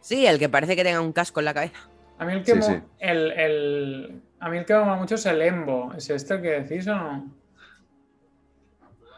Sí, 0.00 0.26
el 0.26 0.38
que 0.40 0.48
parece 0.48 0.74
que 0.74 0.82
tenga 0.82 1.00
un 1.00 1.12
casco 1.12 1.38
en 1.40 1.44
la 1.46 1.54
cabeza. 1.54 1.88
A 2.18 2.24
mí 2.24 2.32
el 2.32 2.42
que, 2.42 2.60
Sí. 2.60 2.72
El, 2.98 3.30
el- 3.32 4.22
a 4.40 4.48
mí 4.48 4.58
el 4.58 4.64
que 4.64 4.74
me 4.74 4.96
mucho 4.96 5.14
es 5.14 5.26
el 5.26 5.40
Embo. 5.40 5.92
¿Es 5.96 6.10
este 6.10 6.34
el 6.34 6.42
que 6.42 6.48
decís 6.62 6.86
o 6.88 6.94
no? 6.96 7.32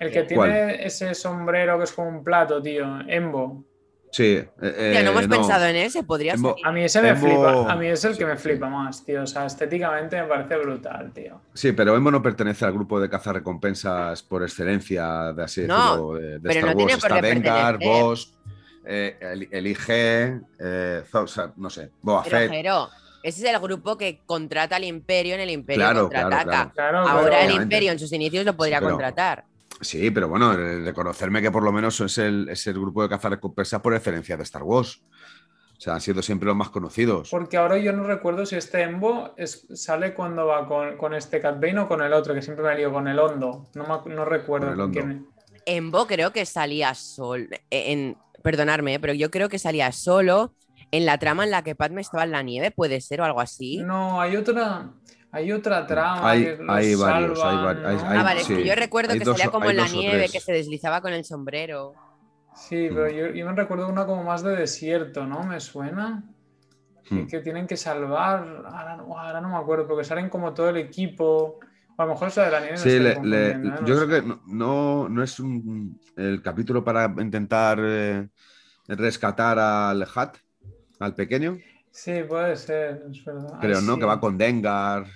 El 0.01 0.11
que 0.11 0.35
¿Cuál? 0.35 0.51
tiene 0.51 0.87
ese 0.87 1.15
sombrero 1.15 1.79
que 1.79 1.85
es 1.85 1.93
como 1.93 2.09
un 2.09 2.23
plato, 2.25 2.61
tío. 2.63 3.01
Embo. 3.09 3.65
Sí. 4.13 4.37
eh, 4.63 4.93
Ya 4.95 5.03
no 5.03 5.09
eh, 5.09 5.13
hemos 5.13 5.29
no. 5.29 5.37
pensado 5.37 5.67
en 5.67 5.77
ese, 5.77 6.03
podría 6.03 6.35
Embo- 6.37 6.55
ser. 6.57 6.67
A 6.67 6.73
mí 6.73 6.83
ese 6.85 7.03
me 7.03 7.13
Embo- 7.13 7.21
flipa. 7.21 7.73
A 7.73 7.77
mí 7.77 7.87
es 7.89 8.05
el 8.05 8.17
que 8.17 8.25
me 8.25 8.37
sí. 8.37 8.43
flipa 8.45 8.69
más, 8.69 9.05
tío. 9.05 9.23
O 9.23 9.27
sea, 9.27 9.45
estéticamente 9.47 10.21
me 10.23 10.27
parece 10.29 10.57
brutal, 10.57 11.13
tío. 11.13 11.41
Sí, 11.53 11.73
pero 11.73 11.95
Embo 11.97 12.11
no 12.11 12.23
pertenece 12.23 12.65
al 12.65 12.73
grupo 12.73 12.99
de 13.01 13.11
cazarrecompensas 13.11 14.23
por 14.23 14.43
excelencia 14.43 15.33
de 15.35 15.43
así 15.45 15.63
No, 15.67 15.77
decirlo, 15.77 16.15
de, 16.15 16.29
de 16.39 16.41
pero 16.41 16.53
Star 16.61 16.71
no 16.71 16.77
tiene 16.77 16.93
por 16.99 17.11
Está 17.13 17.21
Dengar, 17.21 17.79
eh, 18.89 19.17
el, 19.21 19.49
el 19.51 19.67
IG, 19.67 19.87
eh, 19.89 21.03
Zo- 21.11 21.53
no 21.57 21.69
sé, 21.69 21.91
Boba 22.01 22.23
Pero, 22.23 22.39
Fett. 22.89 23.07
Ese 23.25 23.45
es 23.49 23.53
el 23.55 23.59
grupo 23.61 23.99
que 23.99 24.21
contrata 24.25 24.77
al 24.77 24.85
Imperio 24.85 25.35
en 25.35 25.41
el 25.41 25.51
Imperio 25.51 25.81
Claro, 25.83 26.03
contraataca. 26.03 26.45
claro. 26.45 26.71
Claro, 26.75 26.99
Ahora 27.09 27.41
el. 27.45 27.51
Imperio 27.51 27.91
en 27.91 27.99
sus 27.99 28.13
inicios 28.13 28.45
lo 28.45 28.57
podría 28.57 28.79
Sí, 28.79 28.85
pero- 28.85 28.95
contratar. 28.95 29.45
Sí, 29.81 30.11
pero 30.11 30.29
bueno, 30.29 30.55
reconocerme 30.57 31.43
que 31.43 31.51
por 31.51 31.63
lo 31.63 31.73
menos 31.73 32.01
es 32.01 32.19
el, 32.19 32.49
es 32.49 32.67
el 32.67 32.75
grupo 32.75 33.03
de 33.03 33.09
cazarrecompensas 33.09 33.81
por 33.81 33.95
excelencia 33.95 34.37
de 34.37 34.43
Star 34.43 34.63
Wars. 34.63 35.03
O 35.77 35.81
sea, 35.81 35.95
han 35.95 36.01
sido 36.01 36.23
siempre 36.23 36.47
los 36.47 36.57
más 36.57 36.71
conocidos. 36.71 37.29
Porque 37.31 37.59
ahora 37.59 37.77
yo 37.77 37.93
no 37.93 38.05
recuerdo 38.05 38.47
si 38.47 38.57
este 38.57 38.83
Embo 38.83 39.35
es- 39.37 39.67
sale 39.75 40.15
cuando 40.15 40.47
va 40.47 40.67
con, 40.67 40.97
con 40.97 41.13
este 41.13 41.39
Cat 41.41 41.61
Bane 41.61 41.81
o 41.81 41.89
con 41.89 42.01
el 42.01 42.15
otro, 42.15 42.33
que 42.33 42.41
siempre 42.41 42.65
me 42.65 42.75
lío 42.77 42.91
con 42.91 43.07
el 43.09 43.19
Hondo. 43.19 43.69
No, 43.75 44.03
me 44.07 44.15
no 44.15 44.25
recuerdo 44.25 44.75
Con 44.75 44.91
quién. 44.93 45.27
Embo 45.67 46.07
creo 46.07 46.33
que 46.33 46.47
salía 46.47 46.95
solo. 46.95 47.47
En, 47.69 48.17
perdonarme, 48.43 48.95
eh, 48.95 49.01
pero 49.01 49.13
yo 49.13 49.31
creo 49.31 49.49
que 49.51 49.59
salía 49.59 49.93
solo 49.93 50.55
en 50.93 51.05
la 51.05 51.19
trama 51.19 51.45
en 51.45 51.51
la 51.51 51.63
que 51.63 51.75
Padme 51.75 52.01
estaba 52.01 52.25
en 52.25 52.31
la 52.31 52.43
nieve, 52.43 52.71
puede 52.71 53.01
ser 53.03 53.21
o 53.21 53.25
algo 53.25 53.41
así. 53.41 53.79
No, 53.79 54.21
hay 54.21 54.37
otra. 54.37 54.89
Hay 55.37 55.53
otra 55.53 55.87
trama. 55.87 56.31
Hay- 56.31 56.45
que 56.45 56.51
hay 56.67 56.95
varios, 56.95 57.03
hay 57.03 57.57
salvan, 57.57 57.77
vari- 57.77 57.87
hay- 57.87 57.97
¿no? 57.97 58.09
hay- 58.11 58.19
ah, 58.19 58.23
vale, 58.23 58.41
es 58.41 58.47
sí. 58.47 58.57
que 58.57 58.65
yo 58.65 58.75
recuerdo 58.75 59.13
que 59.13 59.21
dos- 59.21 59.37
salía 59.37 59.51
como 59.53 59.69
en 59.69 59.77
la 59.77 59.87
nieve, 59.89 60.29
que 60.33 60.41
se 60.41 60.53
deslizaba 60.53 61.01
con 61.03 61.13
el 61.13 61.25
sombrero. 61.25 61.93
Sí, 62.55 62.89
pero 62.89 63.11
yo, 63.11 63.27
yo 63.35 63.45
me 63.45 63.53
recuerdo 63.53 63.87
una 63.89 64.07
como 64.07 64.25
más 64.25 64.43
de 64.43 64.57
desierto, 64.57 65.27
¿no? 65.27 65.43
Me 65.43 65.61
suena. 65.61 66.25
Hmm. 67.11 67.19
Y 67.21 67.27
que 67.27 67.41
tienen 67.41 67.67
que 67.67 67.77
salvar. 67.77 68.65
Ahora, 68.67 68.97
no- 68.97 69.19
ahora 69.19 69.41
no 69.43 69.51
me 69.51 69.57
acuerdo, 69.57 69.87
porque 69.87 70.05
salen 70.05 70.31
como 70.31 70.55
todo 70.55 70.71
el 70.71 70.79
equipo. 70.79 71.61
O 71.99 72.03
a 72.03 72.07
lo 72.07 72.13
mejor 72.13 72.29
es 72.29 72.37
la 72.39 72.45
de 72.47 72.51
la 72.51 72.61
nieve. 72.61 72.77
Sí, 72.79 72.99
le- 72.99 73.23
le- 73.23 73.51
¿eh? 73.51 73.55
No 73.59 73.85
yo 73.87 73.99
sé. 73.99 74.07
creo 74.07 74.23
que 74.23 74.27
no, 74.27 74.41
no, 74.47 75.09
no 75.11 75.23
es 75.23 75.39
un- 75.39 76.01
el 76.17 76.41
capítulo 76.43 76.83
para 76.83 77.05
intentar 77.19 77.79
eh, 77.83 78.27
rescatar 78.89 79.59
al 79.59 80.03
Hat, 80.15 80.37
al 80.99 81.15
pequeño, 81.15 81.59
Sí, 81.91 82.23
puede 82.29 82.57
ser, 82.57 83.05
es 83.11 83.25
verdad. 83.25 83.49
Ay, 83.55 83.59
creo, 83.61 83.81
¿no? 83.81 83.95
sí. 83.95 84.01
Que 84.01 84.05
va 84.07 84.21
con 84.21 84.37
Dengar. 84.37 85.07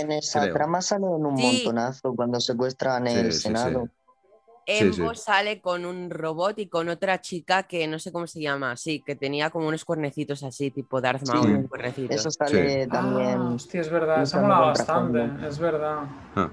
En 0.00 0.12
esa 0.12 0.42
Creo. 0.42 0.54
trama 0.54 0.80
salen 0.82 1.08
un 1.08 1.36
Sí. 1.36 1.62
montonazo 1.64 2.14
cuando 2.14 2.40
secuestran 2.40 3.06
Sí, 3.06 3.14
el 3.14 3.32
sí. 3.32 3.40
Senado. 3.40 3.86
Sí, 3.86 4.74
Embo 4.80 5.14
sí. 5.14 5.20
sale 5.22 5.62
con 5.62 5.86
un 5.86 6.10
robot 6.10 6.58
y 6.58 6.68
con 6.68 6.90
otra 6.90 7.22
chica 7.22 7.62
que 7.62 7.86
no 7.86 7.98
sé 7.98 8.12
cómo 8.12 8.26
se 8.26 8.40
llama, 8.42 8.76
sí, 8.76 9.02
que 9.04 9.16
tenía 9.16 9.48
como 9.48 9.66
unos 9.66 9.82
cuernecitos 9.86 10.42
así, 10.42 10.70
tipo 10.70 11.00
Darth 11.00 11.24
Sí. 11.24 11.32
Maul, 11.32 11.66
cuernecitos. 11.68 12.16
Eso 12.16 12.30
sale 12.30 12.82
Ah, 12.84 12.88
también. 12.92 13.38
hostia, 13.40 13.80
es 13.80 13.88
verdad, 13.90 14.20
luchando 14.20 14.46
mola 14.48 14.60
bastante, 14.66 15.20
Hondo. 15.20 15.48
es 15.48 15.58
verdad. 15.58 15.98
Ah, 16.36 16.50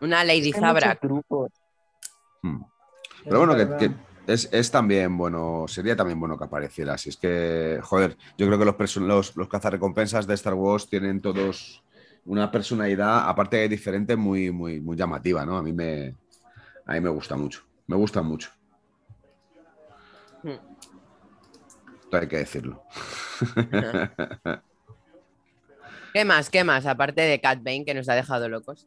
Una 0.00 0.24
Lady 0.24 0.48
Es 0.50 1.00
grupos. 1.02 1.50
hmm. 2.42 2.62
es 2.62 3.22
Pero 3.24 3.38
bueno, 3.38 3.54
que, 3.54 3.64
verdad. 3.66 3.78
que 3.78 4.32
es, 4.32 4.48
es 4.52 4.70
también 4.70 5.16
bueno, 5.18 5.66
sería 5.68 5.94
también 5.94 6.18
bueno 6.18 6.38
que 6.38 6.44
apareciera. 6.44 6.94
Así 6.94 7.10
es 7.10 7.16
que, 7.18 7.80
joder, 7.82 8.16
yo 8.38 8.46
creo 8.46 8.58
que 8.58 8.64
los, 8.64 8.96
los, 8.96 9.36
los 9.36 9.48
cazarrecompensas 9.48 10.26
de 10.26 10.34
Star 10.34 10.54
Wars 10.54 10.86
tienen 10.88 11.20
todos 11.20 11.82
una 12.26 12.50
personalidad, 12.50 13.28
aparte 13.28 13.56
de 13.56 13.68
diferente, 13.68 14.16
muy, 14.16 14.50
muy, 14.50 14.80
muy 14.80 14.96
llamativa, 14.96 15.44
¿no? 15.46 15.56
A 15.56 15.62
mí 15.62 15.72
me, 15.72 16.14
a 16.84 16.92
mí 16.94 17.00
me 17.00 17.08
gusta 17.10 17.36
mucho. 17.36 17.62
Me 17.86 17.96
gustan 17.96 18.26
mucho. 18.26 18.50
Hmm. 20.42 20.58
Esto 22.02 22.16
hay 22.18 22.28
que 22.28 22.38
decirlo. 22.38 22.82
¿Qué 26.12 26.24
más? 26.24 26.50
¿Qué 26.50 26.64
más? 26.64 26.86
Aparte 26.86 27.20
de 27.22 27.40
Cat 27.40 27.58
Bane 27.62 27.84
que 27.84 27.94
nos 27.94 28.08
ha 28.08 28.14
dejado 28.14 28.48
locos. 28.48 28.86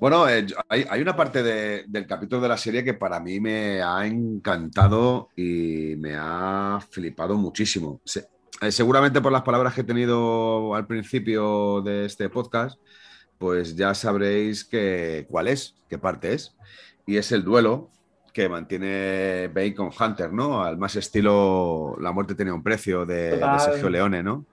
Bueno, 0.00 0.28
eh, 0.28 0.46
hay, 0.68 0.84
hay 0.88 1.00
una 1.02 1.14
parte 1.16 1.42
de- 1.42 1.84
del 1.86 2.06
capítulo 2.06 2.42
de 2.42 2.48
la 2.48 2.56
serie 2.56 2.82
que 2.84 2.94
para 2.94 3.20
mí 3.20 3.38
me 3.40 3.80
ha 3.82 4.04
encantado 4.06 5.28
y 5.36 5.94
me 5.98 6.14
ha 6.16 6.78
flipado 6.90 7.36
muchísimo. 7.36 8.00
Se- 8.04 8.26
eh, 8.60 8.72
seguramente 8.72 9.20
por 9.20 9.32
las 9.32 9.42
palabras 9.42 9.74
que 9.74 9.82
he 9.82 9.84
tenido 9.84 10.74
al 10.74 10.86
principio 10.86 11.82
de 11.82 12.06
este 12.06 12.28
podcast, 12.28 12.78
pues 13.38 13.76
ya 13.76 13.94
sabréis 13.94 14.64
que, 14.64 15.26
cuál 15.28 15.48
es, 15.48 15.74
qué 15.88 15.98
parte 15.98 16.32
es. 16.32 16.56
Y 17.06 17.16
es 17.16 17.32
el 17.32 17.44
duelo 17.44 17.90
que 18.32 18.48
mantiene 18.48 19.48
Bane 19.48 19.74
con 19.74 19.90
Hunter, 19.98 20.32
¿no? 20.32 20.62
Al 20.62 20.78
más 20.78 20.96
estilo 20.96 21.96
La 22.00 22.12
muerte 22.12 22.34
tenía 22.34 22.54
un 22.54 22.62
precio 22.62 23.06
de, 23.06 23.36
de. 23.36 23.60
Sergio 23.60 23.90
Leone, 23.90 24.22
¿no? 24.22 24.46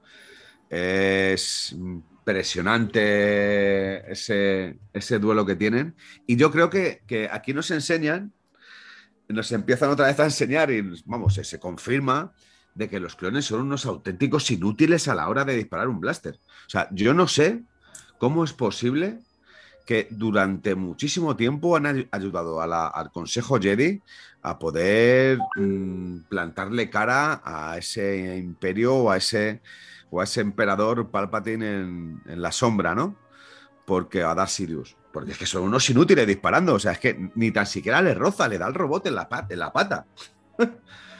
Es 0.69 1.71
impresionante 1.71 4.11
ese, 4.11 4.79
ese 4.93 5.19
duelo 5.19 5.45
que 5.45 5.55
tienen. 5.55 5.95
Y 6.27 6.35
yo 6.35 6.51
creo 6.51 6.69
que, 6.69 7.01
que 7.07 7.29
aquí 7.31 7.53
nos 7.53 7.71
enseñan, 7.71 8.33
nos 9.27 9.51
empiezan 9.51 9.89
otra 9.89 10.07
vez 10.07 10.19
a 10.19 10.25
enseñar 10.25 10.71
y 10.71 10.81
vamos, 11.05 11.33
se, 11.33 11.43
se 11.43 11.59
confirma 11.59 12.33
de 12.75 12.89
que 12.89 12.99
los 12.99 13.15
clones 13.15 13.45
son 13.45 13.61
unos 13.61 13.85
auténticos 13.85 14.49
inútiles 14.51 15.07
a 15.07 15.15
la 15.15 15.27
hora 15.29 15.45
de 15.45 15.55
disparar 15.55 15.87
un 15.87 15.99
blaster. 15.99 16.35
O 16.35 16.69
sea, 16.69 16.87
yo 16.91 17.13
no 17.13 17.27
sé 17.27 17.63
cómo 18.17 18.43
es 18.43 18.53
posible 18.53 19.19
que 19.85 20.07
durante 20.11 20.75
muchísimo 20.75 21.35
tiempo 21.35 21.75
han 21.75 21.85
ay- 21.85 22.07
ayudado 22.11 22.61
al 22.61 23.11
Consejo 23.11 23.59
Jedi 23.59 24.01
a 24.41 24.57
poder 24.57 25.39
mm, 25.55 26.21
plantarle 26.29 26.89
cara 26.89 27.41
a 27.43 27.77
ese 27.77 28.37
imperio 28.37 28.95
o 28.95 29.11
a 29.11 29.17
ese, 29.17 29.61
o 30.09 30.21
a 30.21 30.23
ese 30.23 30.41
emperador 30.41 31.09
Palpatine 31.09 31.71
en, 31.71 32.21
la 32.41 32.51
sombra, 32.51 32.95
¿no? 32.95 33.15
Porque 33.85 34.23
a 34.23 34.33
Darth 34.33 34.49
Sirius. 34.49 34.95
Porque 35.11 35.33
es 35.33 35.37
que 35.37 35.45
son 35.45 35.63
unos 35.63 35.89
inútiles 35.89 36.25
disparando. 36.25 36.75
O 36.75 36.79
sea, 36.79 36.93
es 36.93 36.99
que 36.99 37.29
ni 37.35 37.51
tan 37.51 37.65
siquiera 37.65 38.01
le 38.01 38.13
roza, 38.13 38.47
le 38.47 38.57
da 38.57 38.67
el 38.67 38.73
robot 38.73 39.07
la, 39.07 39.27
en 39.49 39.59
la 39.59 39.73
pata. 39.73 40.05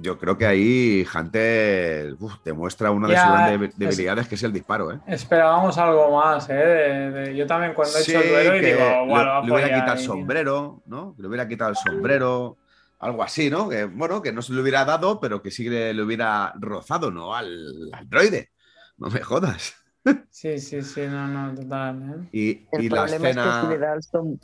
Yo 0.00 0.18
creo 0.18 0.36
que 0.38 0.46
ahí 0.46 1.06
Hunter 1.14 2.14
uf, 2.20 2.34
demuestra 2.44 2.90
una 2.90 3.08
de 3.08 3.14
Ya, 3.14 3.22
sus 3.22 3.32
grandes 3.32 3.70
es- 3.70 3.78
debilidades, 3.78 4.28
que 4.28 4.34
es 4.34 4.42
el 4.42 4.52
disparo, 4.52 4.92
¿eh? 4.92 4.98
Esperábamos 5.06 5.76
algo 5.78 6.16
más, 6.16 6.48
¿eh? 6.50 6.54
De- 6.54 7.10
de- 7.10 7.36
yo 7.36 7.46
también 7.46 7.74
cuando 7.74 7.96
he 7.98 8.02
hecho 8.02 8.20
el 8.20 8.28
duelo 8.28 8.56
y 8.56 8.60
digo, 8.64 8.78
le- 8.78 9.06
"Guau, 9.06 9.06
lo 9.06 9.12
va 9.14 9.38
a 9.38 9.42
le, 9.44 9.52
hubiera 9.52 9.68
quitado 9.74 9.92
el 9.94 9.98
ahí". 9.98 10.04
sombrero, 10.04 10.82
¿no? 10.86 11.14
Le 11.18 11.26
hubiera 11.28 11.48
quitado 11.48 11.70
el 11.70 11.76
sombrero, 11.76 12.56
algo 13.00 13.22
así, 13.22 13.48
¿no? 13.50 13.68
Que, 13.68 13.84
bueno, 13.84 14.20
que 14.22 14.32
no 14.32 14.42
se 14.42 14.52
le 14.52 14.60
hubiera 14.60 14.84
dado, 14.84 15.20
pero 15.20 15.40
que 15.42 15.50
sí 15.50 15.64
que 15.64 15.92
le 15.94 16.02
hubiera 16.02 16.52
rozado, 16.58 17.10
¿no? 17.10 17.34
Al, 17.34 17.90
al 17.92 18.08
droide. 18.08 18.50
No 18.98 19.08
me 19.10 19.20
jodas. 19.20 19.74
Sí, 20.30 20.58
sí, 20.58 20.80
sí, 20.82 21.02
no, 21.06 21.26
no, 21.28 21.54
total, 21.54 22.02
¿eh? 22.02 22.28
Y, 22.32 22.66
El 22.72 22.84
y 22.84 22.88
la 22.88 22.96
problema 23.04 23.28
escena. 23.28 23.48
es 23.50 23.54
que 23.54 23.60
si 23.66 23.72
le 23.72 23.78
da 23.78 23.94
el, 23.94 24.00
som- 24.00 24.38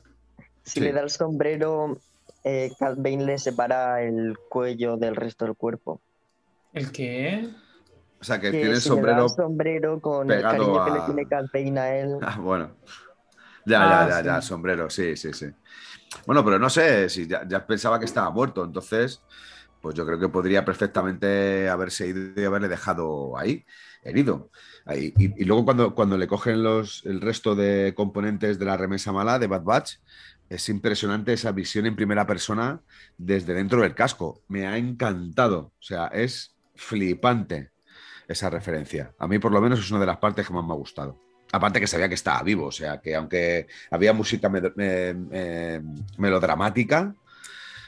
si 0.63 0.71
Sí. 0.73 0.81
le 0.81 0.93
da 0.93 1.01
el 1.01 1.11
sombrero, 1.11 1.97
eh, 2.45 2.71
Cat 2.79 2.97
Bane 2.99 3.25
le 3.25 3.39
separa 3.39 4.03
el 4.03 4.37
cuello 4.49 4.97
del 4.97 5.17
resto 5.17 5.45
del 5.47 5.57
cuerpo. 5.57 6.01
¿El 6.73 6.91
qué? 6.93 7.49
O 8.21 8.25
sea, 8.25 8.41
que, 8.41 8.51
Que 8.53 8.61
tiene 8.61 8.75
el 8.75 8.81
si 8.81 8.89
le 8.91 8.97
da 8.97 8.99
sombrero. 8.99 9.23
el 9.25 9.29
sombrero 9.31 10.01
con 10.01 10.31
el 10.31 10.37
pegado 10.37 10.53
cariño 10.53 10.85
que 10.85 10.91
le 10.91 11.01
a- 11.01 11.07
tiene 11.07 11.27
Campaign 11.29 11.79
a 11.79 11.97
él. 11.97 12.17
Ah, 12.23 12.39
bueno. 12.41 12.77
Ya, 13.67 13.81
Ah, 13.85 14.07
ya, 14.07 14.09
ya, 14.09 14.21
sí. 14.21 14.27
ya, 14.27 14.37
el 14.37 14.43
sombrero, 14.43 14.91
sí, 14.91 15.17
sí, 15.17 15.33
sí. 15.33 15.47
Bueno, 16.27 16.45
pero 16.45 16.59
no 16.59 16.69
sé, 16.71 17.09
si 17.09 17.27
ya, 17.27 17.47
ya 17.49 17.67
pensaba 17.67 17.99
que 17.99 18.05
estaba 18.05 18.31
muerto, 18.31 18.65
entonces, 18.65 19.25
pues 19.81 19.95
yo 19.95 20.07
creo 20.07 20.19
que 20.19 20.29
podría 20.29 20.65
perfectamente 20.65 21.69
haberse 21.69 22.07
ido 22.09 22.41
y 22.41 22.45
haberle 22.45 22.69
dejado 22.69 23.37
ahí, 23.39 23.65
herido. 24.03 24.51
Ahí. 24.87 25.13
Y, 25.17 25.43
y 25.43 25.45
luego 25.45 25.65
cuando, 25.65 25.95
cuando 25.95 26.19
le 26.19 26.27
cogen 26.27 26.63
los, 26.63 27.05
el 27.07 27.21
resto 27.21 27.55
de 27.55 27.95
componentes 27.97 28.59
de 28.59 28.65
la 28.67 28.77
remesa 28.77 29.13
mala 29.13 29.39
de 29.39 29.47
Bad 29.47 29.63
Batch, 29.63 29.95
es 30.49 30.69
impresionante 30.69 31.33
esa 31.33 31.53
visión 31.53 31.87
en 31.87 31.97
primera 31.97 32.27
persona 32.27 32.81
desde 33.19 33.55
dentro 33.55 33.81
del 33.83 33.95
casco. 33.95 34.43
Me 34.49 34.67
ha 34.67 34.77
encantado. 34.77 35.73
O 35.79 35.83
sea, 35.83 36.07
es 36.09 36.55
flipante 36.75 37.71
esa 38.29 38.51
referencia. 38.51 39.15
A 39.19 39.27
mí 39.27 39.39
por 39.39 39.53
lo 39.53 39.61
menos 39.61 39.79
es 39.81 39.91
una 39.91 40.01
de 40.01 40.07
las 40.07 40.19
partes 40.19 40.47
que 40.47 40.53
más 40.53 40.65
me 40.65 40.73
ha 40.73 40.77
gustado. 40.77 41.21
Aparte 41.53 41.79
que 41.81 41.87
sabía 41.87 42.09
que 42.09 42.15
estaba 42.15 42.43
vivo, 42.43 42.67
o 42.67 42.73
sea, 42.73 43.01
que 43.01 43.15
aunque 43.15 43.67
había 43.91 44.13
música 44.13 44.49
me- 44.49 44.61
me- 44.75 45.83
melodramática, 46.19 47.15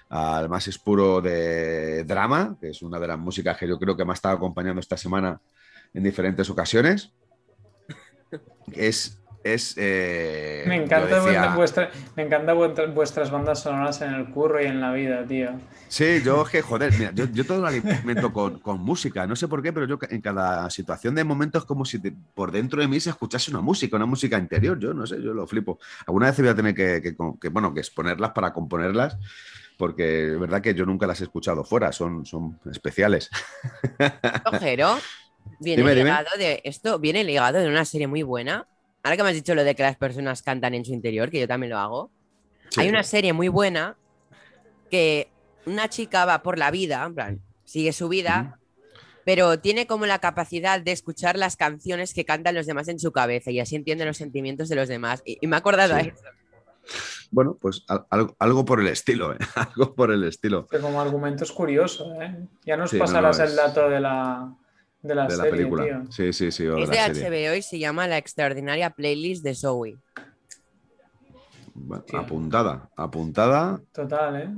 al 0.09 0.49
más 0.49 0.69
es 0.69 0.79
puro 0.79 1.21
de 1.21 2.05
drama, 2.05 2.57
que 2.61 2.69
es 2.71 2.83
una 2.83 3.01
de 3.01 3.09
las 3.09 3.19
músicas 3.19 3.57
que 3.57 3.67
yo 3.67 3.77
creo 3.79 3.97
que 3.97 4.05
me 4.05 4.13
ha 4.13 4.15
estado 4.15 4.37
acompañando 4.37 4.79
esta 4.81 4.97
semana 4.97 5.41
en 5.93 6.03
diferentes 6.05 6.49
ocasiones. 6.49 7.13
Es. 8.73 9.19
Es 9.55 9.75
eh, 9.77 10.65
Me 10.67 10.77
encanta, 10.77 11.21
decía- 11.21 11.55
vuestra, 11.55 11.91
me 12.17 12.23
encanta 12.25 12.53
vuestra- 12.53 12.87
vuestras 12.87 13.31
bandas 13.31 13.61
sonoras 13.63 14.01
en 14.03 14.15
el 14.15 14.27
curro 14.31 14.63
y 14.63 14.67
en 14.67 14.81
la 14.81 14.93
vida, 14.93 15.25
tío. 15.27 15.51
Sí, 15.89 16.21
yo 16.25 16.43
es 16.43 16.49
que, 16.51 16.63
joder, 16.63 16.93
mira, 16.99 17.13
yo, 17.15 17.27
yo 17.27 17.45
todo 17.47 17.61
lo 17.61 17.67
alimento 17.69 18.33
con, 18.33 18.59
con 18.61 18.81
música, 18.81 19.27
no 19.27 19.37
sé 19.37 19.47
por 19.49 19.63
qué, 19.63 19.73
pero 19.73 19.87
yo 19.87 19.99
en 20.11 20.21
cada 20.21 20.69
situación 20.71 21.15
de 21.15 21.25
momento 21.25 21.59
es 21.59 21.65
como 21.65 21.85
si 21.85 22.01
te- 22.01 22.13
por 22.35 22.51
dentro 22.51 22.81
de 22.81 22.89
mí 22.89 22.99
se 23.01 23.11
escuchase 23.11 23.51
una 23.51 23.61
música, 23.61 23.97
una 23.97 24.07
música 24.07 24.39
interior, 24.39 24.79
yo 24.79 24.93
no 24.95 25.07
sé, 25.07 25.23
yo 25.23 25.33
lo 25.33 25.47
flipo. 25.47 25.79
Alguna 26.07 26.27
vez 26.27 26.39
voy 26.41 26.49
a 26.49 26.55
tener 26.55 26.75
que, 26.75 27.01
que- 27.03 27.17
que, 27.41 27.49
bueno, 27.49 27.73
que 27.73 27.81
exponerlas 27.81 28.33
para 28.33 28.53
componerlas, 28.53 29.17
porque 29.79 30.33
es 30.33 30.41
verdad 30.41 30.61
que 30.63 30.75
yo 30.75 30.87
nunca 30.87 31.07
las 31.07 31.21
he 31.21 31.25
escuchado 31.25 31.63
fuera, 31.63 31.93
son, 31.93 32.25
son 32.27 32.59
especiales. 32.73 33.31
Ojero, 34.53 34.99
viene 35.61 35.83
Dime, 35.83 35.95
dime. 35.95 36.05
ligado 36.11 36.29
de 36.39 36.61
esto, 36.65 36.99
viene 36.99 37.25
ligado 37.25 37.59
de 37.59 37.69
una 37.69 37.85
serie 37.85 38.07
muy 38.07 38.23
buena. 38.23 38.67
Ahora 39.07 39.17
que 39.17 39.23
me 39.23 39.29
has 39.29 39.35
dicho 39.37 39.55
lo 39.55 39.63
de 39.63 39.77
que 39.77 39.85
las 39.85 39.97
personas 39.97 40.43
cantan 40.43 40.75
en 40.75 40.85
su 40.85 40.93
interior, 40.93 41.31
que 41.31 41.39
yo 41.39 41.47
también 41.47 41.71
lo 41.71 41.79
hago. 41.79 42.11
Sí. 42.71 42.81
Hay 42.81 42.89
una 42.89 43.05
serie 43.05 43.33
muy 43.33 43.47
buena 43.47 43.97
que 44.91 45.29
una 45.65 45.89
chica 45.89 46.25
va 46.25 46.43
por 46.43 46.59
la 46.59 46.73
vida, 46.73 47.05
en 47.05 47.15
plan, 47.15 47.41
sigue 47.65 47.93
su 47.93 48.09
vida, 48.09 48.59
pero 49.25 49.61
tiene 49.61 49.87
como 49.87 50.07
la 50.07 50.19
capacidad 50.19 50.81
de 50.81 50.91
escuchar 50.91 51.37
las 51.39 51.55
canciones 51.57 52.15
que 52.15 52.25
cantan 52.25 52.57
los 52.57 52.67
demás 52.67 52.89
en 52.89 52.99
su 52.99 53.13
cabeza 53.13 53.53
y 53.53 53.61
así 53.61 53.77
entiende 53.77 54.05
los 54.05 54.17
sentimientos 54.17 54.69
de 54.69 54.75
los 54.75 54.89
demás. 54.89 55.23
Y, 55.25 55.39
y 55.41 55.47
me 55.47 55.55
he 55.55 55.59
acordado 55.59 55.95
a 55.95 56.01
Sí. 56.03 56.09
eso. 56.09 56.23
Bueno, 57.31 57.57
pues 57.61 57.85
al- 57.87 58.07
algo, 58.11 58.37
algo 58.41 58.65
por 58.65 58.81
el 58.81 58.89
estilo, 58.89 59.35
¿eh? 59.35 59.39
algo 59.55 59.95
por 59.95 60.11
el 60.13 60.25
estilo 60.25 60.67
Que 60.67 60.79
como 60.81 61.01
argumento 61.01 61.45
es 61.45 61.53
curioso, 61.53 62.13
¿eh? 62.21 62.37
Ya 62.65 62.77
nos 62.77 62.91
Sí, 62.91 62.99
pasarás 62.99 63.39
no, 63.39 63.45
el 63.45 63.51
es- 63.51 63.57
dato 63.57 63.89
de 63.89 64.01
la, 64.01 64.53
de 65.03 65.15
la 65.15 65.23
de 65.27 65.37
la 65.37 65.45
serie, 65.45 65.51
película. 65.53 65.85
tío. 65.85 66.03
Sí, 66.13 66.33
sí, 66.33 66.51
sí, 66.51 66.67
o 66.67 66.77
de 66.77 66.83
Es 66.83 66.89
la 66.89 67.09
de 67.09 67.15
serie. 67.15 67.49
HBO 67.51 67.55
y 67.57 67.63
se 67.63 67.79
llama 67.79 68.07
La 68.09 68.19
extraordinaria 68.19 68.91
playlist 68.91 69.45
de 69.45 69.55
Zoe. 69.55 69.97
Apuntada, 72.15 72.89
apuntada 72.97 73.81
Total, 73.93 74.37
¿eh? 74.37 74.51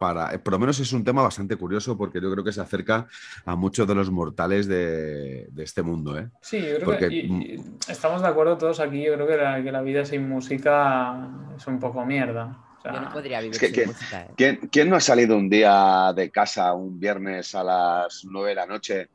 para, 0.00 0.32
eh, 0.32 0.38
por 0.38 0.54
lo 0.54 0.58
menos 0.60 0.80
es 0.80 0.92
un 0.92 1.04
tema 1.04 1.22
bastante 1.22 1.56
curioso 1.56 1.96
porque 1.98 2.20
yo 2.20 2.30
creo 2.32 2.42
que 2.42 2.52
se 2.52 2.60
acerca 2.60 3.06
a 3.44 3.54
muchos 3.56 3.86
de 3.86 3.94
los 3.94 4.10
mortales 4.10 4.66
de, 4.66 5.46
de 5.50 5.62
este 5.64 5.82
mundo. 5.82 6.16
¿eh? 6.18 6.30
Sí, 6.40 6.58
yo 6.60 6.76
creo 6.76 6.84
Porque- 6.84 7.08
que 7.08 7.14
y- 7.16 7.54
y 7.54 7.64
estamos 7.88 8.22
de 8.22 8.28
acuerdo 8.28 8.56
todos 8.56 8.80
aquí. 8.80 9.04
Yo 9.04 9.14
creo 9.14 9.26
que 9.26 9.36
la, 9.36 9.62
que 9.62 9.70
la 9.72 9.82
vida 9.82 10.04
sin 10.04 10.28
música 10.28 11.28
es 11.56 11.66
un 11.66 11.78
poco 11.78 12.04
mierda. 12.06 12.56
O 12.78 12.80
sea, 12.80 12.92
Yo 12.94 13.00
no 13.00 13.12
podría 13.12 13.40
vivir 13.40 13.54
Es 13.56 13.60
que- 13.60 13.66
sin 13.66 13.74
que- 13.74 13.86
música. 13.88 14.22
¿eh? 14.22 14.30
¿Quién, 14.36 14.56
quién 14.72 14.88
no 14.88 14.96
ha 14.96 15.00
salido 15.00 15.36
un 15.36 15.50
día 15.50 16.12
de 16.14 16.30
casa 16.30 16.72
un 16.74 16.98
viernes 16.98 17.54
a 17.56 17.62
las 17.64 18.24
9 18.24 18.50
de 18.50 18.54
la 18.54 18.66
noche 18.66 19.08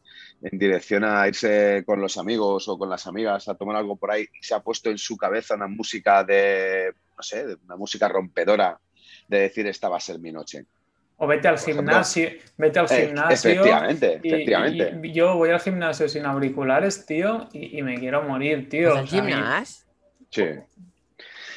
en 0.43 0.59
dirección 0.59 1.03
a 1.05 1.25
irse 1.27 1.83
con 1.85 2.01
los 2.01 2.17
amigos 2.17 2.67
o 2.67 2.77
con 2.77 2.89
las 2.89 3.07
amigas 3.07 3.47
a 3.47 3.55
tomar 3.55 3.77
algo 3.77 3.95
por 3.95 4.11
ahí 4.11 4.23
y 4.23 4.43
se 4.43 4.53
ha 4.53 4.59
puesto 4.59 4.89
en 4.89 4.97
su 4.97 5.15
cabeza 5.15 5.55
una 5.55 5.67
música 5.67 6.23
de, 6.23 6.93
no 7.17 7.23
sé, 7.23 7.47
de 7.47 7.55
una 7.65 7.77
música 7.77 8.07
rompedora 8.09 8.77
de 9.27 9.39
decir 9.39 9.65
esta 9.67 9.87
va 9.87 9.97
a 9.97 10.01
ser 10.01 10.19
mi 10.19 10.31
noche? 10.33 10.65
O 11.17 11.27
vete 11.27 11.47
al 11.47 11.55
Por 11.55 11.63
ejemplo. 11.63 11.83
gimnasio, 11.83 12.29
vete 12.57 12.79
al 12.79 12.85
Eh, 12.91 13.05
gimnasio. 13.07 13.51
efectivamente, 13.51 14.19
y- 14.21 14.27
efectivamente. 14.27 14.99
y- 15.01 15.07
y 15.07 15.13
yo 15.13 15.35
voy 15.37 15.49
al 15.51 15.61
gimnasio 15.61 16.09
sin 16.09 16.25
auriculares, 16.25 17.05
tío, 17.05 17.47
y, 17.53 17.79
y 17.79 17.81
me 17.83 17.97
quiero 17.97 18.23
morir, 18.23 18.67
tío. 18.67 18.95
Al 18.97 19.07
gimnasio. 19.07 19.85
Sí. 20.29 20.43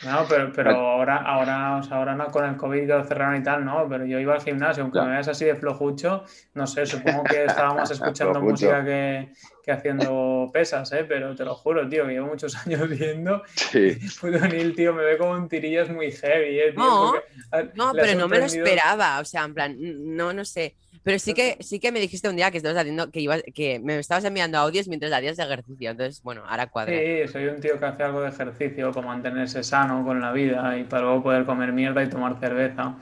No, 0.07 0.25
pero, 0.29 0.53
pero 0.53 0.71
ahora, 0.71 1.17
ahora, 1.17 1.77
o 1.79 1.83
sea, 1.83 1.97
ahora 1.97 2.15
no 2.15 2.27
con 2.27 2.45
el 2.45 2.57
COVID 2.57 2.81
que 2.81 2.87
lo 2.87 3.05
cerraron 3.05 3.41
y 3.41 3.43
tal, 3.43 3.65
no, 3.65 3.87
pero 3.89 4.07
yo 4.07 4.19
iba 4.21 4.35
al 4.35 4.41
gimnasio, 4.41 4.85
aunque 4.85 5.01
me 5.01 5.11
veas 5.11 5.29
así 5.29 5.45
de 5.45 5.57
flojucho, 5.57 6.25
no 6.55 6.67
sé, 6.67 6.87
supongo 6.87 7.25
que 7.25 7.45
estábamos 7.45 7.91
escuchando 7.91 8.41
música 8.41 8.85
que, 8.85 9.33
que 9.65 9.73
haciendo 9.73 10.49
pesas, 10.53 10.93
¿eh? 10.93 11.05
Pero 11.05 11.35
te 11.35 11.45
lo 11.45 11.57
juro, 11.57 11.89
tío, 11.89 12.07
que 12.07 12.13
llevo 12.13 12.29
muchos 12.29 12.55
años 12.67 12.89
viendo. 12.89 13.43
Sí. 13.55 13.99
Puto 14.21 14.39
Neil, 14.39 14.77
tío, 14.77 14.95
me 14.95 15.03
ve 15.05 15.19
como 15.19 15.33
un 15.33 15.49
tirillas 15.49 15.91
muy 15.91 16.13
heavy, 16.13 16.61
¿eh? 16.61 16.73
Tío, 16.73 16.85
No, 16.85 17.13
porque, 17.13 17.27
ah, 17.51 17.63
No, 17.75 17.93
pero 17.93 18.17
no 18.17 18.29
me 18.29 18.39
lo 18.39 18.45
esperaba. 18.45 19.19
O 19.19 19.25
sea, 19.25 19.45
en 19.45 19.55
plan, 19.55 19.77
no, 19.79 20.33
no 20.33 20.45
sé. 20.45 20.77
Pero 21.07 21.21
sí 21.21 21.35
que, 21.35 21.57
sí 21.61 21.79
que 21.79 21.93
me 21.93 22.01
dijiste 22.01 22.29
un 22.29 22.35
día 22.35 22.51
que 22.51 22.57
estabas 22.57 22.79
haciendo, 22.79 23.13
que 23.13 23.21
ibas, 23.21 23.41
que 23.55 23.79
me 23.79 23.97
estabas 23.97 24.25
enviando 24.25 24.59
audios 24.59 24.89
mientras 24.89 25.13
hacías 25.13 25.39
ejercicio. 25.39 25.93
Entonces, 25.93 26.21
bueno, 26.21 26.43
ahora 26.45 26.67
cuadra. 26.67 26.99
Sí, 26.99 27.29
soy 27.33 27.47
un 27.47 27.61
tío 27.61 27.79
que 27.79 27.85
hace 27.85 28.03
algo 28.03 28.23
de 28.23 28.31
ejercicio 28.31 28.91
para 28.91 29.07
mantenerse 29.07 29.63
sano 29.63 30.05
con 30.05 30.21
la 30.21 30.33
vida 30.33 30.77
y 30.77 30.83
para 30.83 31.03
luego 31.03 31.23
poder 31.23 31.45
comer 31.45 31.73
mierda 31.73 32.03
y 32.03 32.09
tomar 32.09 32.41
cerveza. 32.41 32.97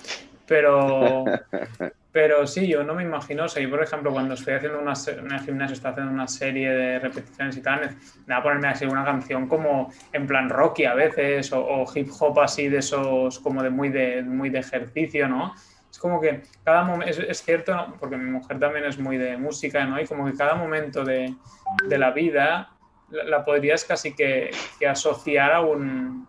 Pero, 0.47 1.25
pero 2.13 2.47
sí, 2.47 2.69
yo 2.69 2.85
no 2.85 2.95
me 2.95 3.05
imagino, 3.05 3.45
o 3.45 3.49
sea, 3.49 3.63
yo 3.63 3.71
por 3.71 3.83
ejemplo 3.83 4.13
cuando 4.13 4.35
estoy 4.35 4.53
haciendo 4.53 4.81
una, 4.81 4.93
en 5.07 5.33
el 5.33 5.41
gimnasio, 5.41 5.73
estoy 5.73 5.93
haciendo 5.93 6.13
una 6.13 6.29
serie 6.29 6.71
de 6.73 6.99
repeticiones 6.99 7.57
y 7.57 7.63
tal, 7.63 7.97
me 8.27 8.35
va 8.35 8.41
a 8.41 8.43
ponerme 8.43 8.69
así 8.69 8.85
una 8.85 9.07
canción 9.07 9.49
como 9.49 9.91
en 10.13 10.27
plan 10.27 10.51
rocky 10.51 10.85
a 10.85 10.93
veces 10.93 11.51
o, 11.55 11.65
o 11.65 11.87
hip 11.95 12.11
hop 12.21 12.39
así 12.41 12.69
de 12.69 12.81
esos 12.81 13.39
como 13.39 13.63
de 13.63 13.71
muy 13.71 13.89
de, 13.89 14.23
muy 14.23 14.51
de 14.51 14.59
ejercicio, 14.59 15.27
¿no? 15.27 15.55
Es 15.95 15.99
como 16.01 16.21
que 16.21 16.43
cada 16.65 16.83
momento, 16.83 17.09
es, 17.13 17.19
es 17.21 17.45
cierto, 17.45 17.73
¿no? 17.73 17.97
porque 18.01 18.17
mi 18.17 18.29
mujer 18.29 18.59
también 18.59 18.85
es 18.85 18.99
muy 18.99 19.17
de 19.17 19.37
música, 19.37 19.85
¿no? 19.87 20.01
Y 20.01 20.07
como 20.07 20.27
que 20.27 20.33
cada 20.37 20.57
momento 20.57 21.05
de, 21.05 21.33
de 21.89 21.99
la 21.99 22.11
vida 22.11 22.73
la, 23.11 23.23
la 23.23 23.45
podrías 23.45 23.85
casi 23.85 24.13
que, 24.13 24.51
que 24.81 24.89
asociar 24.89 25.53
a, 25.53 25.61
un, 25.61 26.27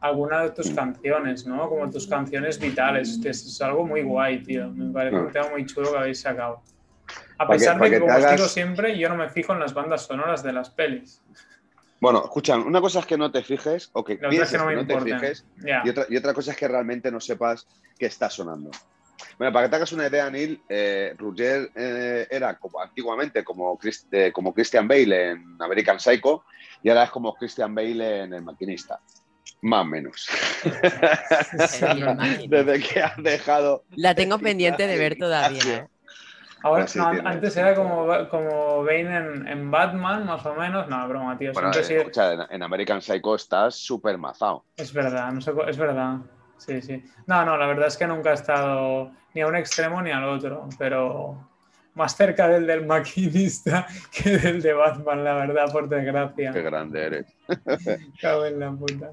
a 0.00 0.06
alguna 0.06 0.40
de 0.44 0.50
tus 0.52 0.70
canciones, 0.70 1.44
¿no? 1.46 1.68
Como 1.68 1.90
tus 1.90 2.06
canciones 2.06 2.58
vitales. 2.58 3.20
que 3.22 3.28
es, 3.28 3.44
es 3.44 3.60
algo 3.60 3.86
muy 3.86 4.02
guay, 4.02 4.42
tío. 4.42 4.70
Me 4.70 4.90
parece 4.90 5.16
un 5.16 5.30
tema 5.30 5.50
muy 5.50 5.66
chulo 5.66 5.92
que 5.92 5.98
habéis 5.98 6.22
sacado. 6.22 6.62
A 7.36 7.46
que- 7.46 7.52
pesar 7.52 7.78
pa' 7.78 7.84
de 7.84 7.90
que 7.90 7.96
que, 7.96 8.00
como 8.00 8.12
os 8.14 8.18
digo 8.20 8.28
hagas- 8.36 8.50
siempre, 8.52 8.96
yo 8.98 9.10
no 9.10 9.16
me 9.16 9.28
fijo 9.28 9.52
en 9.52 9.60
las 9.60 9.74
bandas 9.74 10.06
sonoras 10.06 10.42
de 10.42 10.52
las 10.54 10.70
pelis. 10.70 11.20
Bueno, 12.00 12.22
escucha, 12.24 12.56
una 12.56 12.80
cosa 12.80 13.00
es 13.00 13.06
que 13.06 13.18
no 13.18 13.30
te 13.30 13.42
fijes 13.42 13.90
o 13.92 14.02
que 14.02 14.16
pienses 14.16 14.50
que 14.52 14.56
no 14.58 14.64
me 14.64 14.72
que 14.72 14.76
no 14.76 14.86
te 14.86 14.94
fijes 15.20 15.46
Ya. 15.56 15.82
y 15.84 15.90
otra, 15.90 16.06
y 16.08 16.16
otra 16.16 16.32
cosa 16.32 16.52
es 16.52 16.56
que 16.56 16.68
realmente 16.68 17.10
no 17.10 17.20
sepas 17.20 17.66
qué 17.98 18.06
está 18.06 18.30
sonando. 18.30 18.70
Bueno, 19.38 19.52
para 19.52 19.66
que 19.66 19.70
te 19.70 19.76
hagas 19.76 19.92
una 19.92 20.06
idea, 20.08 20.30
Neil, 20.30 20.64
eh, 20.68 21.14
Roger 21.16 21.70
eh, 21.74 22.26
era 22.30 22.56
como 22.58 22.80
antiguamente 22.80 23.44
como, 23.44 23.78
Chris- 23.78 24.06
eh, 24.10 24.32
como 24.32 24.52
Christian 24.54 24.88
Bale 24.88 25.30
en 25.32 25.56
American 25.60 25.98
Psycho 26.00 26.44
y 26.82 26.88
ahora 26.88 27.04
es 27.04 27.10
como 27.10 27.34
Christian 27.36 27.74
Bale 27.74 28.22
en 28.22 28.34
El 28.34 28.42
Maquinista. 28.42 29.00
Más 29.62 29.82
o 29.82 29.86
menos. 29.86 30.26
Desde 32.48 32.80
que 32.80 33.00
has 33.02 33.16
dejado. 33.22 33.84
La 33.96 34.14
tengo 34.14 34.38
pendiente 34.38 34.86
de 34.86 34.98
ver 34.98 35.16
todavía. 35.16 35.62
¿eh? 35.62 35.86
Ahora, 36.62 36.86
no, 36.96 37.08
antes 37.24 37.56
era 37.56 37.74
como, 37.74 38.06
como 38.30 38.84
Bane 38.84 39.16
en, 39.16 39.48
en 39.48 39.70
Batman, 39.70 40.26
más 40.26 40.44
o 40.46 40.54
menos. 40.54 40.88
No, 40.88 41.08
broma, 41.08 41.38
tío. 41.38 41.52
Bueno, 41.52 41.74
eh, 41.74 41.80
escucha, 41.80 42.32
en, 42.32 42.40
en 42.50 42.62
American 42.62 43.02
Psycho 43.02 43.34
estás 43.34 43.76
súper 43.76 44.18
mazado. 44.18 44.64
Es 44.76 44.92
verdad, 44.92 45.32
no 45.32 45.40
sé, 45.40 45.52
es 45.68 45.78
verdad. 45.78 46.18
Sí, 46.66 46.80
sí. 46.82 47.04
No, 47.26 47.44
no, 47.44 47.56
la 47.56 47.66
verdad 47.66 47.88
es 47.88 47.96
que 47.96 48.06
nunca 48.06 48.30
he 48.30 48.34
estado 48.34 49.10
ni 49.34 49.42
a 49.42 49.46
un 49.46 49.56
extremo 49.56 50.00
ni 50.00 50.10
al 50.10 50.24
otro, 50.24 50.68
pero 50.78 51.48
más 51.94 52.16
cerca 52.16 52.48
del 52.48 52.66
del 52.66 52.86
maquinista 52.86 53.86
que 54.10 54.38
del 54.38 54.62
de 54.62 54.72
Batman, 54.72 55.22
la 55.24 55.34
verdad, 55.34 55.70
por 55.70 55.88
Qué 55.88 55.96
desgracia. 55.96 56.52
grande 56.52 57.04
eres. 57.04 57.26
Cago 58.20 58.46
en 58.46 58.58
la 58.60 58.70
puta. 58.72 59.10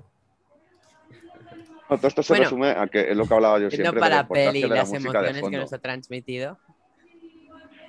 No, 1.90 1.98
todo 1.98 2.08
esto 2.08 2.24
se 2.24 2.32
Bueno, 2.34 2.44
resume 2.46 2.70
a 2.70 2.88
que 2.88 3.12
es 3.12 3.18
lo 3.18 3.26
que 3.26 3.34
hablaba 3.34 3.60
yo 3.60 3.70
siempre 3.70 3.92
de 3.96 4.00
para 4.00 4.16
la 4.16 4.22
la 4.22 4.28
peli 4.30 4.60
y 4.60 4.62
de 4.62 4.68
la 4.70 4.76
las 4.76 4.90
música 4.90 5.22
de 5.22 5.30
emociones 5.30 5.50
que 5.52 5.58
nos 5.58 5.74
ha 5.74 5.80
transmitido. 5.80 6.58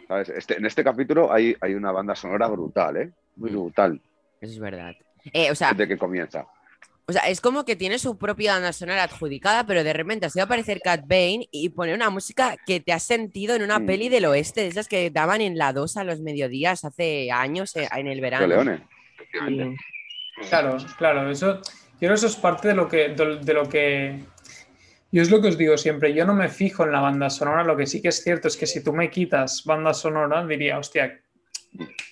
¿sabes? 0.08 0.28
Este- 0.30 0.56
en 0.58 0.66
este 0.66 0.82
capítulo 0.82 1.32
hay, 1.32 1.56
hay 1.60 1.74
una 1.74 1.92
banda 1.92 2.16
sonora 2.16 2.48
brutal, 2.48 2.96
¿eh? 2.96 3.12
Muy 3.36 3.50
brutal 3.50 4.00
Eso 4.40 4.52
es 4.52 4.58
verdad. 4.58 4.92
Eh, 5.32 5.52
o 5.52 5.54
sea, 5.54 5.70
desde 5.70 5.86
que 5.86 5.96
comienza. 5.96 6.44
O 7.06 7.12
sea, 7.12 7.22
es 7.28 7.40
como 7.40 7.64
que 7.64 7.74
tiene 7.74 7.98
su 7.98 8.16
propia 8.16 8.54
banda 8.54 8.72
sonora 8.72 9.02
adjudicada, 9.02 9.66
pero 9.66 9.82
de 9.82 9.92
repente 9.92 10.30
se 10.30 10.38
va 10.38 10.44
a 10.44 10.46
aparecer 10.46 10.80
Cat 10.80 11.00
Bane 11.02 11.48
y 11.50 11.70
poner 11.70 11.94
una 11.96 12.10
música 12.10 12.56
que 12.64 12.78
te 12.80 12.92
has 12.92 13.02
sentido 13.02 13.56
en 13.56 13.62
una 13.62 13.80
Mm. 13.80 13.86
peli 13.86 14.08
del 14.08 14.24
oeste, 14.26 14.60
de 14.62 14.68
esas 14.68 14.86
que 14.88 15.10
daban 15.10 15.40
en 15.40 15.58
la 15.58 15.72
2 15.72 15.96
a 15.96 16.04
los 16.04 16.20
mediodías 16.20 16.84
hace 16.84 17.30
años 17.32 17.74
eh, 17.76 17.88
en 17.96 18.06
el 18.06 18.20
verano. 18.20 18.46
Leones. 18.46 18.80
Claro, 20.48 20.76
claro, 20.98 21.30
eso, 21.30 21.56
yo 21.56 21.62
creo 21.98 22.10
que 22.10 22.14
eso 22.14 22.26
es 22.26 22.36
parte 22.36 22.68
de 22.68 22.74
lo 22.74 22.88
que, 22.88 23.08
de, 23.10 23.38
de 23.40 23.54
lo 23.54 23.68
que, 23.68 24.18
yo 25.10 25.22
es 25.22 25.30
lo 25.30 25.40
que 25.42 25.48
os 25.48 25.58
digo 25.58 25.76
siempre, 25.76 26.14
yo 26.14 26.24
no 26.24 26.34
me 26.34 26.48
fijo 26.48 26.84
en 26.84 26.92
la 26.92 27.00
banda 27.00 27.30
sonora, 27.30 27.64
lo 27.64 27.76
que 27.76 27.86
sí 27.86 28.00
que 28.00 28.08
es 28.08 28.22
cierto 28.22 28.48
es 28.48 28.56
que 28.56 28.66
si 28.66 28.82
tú 28.82 28.92
me 28.92 29.10
quitas 29.10 29.62
banda 29.64 29.92
sonora, 29.94 30.44
diría, 30.46 30.78
hostia, 30.78 31.20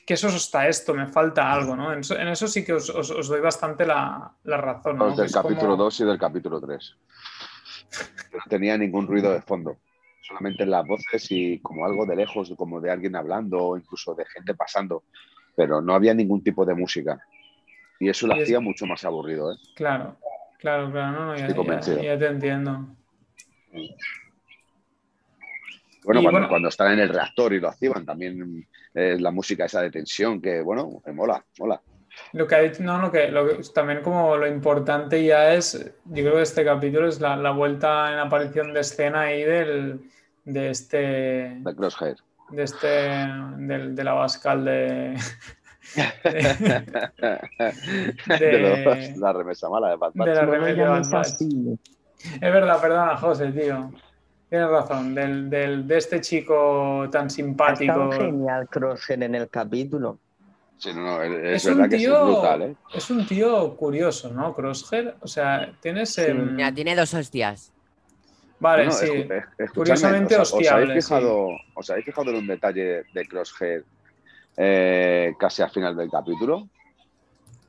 que 0.06 0.14
eso 0.14 0.28
está 0.28 0.66
esto, 0.68 0.94
me 0.94 1.06
falta 1.06 1.52
algo, 1.52 1.76
¿no? 1.76 1.92
En 1.92 2.00
eso, 2.00 2.16
en 2.18 2.28
eso 2.28 2.48
sí 2.48 2.64
que 2.64 2.72
os, 2.72 2.88
os- 2.90 3.10
os 3.10 3.28
doy 3.28 3.40
bastante 3.40 3.86
la, 3.86 4.32
la 4.44 4.56
razón, 4.56 4.96
¿no? 4.98 5.06
Los 5.06 5.16
del 5.16 5.30
como- 5.30 5.42
capítulo 5.48 5.76
2 5.76 6.00
y 6.00 6.04
del 6.04 6.18
capítulo 6.18 6.60
3. 6.60 6.96
No 8.32 8.38
tenía 8.48 8.78
ningún 8.78 9.06
ruido 9.08 9.32
de 9.32 9.42
fondo. 9.42 9.78
Solamente 10.22 10.64
las 10.64 10.86
voces 10.86 11.26
y 11.30 11.58
como 11.60 11.84
algo 11.84 12.06
de 12.06 12.14
lejos, 12.14 12.52
como 12.56 12.80
de 12.80 12.90
alguien 12.90 13.16
hablando 13.16 13.58
o 13.58 13.76
incluso 13.76 14.14
de 14.14 14.24
gente 14.26 14.54
pasando. 14.54 15.02
Pero 15.56 15.80
no 15.82 15.94
había 15.94 16.14
ningún 16.14 16.42
tipo 16.42 16.64
de 16.64 16.74
música. 16.74 17.18
Y 17.98 18.08
eso 18.08 18.28
lo 18.28 18.36
Y 18.36 18.38
es- 18.38 18.42
hacía 18.44 18.60
mucho 18.60 18.86
más 18.86 19.04
aburrido. 19.04 19.52
¿eh? 19.52 19.56
Claro, 19.74 20.16
claro, 20.58 20.90
claro, 20.92 21.12
no, 21.18 21.26
no, 21.26 21.36
ya, 21.36 21.48
ya- 21.48 22.02
ya 22.02 22.18
te 22.18 22.26
entiendo. 22.26 22.86
Bueno, 26.04 26.20
cuando, 26.22 26.30
bueno- 26.38 26.48
cuando 26.48 26.68
están 26.68 26.92
en 26.94 27.00
el 27.00 27.08
reactor 27.10 27.52
y 27.52 27.60
lo 27.60 27.68
activan, 27.68 28.04
también 28.06 28.66
eh, 28.94 29.16
la 29.20 29.30
música 29.30 29.66
esa 29.66 29.82
de 29.82 29.90
tensión, 29.90 30.40
que 30.40 30.60
bueno, 30.62 31.02
me 31.06 31.12
mola, 31.12 31.44
mola. 31.58 31.80
Lo 32.32 32.46
que 32.46 32.54
ha 32.56 32.60
dicho, 32.60 32.82
no, 32.82 33.00
lo 33.00 33.12
que, 33.12 33.28
lo 33.30 33.46
que- 33.46 33.62
también 33.74 34.02
como 34.02 34.36
lo 34.36 34.46
importante 34.46 35.22
ya 35.24 35.54
es, 35.54 35.78
yo 36.06 36.22
creo 36.24 36.34
que 36.36 36.42
este 36.42 36.64
capítulo 36.64 37.06
es 37.08 37.20
la, 37.20 37.36
la 37.36 37.50
vuelta 37.52 38.12
en 38.12 38.18
aparición 38.18 38.72
de 38.74 38.80
escena 38.80 39.20
ahí 39.22 39.44
del, 39.44 40.00
de 40.44 40.70
este, 40.70 40.96
De 41.60 41.76
Crosshair. 41.76 42.16
de 42.50 42.62
este, 42.64 42.88
del, 43.58 43.94
de 43.94 44.04
la 44.04 44.12
Bascal 44.14 44.64
de, 44.64 45.16
de 48.38 48.58
los- 48.58 49.16
la 49.18 49.32
remesa 49.32 49.68
mala 49.68 49.90
de 49.90 49.96
de 50.14 50.30
de 50.74 51.16
así. 51.16 51.78
Es 52.34 52.40
verdad, 52.40 52.80
perdona, 52.80 53.16
José, 53.16 53.50
tío. 53.52 53.92
Tienes 54.50 54.68
razón, 54.68 55.14
del, 55.14 55.48
del- 55.48 55.86
de 55.86 55.96
este 55.96 56.20
chico 56.20 57.08
tan 57.10 57.30
simpático. 57.30 57.92
estado 57.92 58.12
genial 58.12 58.68
Crosshair 58.68 59.22
en 59.22 59.34
el 59.36 59.48
capítulo. 59.48 60.18
Sí, 60.76 60.92
no, 60.92 61.02
no, 61.02 61.22
es, 61.22 61.62
Es 61.62 61.64
verdad 61.66 61.84
un 61.84 61.90
que 61.90 61.98
sí, 61.98 62.04
es 62.04 62.10
tío, 62.10 62.24
brutal, 62.24 62.62
¿eh? 62.62 62.76
es 62.94 63.10
un 63.10 63.26
tío 63.26 63.76
curioso, 63.76 64.30
¿no? 64.32 64.52
Crosshair. 64.54 65.14
O 65.20 65.28
sea, 65.28 65.72
tienes. 65.80 66.12
Sí. 66.14 66.22
em, 66.22 66.56
Mira, 66.56 66.72
tiene 66.74 66.96
dos 66.96 67.14
hostias. 67.14 67.72
Vale, 68.58 68.90
sí. 68.90 69.06
es- 69.58 69.70
Curiosamente 69.72 70.34
os, 70.36 70.40
os 70.48 70.52
hostiable, 70.54 70.90
habéis 70.90 71.04
fijado, 71.06 71.48
¿Os 71.74 71.88
habéis 71.90 72.06
fijado 72.06 72.30
en 72.30 72.36
un 72.36 72.46
detalle 72.48 73.04
de 73.14 73.26
Crosshair 73.28 73.84
eh, 74.56 75.32
casi 75.38 75.62
al 75.62 75.70
final 75.70 75.96
del 75.96 76.10
capítulo? 76.10 76.68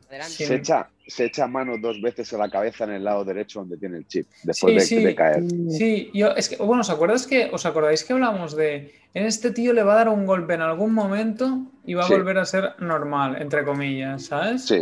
Adelante. 0.09 0.33
Se, 0.33 0.55
echa, 0.55 0.90
se 1.07 1.25
echa 1.25 1.47
mano 1.47 1.77
dos 1.77 2.01
veces 2.01 2.31
a 2.33 2.37
la 2.37 2.49
cabeza 2.49 2.83
en 2.85 2.91
el 2.91 3.03
lado 3.03 3.25
derecho 3.25 3.59
donde 3.59 3.77
tiene 3.77 3.97
el 3.97 4.07
chip, 4.07 4.27
después 4.43 4.87
Sí, 4.87 4.95
de, 4.95 5.01
sí. 5.01 5.05
de 5.05 5.15
caer. 5.15 5.43
Sí, 5.69 6.11
yo, 6.13 6.31
es 6.35 6.49
que, 6.49 6.55
bueno, 6.57 6.81
¿os 6.81 6.89
acordáis 6.89 7.27
que, 7.27 7.49
os 7.51 7.65
acordáis 7.65 8.03
que 8.03 8.13
hablamos 8.13 8.55
de, 8.55 8.93
en 9.13 9.25
este 9.25 9.51
tío 9.51 9.73
le 9.73 9.83
va 9.83 9.93
a 9.93 9.95
dar 9.97 10.09
un 10.09 10.25
golpe 10.25 10.53
en 10.53 10.61
algún 10.61 10.93
momento 10.93 11.65
y 11.85 11.93
va 11.95 12.03
a 12.03 12.07
Sí. 12.07 12.13
volver 12.13 12.37
a 12.37 12.45
ser 12.45 12.75
normal, 12.79 13.41
entre 13.41 13.63
comillas, 13.65 14.25
¿sabes? 14.25 14.65
Sí, 14.65 14.81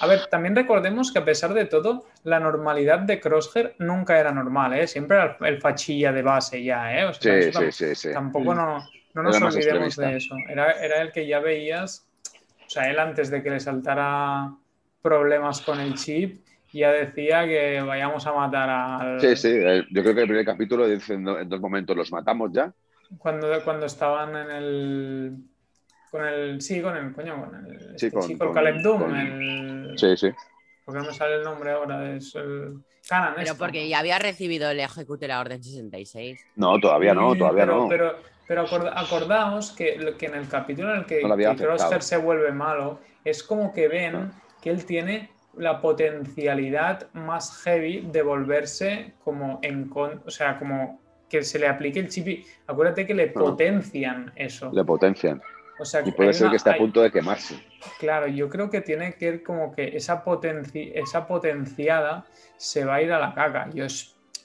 A 0.00 0.06
ver, 0.08 0.26
también 0.26 0.56
recordemos 0.56 1.12
que 1.12 1.20
a 1.20 1.24
pesar 1.24 1.54
de 1.54 1.64
todo, 1.64 2.04
la 2.24 2.40
normalidad 2.40 2.98
de 2.98 3.20
Crosshair 3.20 3.76
nunca 3.78 4.18
era 4.18 4.32
normal, 4.32 4.74
¿eh? 4.74 4.88
Siempre 4.88 5.16
era 5.16 5.36
el, 5.42 5.60
fachilla 5.60 6.10
de 6.12 6.22
base 6.22 6.64
ya, 6.64 6.98
¿eh? 6.98 7.04
O 7.04 7.14
sea, 7.14 7.40
sí, 7.42 7.48
eso 7.48 7.60
sí, 7.70 7.94
sí. 7.94 8.12
Tampoco 8.12 8.56
no, 8.56 8.78
no 9.14 9.22
nos 9.22 9.36
olvidemos 9.40 9.56
extremista. 9.56 10.08
de 10.08 10.16
eso. 10.16 10.34
Era, 10.48 10.72
era 10.72 11.00
el 11.02 11.12
que 11.12 11.28
ya 11.28 11.38
veías, 11.38 12.08
o 12.66 12.68
sea, 12.68 12.90
él 12.90 12.98
antes 12.98 13.30
de 13.30 13.40
que 13.40 13.50
le 13.50 13.60
saltara 13.60 14.52
problemas 15.02 15.60
con 15.60 15.80
el 15.80 15.94
chip, 15.94 16.44
ya 16.72 16.90
decía 16.92 17.46
que 17.46 17.80
vayamos 17.80 18.26
a 18.26 18.32
matar 18.32 18.68
al... 18.68 19.20
Sí, 19.20 19.36
sí, 19.36 19.58
yo 19.90 20.02
creo 20.02 20.14
que 20.14 20.20
el 20.22 20.26
primer 20.28 20.44
capítulo 20.44 20.86
dice 20.86 21.14
en 21.14 21.24
do- 21.24 21.38
en 21.38 21.48
dos 21.48 21.60
momentos 21.60 21.96
los 21.96 22.12
matamos 22.12 22.50
ya. 22.52 22.72
Cuando, 23.16 23.48
cuando 23.64 23.86
estaban 23.86 24.36
en 24.36 24.50
el. 24.50 25.36
Con 26.10 26.26
el. 26.26 26.60
Sí, 26.60 26.82
con 26.82 26.94
el. 26.94 27.14
Coño, 27.14 27.42
con 27.42 27.54
el. 27.66 27.78
Sí, 27.98 28.06
este 28.06 28.10
con- 28.12 28.22
chico, 28.26 28.44
el 28.44 28.48
con- 28.50 28.54
Caleb 28.54 28.82
Doom. 28.82 29.00
con- 29.00 29.16
El, 29.16 29.98
Sí, 29.98 30.14
sí. 30.14 30.30
porque 30.84 31.00
no 31.00 31.06
me 31.06 31.14
sale 31.14 31.36
el 31.36 31.42
nombre 31.42 31.70
ahora. 31.70 32.14
Es 32.14 32.34
el. 32.34 32.74
Canan, 33.08 33.32
Pero 33.36 33.52
esto. 33.52 33.58
porque 33.58 33.88
ya 33.88 34.00
había 34.00 34.18
recibido 34.18 34.70
el 34.70 34.80
ejecute 34.80 35.26
la 35.26 35.40
orden 35.40 35.62
66. 35.64 36.38
No, 36.56 36.78
todavía 36.78 37.14
no, 37.14 37.32
Sí, 37.32 37.38
todavía 37.38 37.62
pero, 37.62 37.76
no. 37.84 37.88
Pero, 37.88 38.16
pero 38.46 38.60
acorda- 38.66 38.92
acordaos 38.94 39.70
que, 39.72 40.14
que 40.18 40.26
en 40.26 40.34
el 40.34 40.46
capítulo 40.48 40.92
en 40.92 40.98
el 41.00 41.06
que, 41.06 41.22
No 41.22 41.34
que 41.34 42.02
se 42.02 42.16
vuelve 42.18 42.52
malo, 42.52 43.00
es 43.24 43.42
como 43.42 43.72
que 43.72 43.88
ven 43.88 44.12
No. 44.12 44.30
Que 44.62 44.70
él 44.70 44.84
tiene 44.84 45.30
la 45.56 45.80
potencialidad 45.80 47.08
más 47.14 47.62
heavy 47.62 48.00
de 48.12 48.22
volverse 48.22 49.14
como 49.24 49.58
en 49.62 49.88
con, 49.88 50.22
o 50.26 50.30
sea, 50.30 50.58
como 50.58 51.00
que 51.28 51.42
se 51.42 51.58
le 51.58 51.66
aplique 51.68 51.98
el 52.00 52.08
chip 52.08 52.26
y 52.28 52.44
acuérdate 52.66 53.06
que 53.06 53.14
le 53.14 53.28
potencian 53.28 54.32
eso. 54.36 54.70
Le 54.72 54.84
potencian. 54.84 55.42
O 55.78 55.84
sea, 55.84 56.02
Y 56.06 56.10
puede 56.12 56.32
ser 56.32 56.44
una- 56.44 56.50
que 56.50 56.56
esté 56.56 56.70
a 56.70 56.76
punto 56.76 57.02
de 57.02 57.10
quemarse. 57.10 57.62
Claro, 57.98 58.26
yo 58.26 58.48
creo 58.48 58.70
que 58.70 58.80
tiene 58.80 59.14
que 59.14 59.26
ir 59.26 59.42
como 59.42 59.72
que 59.74 59.96
esa, 59.96 60.24
potenci- 60.24 60.90
esa 60.94 61.26
potenciada 61.26 62.24
se 62.56 62.84
va 62.84 62.96
a 62.96 63.02
ir 63.02 63.12
a 63.12 63.18
la 63.20 63.34
caca. 63.34 63.68
Yo 63.72 63.84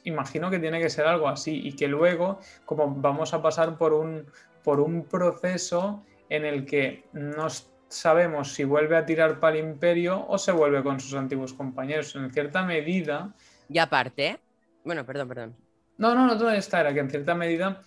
imagino 0.03 0.49
que 0.51 0.59
tiene 0.59 0.79
que 0.79 0.89
ser 0.89 1.05
algo 1.07 1.27
así 1.27 1.61
y 1.67 1.73
que 1.75 1.87
luego, 1.87 2.39
como 2.65 2.93
vamos 2.95 3.33
a 3.33 3.41
pasar 3.41 3.77
por 3.77 3.93
un, 3.93 4.25
por 4.63 4.79
un 4.79 5.05
proceso 5.05 6.03
en 6.29 6.45
el 6.45 6.65
que 6.65 7.05
no 7.13 7.47
s- 7.47 7.63
sabemos 7.93 8.53
si 8.53 8.63
vuelve 8.63 8.97
a 8.97 9.05
tirar 9.05 9.39
para 9.39 9.57
el 9.57 9.65
imperio 9.65 10.25
o 10.27 10.37
se 10.37 10.51
vuelve 10.51 10.83
con 10.83 10.99
sus 10.99 11.13
antiguos 11.13 11.53
compañeros. 11.53 12.15
En 12.15 12.31
cierta 12.31 12.63
medida, 12.63 13.33
Y 13.69 13.77
aparte, 13.79 14.39
bueno, 14.83 15.05
perdón, 15.05 15.27
perdón. 15.27 15.55
no, 15.97 16.13
no, 16.15 16.25
no, 16.27 16.37
todo 16.37 16.51
está, 16.51 16.81
era 16.81 16.93
que 16.93 16.99
en 16.99 17.09
cierta 17.09 17.35
medida 17.35 17.81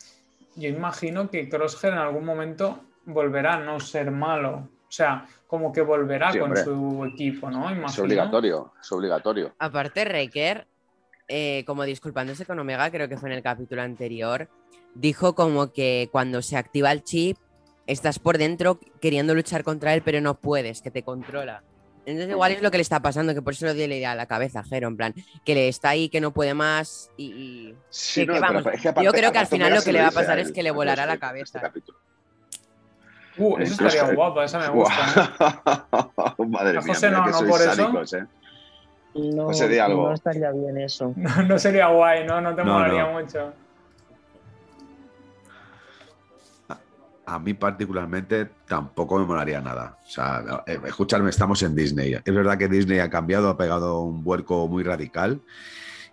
yo 0.54 0.68
imagino 0.68 1.28
que 1.30 1.48
Crosshair 1.48 1.92
en 1.92 1.98
algún 2.00 2.24
momento 2.24 2.80
volverá 3.04 3.54
a 3.54 3.60
no 3.60 3.78
ser 3.80 4.10
malo. 4.10 4.68
O 4.88 4.92
sea, 4.96 5.26
como 5.46 5.72
que 5.72 5.82
volverá 5.82 6.32
Sí, 6.32 6.38
con 6.38 6.56
su 6.56 7.04
equipo, 7.12 7.50
¿no? 7.50 7.68
Es 7.70 7.76
Imagino. 7.76 8.04
obligatorio, 8.04 8.72
es 8.80 8.92
obligatorio. 8.92 9.54
Aparte, 9.58 10.04
Riker, 10.04 10.66
eh, 11.28 11.64
como 11.66 11.84
disculpándose 11.84 12.46
con 12.46 12.58
Omega, 12.58 12.90
creo 12.90 13.08
que 13.08 13.16
fue 13.18 13.28
en 13.28 13.34
el 13.36 13.42
capítulo 13.42 13.82
anterior, 13.82 14.48
dijo 14.94 15.34
como 15.34 15.72
que 15.72 16.08
cuando 16.12 16.40
se 16.40 16.56
activa 16.56 16.92
el 16.92 17.02
chip, 17.04 17.36
estás 17.86 18.18
por 18.18 18.38
dentro 18.38 18.78
queriendo 19.00 19.34
luchar 19.34 19.62
contra 19.64 19.94
él, 19.94 20.02
pero 20.02 20.20
no 20.20 20.34
puedes, 20.34 20.82
que 20.82 20.90
te 20.90 21.02
controla. 21.02 21.62
Entonces 22.04 22.30
igual 22.30 22.52
es 22.52 22.62
lo 22.62 22.70
que 22.70 22.78
le 22.78 22.82
está 22.82 23.00
pasando, 23.00 23.34
que 23.34 23.42
por 23.42 23.52
eso 23.52 23.66
le 23.66 23.74
dio 23.74 23.88
la 23.88 23.96
idea 23.96 24.12
a 24.12 24.14
la 24.14 24.26
cabeza, 24.26 24.62
Jero, 24.62 24.86
en 24.86 24.96
plan, 24.96 25.14
que 25.44 25.54
le 25.56 25.66
está 25.68 25.88
ahí, 25.88 26.08
que 26.08 26.20
no 26.20 26.30
puede 26.32 26.54
más 26.54 27.10
y... 27.16 27.24
y- 27.26 27.74
Sí, 27.90 28.20
que 28.26 28.32
no, 28.34 28.40
vamos, 28.40 28.64
es 28.72 28.80
que 28.80 29.02
yo 29.02 29.10
creo 29.12 29.32
que 29.32 29.38
al 29.38 29.46
final 29.48 29.74
lo 29.74 29.82
que 29.82 29.92
le 29.92 30.00
va 30.02 30.08
a 30.08 30.12
pasar 30.12 30.38
es 30.38 30.52
que 30.52 30.62
le 30.62 30.70
volará 30.70 31.04
la 31.06 31.14
este 31.14 31.20
cabeza. 31.26 31.60
capítulo. 31.60 31.98
Uh, 33.38 33.58
eso 33.58 33.72
estaría 33.86 34.14
guapo, 34.14 34.40
esa 34.42 34.58
me 34.60 34.68
gusta. 34.68 34.94
¿eh? 36.38 36.44
Madre 36.48 36.78
A 36.78 36.80
mía, 36.80 36.94
José 36.94 37.10
no, 37.10 37.24
que 37.24 37.30
no 37.32 37.38
sois 37.38 37.50
por 37.50 37.60
eso. 37.60 38.16
¿eh? 38.18 38.26
No, 39.14 39.50
di 39.50 39.78
algo. 39.78 40.08
no 40.08 40.14
estaría 40.14 40.50
bien 40.52 40.78
eso. 40.78 41.12
No, 41.16 41.42
no 41.42 41.58
sería 41.58 41.88
guay, 41.88 42.24
¿no? 42.24 42.40
No 42.40 42.54
te 42.54 42.64
No, 42.64 42.74
molaría 42.74 43.02
no. 43.02 43.12
mucho. 43.20 43.52
A 47.26 47.38
mí 47.38 47.54
particularmente 47.54 48.48
tampoco 48.66 49.18
me 49.18 49.24
molaría 49.24 49.60
nada. 49.60 49.98
O 50.04 50.08
sea, 50.08 50.62
eh, 50.66 50.78
escuchadme, 50.86 51.30
estamos 51.30 51.62
en 51.62 51.74
Disney. 51.74 52.14
Es 52.14 52.34
verdad 52.34 52.56
que 52.56 52.68
Disney 52.68 53.00
ha 53.00 53.10
cambiado, 53.10 53.48
ha 53.48 53.56
pegado 53.56 54.00
un 54.00 54.22
vuelco 54.22 54.68
muy 54.68 54.84
radical 54.84 55.42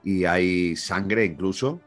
y 0.04 0.26
hay 0.26 0.76
sangre 0.76 1.26
incluso, 1.26 1.80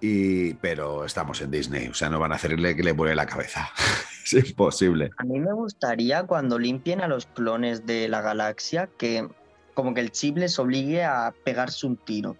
y, 0.00 0.54
pero 0.54 1.04
estamos 1.04 1.40
en 1.40 1.50
Disney. 1.50 1.88
O 1.88 1.94
sea, 1.94 2.08
no 2.08 2.20
van 2.20 2.32
a 2.32 2.36
hacerle 2.36 2.76
que 2.76 2.82
le 2.82 2.92
vuele 2.92 3.14
la 3.14 3.26
cabeza. 3.26 3.68
es 4.24 4.32
imposible. 4.32 5.10
A 5.18 5.24
mí 5.24 5.40
me 5.40 5.52
gustaría 5.52 6.24
cuando 6.24 6.58
limpien 6.58 7.00
a 7.00 7.08
los 7.08 7.26
clones 7.26 7.84
de 7.84 8.08
la 8.08 8.22
galaxia 8.22 8.88
que 8.98 9.28
como 9.74 9.92
que 9.92 10.00
el 10.00 10.10
chip 10.10 10.38
les 10.38 10.58
obligue 10.58 11.04
a 11.04 11.34
pegarse 11.44 11.86
un 11.86 11.96
tiro. 11.96 12.36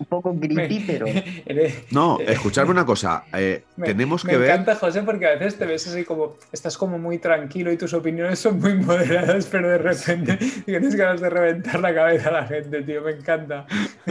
Un 0.00 0.06
poco 0.06 0.34
creepy, 0.38 0.82
pero 0.86 1.06
No, 1.92 2.18
escuchadme 2.20 2.70
una 2.70 2.84
cosa. 2.86 3.24
eh, 3.34 3.64
Me, 3.76 3.86
tenemos 3.86 4.24
me 4.24 4.32
que 4.32 4.38
ver. 4.38 4.50
encanta, 4.50 4.74
José, 4.76 5.02
porque 5.02 5.26
a 5.26 5.30
veces 5.32 5.58
te 5.58 5.66
ves 5.66 5.86
así 5.86 6.04
como, 6.04 6.36
estás 6.52 6.76
como 6.78 6.98
muy 6.98 7.18
tranquilo 7.18 7.70
y 7.70 7.76
tus 7.76 7.92
opiniones 7.94 8.38
son 8.38 8.58
muy 8.58 8.74
moderadas, 8.74 9.46
pero 9.46 9.68
de 9.68 9.78
repente 9.78 10.36
tienes 10.66 10.94
ganas 10.96 11.20
de 11.20 11.30
reventar 11.30 11.80
la 11.80 11.94
cabeza 11.94 12.30
a 12.30 12.32
la 12.32 12.46
gente, 12.46 12.82
tío, 12.82 13.02
me 13.02 13.12
encanta. 13.12 13.66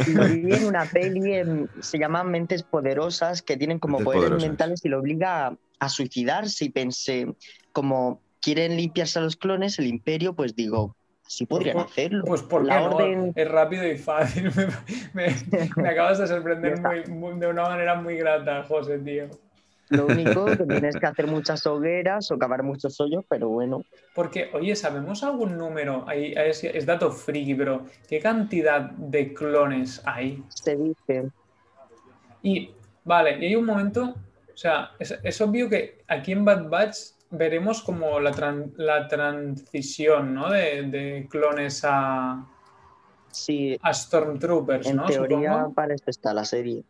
lo 0.08 0.28
vi 0.28 0.54
en 0.54 0.66
una 0.66 0.86
peli, 0.86 1.34
en- 1.34 1.70
se 1.82 1.98
llama 2.00 2.24
Mentes 2.24 2.64
Poderosas, 2.64 3.42
que 3.42 3.58
tienen 3.58 3.80
como 3.80 3.98
Mentes 3.98 4.06
poderes 4.06 4.22
Poderosas. 4.30 4.48
mentales 4.50 4.86
y 4.86 4.90
lo 4.90 5.00
obliga 5.00 5.48
a, 5.48 5.58
a 5.80 5.90
suicidarse. 5.90 6.66
Y 6.66 6.70
pensé, 6.70 7.28
como 7.72 8.22
quieren 8.42 8.78
limpiarse 8.78 9.20
a 9.20 9.24
los 9.24 9.36
clones, 9.38 9.80
el 9.80 9.88
imperio, 9.88 10.34
pues 10.36 10.56
digo, 10.56 10.96
Así 11.30 11.46
podrían 11.46 11.76
Pues- 11.76 11.86
hacerlo. 11.92 12.24
Pues 12.26 12.42
por 12.42 12.66
La 12.66 12.80
no? 12.80 12.96
orden- 12.96 13.34
Es 13.36 13.48
rápido 13.48 13.88
y 13.88 13.98
fácil. 14.00 14.52
Me, 15.14 15.28
me- 15.52 15.70
me 15.76 15.90
acabas 15.90 16.18
de 16.18 16.26
sorprender 16.28 16.76
Ya 16.82 16.90
muy- 16.90 17.06
muy- 17.06 17.40
de 17.40 17.48
una 17.48 17.64
manera 17.64 17.94
muy 17.96 18.18
grata, 18.18 18.64
José, 18.64 18.98
tío. 18.98 19.28
Lo 19.90 20.06
único 20.08 20.46
que 20.46 20.56
tienes 20.66 20.98
que 20.98 21.06
hacer 21.06 21.28
muchas 21.28 21.66
hogueras 21.68 22.32
o 22.32 22.38
cavar 22.40 22.64
muchos 22.64 23.00
hoyos, 23.00 23.24
pero 23.30 23.48
bueno, 23.50 23.84
Porque, 24.16 24.50
oye, 24.54 24.76
¿sabemos 24.76 25.24
algún 25.24 25.56
número? 25.58 26.04
Ahí 26.08 26.34
es, 26.36 26.64
es 26.64 26.86
dato 26.88 27.12
friki, 27.12 27.54
pero 27.56 27.86
¿qué 28.08 28.20
cantidad 28.20 28.82
de 28.92 29.32
clones 29.34 30.02
hay? 30.06 30.44
se 30.50 30.76
dice. 30.76 31.30
Y, 32.42 32.72
vale, 33.04 33.38
y 33.40 33.46
hay 33.46 33.56
un 33.56 33.66
momento, 33.66 34.16
o 34.54 34.58
sea, 34.58 34.92
es, 34.98 35.18
es 35.24 35.42
obvio 35.42 35.70
que 35.70 36.00
aquí 36.08 36.32
en 36.32 36.44
Bad 36.46 36.70
Batch 36.70 36.98
veremos 37.32 37.82
como 37.82 38.20
la, 38.20 38.32
tran- 38.32 38.74
la 38.78 39.08
transición, 39.08 40.34
¿no? 40.34 40.50
De, 40.50 40.84
de 40.84 41.28
clones 41.30 41.82
a, 41.84 42.46
Sí, 43.32 43.78
a 43.84 43.94
Stormtroopers, 43.94 44.88
en 44.88 44.96
¿no? 44.98 45.06
teoría 45.06 45.52
Supongo. 45.54 45.74
para 45.74 45.94
esto 45.94 46.10
está 46.10 46.34
la 46.34 46.46
serie. 46.46 46.84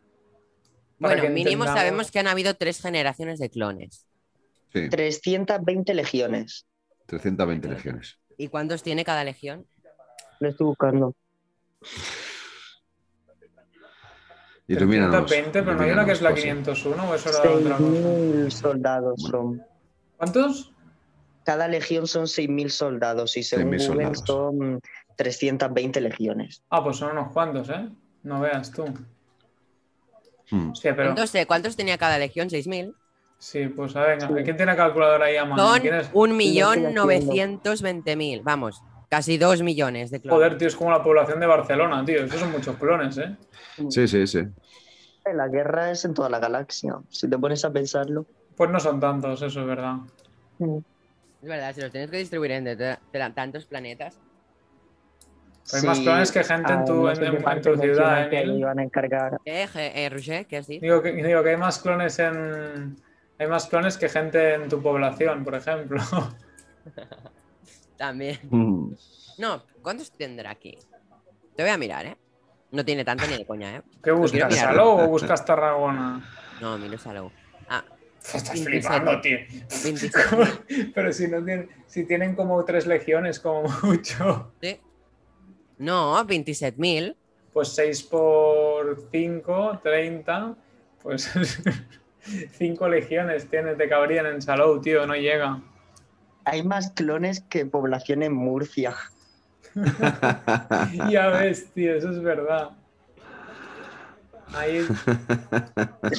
Para 0.98 1.14
Bueno, 1.16 1.34
mínimo 1.34 1.64
entendamos- 1.64 1.78
sabemos 1.78 2.10
que 2.10 2.18
han 2.18 2.26
habido 2.28 2.54
tres 2.54 2.80
generaciones 2.80 3.38
de 3.38 3.50
clones. 3.50 4.06
Sí, 4.72 4.88
320 4.88 5.94
legiones. 5.94 6.66
320 7.06 7.68
legiones. 7.68 8.18
¿Y 8.36 8.48
cuántos 8.48 8.82
tiene 8.82 9.04
cada 9.04 9.24
legión? 9.24 9.66
Lo 10.38 10.48
estoy 10.48 10.66
buscando. 10.68 11.14
Ilumínanos. 14.68 15.26
320, 15.26 15.62
pero 15.64 15.76
no 15.76 15.82
hay 15.82 15.90
una 15.90 16.04
que 16.04 16.12
es 16.12 16.22
la 16.22 16.30
ilumínanos, 16.30 16.68
José. 16.68 16.82
501 16.82 17.10
o 17.10 17.14
eso 17.14 17.28
era 17.28 17.38
otra 17.50 17.76
cosa. 17.76 17.90
6.000 17.90 18.50
soldados 18.50 19.22
son. 19.22 19.62
¿Cuántos? 20.20 20.70
Cada 21.44 21.66
legión 21.66 22.06
son 22.06 22.24
6.000 22.26 22.68
soldados 22.68 23.34
y 23.38 23.42
según 23.42 23.72
6.000 23.72 23.88
Google 23.88 24.04
soldados. 24.14 24.22
son 24.26 24.80
320 25.16 25.98
legiones. 26.02 26.62
Ah, 26.68 26.84
pues 26.84 26.98
son 26.98 27.12
unos 27.12 27.32
cuantos, 27.32 27.70
¿eh? 27.70 27.88
No 28.22 28.38
veas 28.40 28.70
tú. 28.70 28.84
Hmm. 30.50 30.72
Pero. 30.82 30.96
¿Cuántos, 30.96 31.30
sé, 31.30 31.46
¿Cuántos 31.46 31.74
tenía 31.74 31.96
cada 31.96 32.18
legión? 32.18 32.50
¿6.000? 32.50 32.94
Sí, 33.38 33.68
pues 33.68 33.96
a 33.96 34.02
ver, 34.02 34.20
Sí. 34.20 34.26
¿quién 34.44 34.58
tiene 34.58 34.76
calculadora 34.76 35.24
ahí 35.24 35.38
a 35.38 35.46
mano? 35.46 35.66
Son 35.70 35.80
¿Quién 35.80 35.94
es? 35.94 36.12
1.920.000. 36.12 38.42
Vamos, 38.42 38.82
casi 39.08 39.38
2 39.38 39.62
millones 39.62 40.10
de 40.10 40.20
clones. 40.20 40.36
Joder, 40.36 40.58
tío, 40.58 40.68
es 40.68 40.76
como 40.76 40.90
la 40.90 41.02
población 41.02 41.40
de 41.40 41.46
Barcelona, 41.46 42.04
tío. 42.04 42.22
Esos 42.26 42.40
son 42.40 42.52
muchos 42.52 42.76
clones, 42.76 43.16
¿eh? 43.16 43.34
Sí, 43.88 44.06
sí, 44.06 44.26
sí. 44.26 44.40
La 45.32 45.48
guerra 45.48 45.90
es 45.90 46.04
en 46.04 46.12
toda 46.12 46.28
la 46.28 46.40
galaxia. 46.40 46.96
Si 47.08 47.26
te 47.30 47.38
pones 47.38 47.64
a 47.64 47.72
pensarlo. 47.72 48.26
Pues 48.60 48.68
no 48.68 48.78
son 48.78 49.00
tantos, 49.00 49.40
eso 49.40 49.60
es 49.62 49.66
verdad. 49.66 49.94
Es 50.58 51.48
verdad, 51.48 51.74
si 51.74 51.80
los 51.80 51.90
tienes 51.90 52.10
que 52.10 52.18
distribuir 52.18 52.50
en 52.50 52.64
de- 52.64 52.76
de- 52.76 52.98
de 53.10 53.30
tantos 53.30 53.64
planetas. 53.64 54.20
Hay 55.72 55.80
más 55.80 55.98
clones 56.00 56.30
que 56.30 56.44
gente 56.44 56.70
en 56.70 56.84
tu- 56.84 56.92
no 56.92 57.08
en- 57.08 57.16
sé 57.16 57.22
qué 57.22 57.26
en- 57.28 57.36
en 57.36 57.42
parte 57.42 57.62
tu 57.62 57.80
ciudad, 57.80 57.86
mencionan 57.86 58.28
que 58.28 58.40
Emil. 58.42 58.58
iban 58.58 58.78
a 58.78 58.82
encargar. 58.82 59.40
¿Eh, 59.46 59.66
Ge- 59.66 60.04
eh, 60.04 60.10
Roger? 60.10 60.46
¿Qué 60.46 60.58
has 60.58 60.66
dicho? 60.66 60.82
Digo 60.84 61.00
que, 61.00 61.10
digo 61.12 61.42
que 61.42 61.48
hay 61.48 61.56
más 61.56 61.78
clones 61.78 62.18
en. 62.18 63.02
Hay 63.38 63.46
más 63.46 63.66
clones 63.66 63.96
que 63.96 64.10
gente 64.10 64.52
en 64.56 64.68
tu 64.68 64.82
población, 64.82 65.42
por 65.42 65.54
ejemplo. 65.54 66.02
También. 67.96 68.40
Hmm. 68.42 68.92
No, 69.38 69.62
¿cuántos 69.80 70.12
tendrá 70.12 70.50
aquí? 70.50 70.76
Te 71.56 71.62
voy 71.62 71.72
a 71.72 71.78
mirar, 71.78 72.04
¿eh? 72.04 72.16
No 72.72 72.84
tiene 72.84 73.06
tanto 73.06 73.26
ni 73.26 73.38
de 73.38 73.46
coña, 73.46 73.76
¿eh? 73.76 73.82
¿Qué 74.04 74.10
buscas? 74.10 74.54
¿Saló 74.54 74.96
o 74.96 75.06
buscas 75.06 75.46
Tarragona? 75.46 76.20
No, 76.60 76.76
miro 76.76 76.98
Salou. 76.98 77.32
Ah, 77.66 77.82
Estás 78.22 78.52
27. 78.52 78.80
flipando, 78.80 79.20
tío. 79.20 79.38
27. 79.82 80.90
Pero 80.94 81.12
si 81.12 81.28
no 81.28 81.42
tienen, 81.44 81.68
si 81.86 82.04
tienen 82.04 82.34
como 82.34 82.64
tres 82.64 82.86
legiones, 82.86 83.40
como 83.40 83.68
mucho. 83.82 84.52
¿sí? 84.60 84.78
No, 85.78 86.14
27.000. 86.26 87.16
Pues 87.52 87.68
6 87.68 88.02
por 88.04 89.08
5, 89.10 89.80
30. 89.82 90.54
Pues 91.02 91.30
5 92.52 92.88
legiones 92.88 93.48
tienes, 93.48 93.78
te 93.78 93.88
cabrían 93.88 94.26
en 94.26 94.42
Salou, 94.42 94.80
tío, 94.80 95.06
no 95.06 95.14
llega. 95.14 95.60
Hay 96.44 96.62
más 96.62 96.90
clones 96.90 97.40
que 97.40 97.66
población 97.66 98.22
en 98.22 98.32
Murcia. 98.32 98.94
Ya 101.10 101.28
ves, 101.28 101.72
tío, 101.72 101.94
eso 101.94 102.10
es 102.10 102.22
verdad. 102.22 102.70
Ahí, 104.52 104.86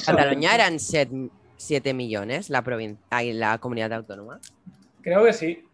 Cataluña 0.06 0.54
eran 0.54 0.78
7 1.62 1.94
millones, 1.94 2.50
la, 2.50 2.62
provin- 2.64 2.98
ay, 3.10 3.32
la 3.32 3.58
comunidad 3.58 3.92
autónoma. 3.92 4.40
creo 5.02 5.24
que 5.24 5.32
sí. 5.32 5.64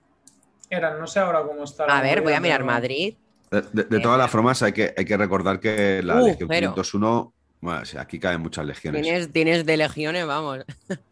Eran, 0.70 0.99
no 1.01 1.07
sé 1.07 1.18
ahora 1.20 1.43
cómo 1.43 1.64
está. 1.64 1.84
A 1.84 2.03
ver, 2.03 2.20
voy 2.22 2.32
a 2.34 2.41
mirar 2.41 2.59
pero- 2.61 2.66
Madrid. 2.72 3.14
De, 3.51 3.62
de- 3.72 3.84
de 3.84 4.01
todas 4.01 4.18
las 4.18 4.30
formas, 4.30 4.62
hay 4.62 4.72
que, 4.72 4.93
hay 4.97 5.05
que 5.07 5.16
recordar 5.16 5.59
que 5.59 6.03
la 6.03 6.20
Uh, 6.22 6.26
Legión 6.26 6.49
pero- 6.49 6.74
501, 6.74 7.32
bueno, 7.62 7.84
sí, 7.86 7.97
aquí 7.97 8.18
caen 8.20 8.41
muchas 8.43 8.66
legiones. 8.66 9.01
Tienes, 9.03 9.32
tienes 9.32 9.64
de 9.66 9.76
legiones, 9.78 10.26
vamos. 10.26 10.64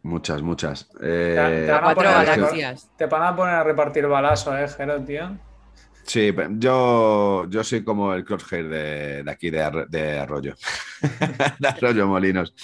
Muchas, 0.02 0.42
muchas. 0.42 0.88
te 0.90 0.96
Eh, 1.02 1.66
van 1.70 1.84
a 1.84 1.94
poner. 1.94 2.76
Te 2.98 3.06
van 3.06 3.22
a 3.22 3.34
poner 3.34 3.54
a 3.54 3.64
repartir 3.64 4.06
balazo, 4.06 4.56
eh, 4.56 4.68
Jero, 4.68 5.00
tío. 5.02 5.38
Sí, 6.06 6.32
yo, 6.58 7.46
yo 7.48 7.64
soy 7.64 7.82
como 7.82 8.14
el 8.14 8.24
crosshair 8.24 8.68
de, 8.68 9.22
de 9.24 9.30
aquí, 9.30 9.50
de, 9.50 9.60
Arro- 9.60 9.86
de 9.88 10.18
Arroyo. 10.18 10.54
de 11.58 11.68
Arroyo 11.68 12.06
Molinos. 12.06 12.54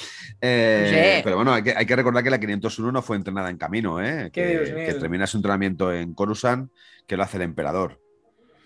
Eh, 0.41 1.17
Sí. 1.19 1.21
Pero 1.25 1.37
bueno, 1.37 1.53
hay 1.53 1.63
que, 1.63 1.75
hay 1.77 1.85
que 1.85 1.97
recordar 1.97 2.23
que 2.23 2.31
la 2.31 2.39
501 2.39 2.93
no 2.93 3.03
fue 3.03 3.17
entrenada 3.17 3.51
en 3.51 3.57
camino, 3.59 4.01
¿eh? 4.01 4.31
¿Qué 4.33 4.63
que, 4.65 4.87
que 4.87 4.95
termina 4.95 5.27
su 5.27 5.39
entrenamiento 5.39 5.93
en 5.93 6.15
Coruscant, 6.15 6.71
que 7.07 7.17
lo 7.17 7.25
hace 7.25 7.37
el 7.39 7.43
emperador. 7.43 8.01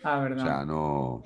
Ah, 0.04 0.18
O 0.18 0.22
verdad. 0.22 0.44
sea, 0.44 0.64
no, 0.66 1.22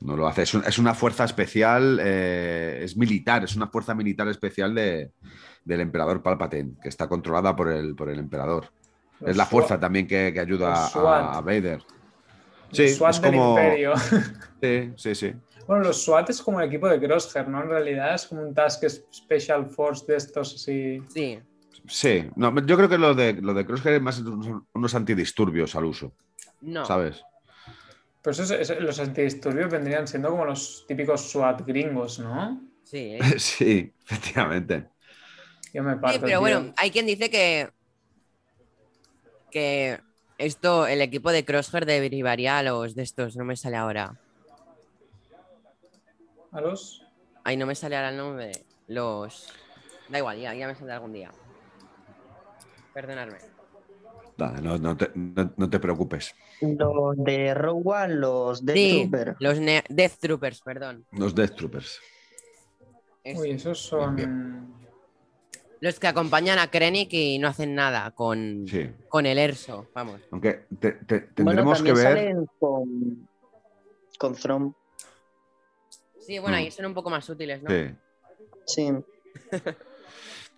no 0.00 0.16
lo 0.16 0.26
hace. 0.26 0.42
Es, 0.42 0.54
un- 0.54 0.64
es 0.66 0.78
una 0.78 0.92
fuerza 0.94 1.24
especial, 1.24 2.00
eh, 2.02 2.80
es 2.82 2.96
militar, 2.96 3.44
es 3.44 3.54
una 3.54 3.68
fuerza 3.68 3.94
militar 3.94 4.26
especial 4.28 4.74
de, 4.74 5.12
del 5.64 5.80
emperador 5.80 6.20
Palpatine, 6.20 6.72
que 6.82 6.88
está 6.88 7.06
controlada 7.08 7.54
por 7.54 7.68
el, 7.70 7.94
por 7.94 8.10
el 8.10 8.18
emperador. 8.18 8.70
Los 9.20 9.30
es 9.30 9.36
la 9.36 9.46
fuerza 9.46 9.78
también 9.78 10.06
que, 10.08 10.32
que 10.32 10.40
ayuda 10.40 10.86
a 10.86 11.40
Vader. 11.40 11.80
Sí, 12.72 12.88
SWAT 12.90 13.14
es 13.14 13.20
del 13.22 13.32
como. 13.34 13.58
Imperio. 13.58 13.92
Sí, 14.60 14.92
sí, 14.96 15.14
sí. 15.14 15.32
Bueno, 15.66 15.84
los 15.84 16.02
SWAT 16.02 16.30
es 16.30 16.42
como 16.42 16.60
el 16.60 16.66
equipo 16.68 16.88
de 16.88 16.98
Crosshair, 16.98 17.46
¿no? 17.48 17.62
En 17.62 17.68
realidad 17.68 18.14
es 18.14 18.26
como 18.26 18.42
un 18.42 18.52
Task 18.54 18.82
Special 19.12 19.66
Force 19.66 20.04
de 20.08 20.16
estos 20.16 20.54
así. 20.54 21.00
Sí. 21.08 21.38
Sí, 21.86 22.28
no, 22.36 22.54
yo 22.66 22.76
creo 22.76 22.88
que 22.88 22.98
lo 22.98 23.14
de, 23.14 23.34
lo 23.34 23.54
de 23.54 23.64
Crosshair 23.64 23.94
es 23.96 24.02
más 24.02 24.18
unos, 24.20 24.62
unos 24.74 24.94
antidisturbios 24.94 25.74
al 25.76 25.84
uso, 25.84 26.12
No. 26.60 26.84
¿sabes? 26.84 27.22
Pues 28.22 28.38
eso, 28.40 28.54
eso- 28.56 28.74
los 28.80 28.98
antidisturbios 28.98 29.70
vendrían 29.70 30.06
siendo 30.08 30.28
como 30.30 30.44
los 30.44 30.84
típicos 30.88 31.30
SWAT 31.30 31.62
gringos, 31.66 32.18
¿no? 32.18 32.60
Sí. 32.84 33.16
sí, 33.38 33.92
efectivamente. 34.04 34.88
Yo 35.72 35.82
me 35.82 35.92
Sí, 35.94 35.98
parto. 36.00 36.18
pero 36.20 36.26
tío. 36.28 36.40
bueno, 36.40 36.72
hay 36.76 36.90
quien 36.90 37.06
dice 37.06 37.30
que. 37.30 37.70
Que 39.50 40.00
esto, 40.38 40.86
el 40.86 41.00
equipo 41.02 41.30
de 41.32 41.44
Crosshair 41.44 41.84
derivaría 41.84 42.58
a 42.58 42.62
los 42.62 42.94
de 42.94 43.02
estos, 43.02 43.36
no 43.36 43.44
me 43.44 43.56
sale 43.56 43.76
ahora. 43.76 44.18
¿A 46.52 46.60
los? 46.60 47.04
Ay, 47.44 47.56
no 47.56 47.66
me 47.66 47.74
sale 47.74 47.96
ahora 47.96 48.10
el 48.10 48.16
nombre. 48.16 48.52
Los. 48.86 49.48
Da 50.08 50.18
igual, 50.18 50.40
ya, 50.40 50.54
ya 50.54 50.66
me 50.66 50.74
saldrá 50.74 50.94
algún 50.96 51.12
día. 51.12 51.30
Perdonadme. 52.94 53.38
No, 54.62 54.78
no 54.78 54.96
te, 54.96 55.10
no- 55.14 55.52
no 55.56 55.68
te 55.68 55.80
preocupes. 55.80 56.34
Los 56.60 57.16
de 57.24 57.54
Rogue 57.54 57.82
One, 57.84 58.14
los 58.14 58.64
Death 58.64 58.76
Sí, 58.76 59.08
Trooper. 59.10 59.36
los 59.40 59.58
Death 59.88 60.12
Troopers, 60.20 60.60
perdón. 60.62 61.04
Los 61.12 61.34
Death 61.34 61.56
Troopers. 61.56 62.00
Es- 63.24 63.38
Uy, 63.38 63.50
esos 63.50 63.80
son. 63.80 64.14
Bien, 64.16 64.74
Los 65.80 66.00
que 66.00 66.06
acompañan 66.08 66.58
a 66.58 66.70
Krennic 66.70 67.12
y 67.12 67.38
no 67.38 67.48
hacen 67.48 67.74
nada 67.74 68.10
con, 68.12 68.66
Sí. 68.66 68.90
con 69.08 69.26
el 69.26 69.38
Erso, 69.38 69.88
vamos. 69.94 70.20
Aunque 70.32 70.64
te- 70.80 70.92
te- 70.92 71.20
Bueno, 71.20 71.32
tendremos 71.34 71.82
que 71.82 71.92
ver. 71.92 72.02
salen 72.02 72.46
con, 72.58 73.28
con 74.18 74.34
Thrawn. 74.34 74.74
Sí, 76.20 76.38
bueno, 76.40 76.56
Mm. 76.56 76.60
ahí 76.60 76.70
son 76.70 76.86
un 76.86 76.94
poco 76.94 77.10
más 77.10 77.28
útiles, 77.28 77.62
¿no? 77.62 77.70
Sí. 77.70 77.94
Sí. 78.66 78.92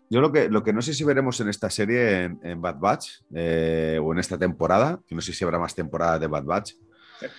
Yo 0.09 0.21
lo 0.21 0.33
que, 0.33 0.49
lo 0.49 0.65
que 0.65 0.73
no 0.73 0.83
sé 0.83 0.93
si 0.95 1.05
veremos 1.05 1.39
en 1.41 1.49
esta 1.49 1.71
serie, 1.71 2.25
en, 2.25 2.41
en 2.43 2.61
Bad 2.61 2.77
Batch, 2.81 3.11
eh, 3.35 3.99
o 4.03 4.13
en 4.13 4.19
esta 4.19 4.37
temporada, 4.37 4.99
que 5.07 5.15
no 5.15 5.21
sé 5.21 5.33
si 5.33 5.45
habrá 5.45 5.59
más 5.59 5.75
temporadas 5.75 6.19
de 6.21 6.27
Bad 6.27 6.45
Batch. 6.45 6.73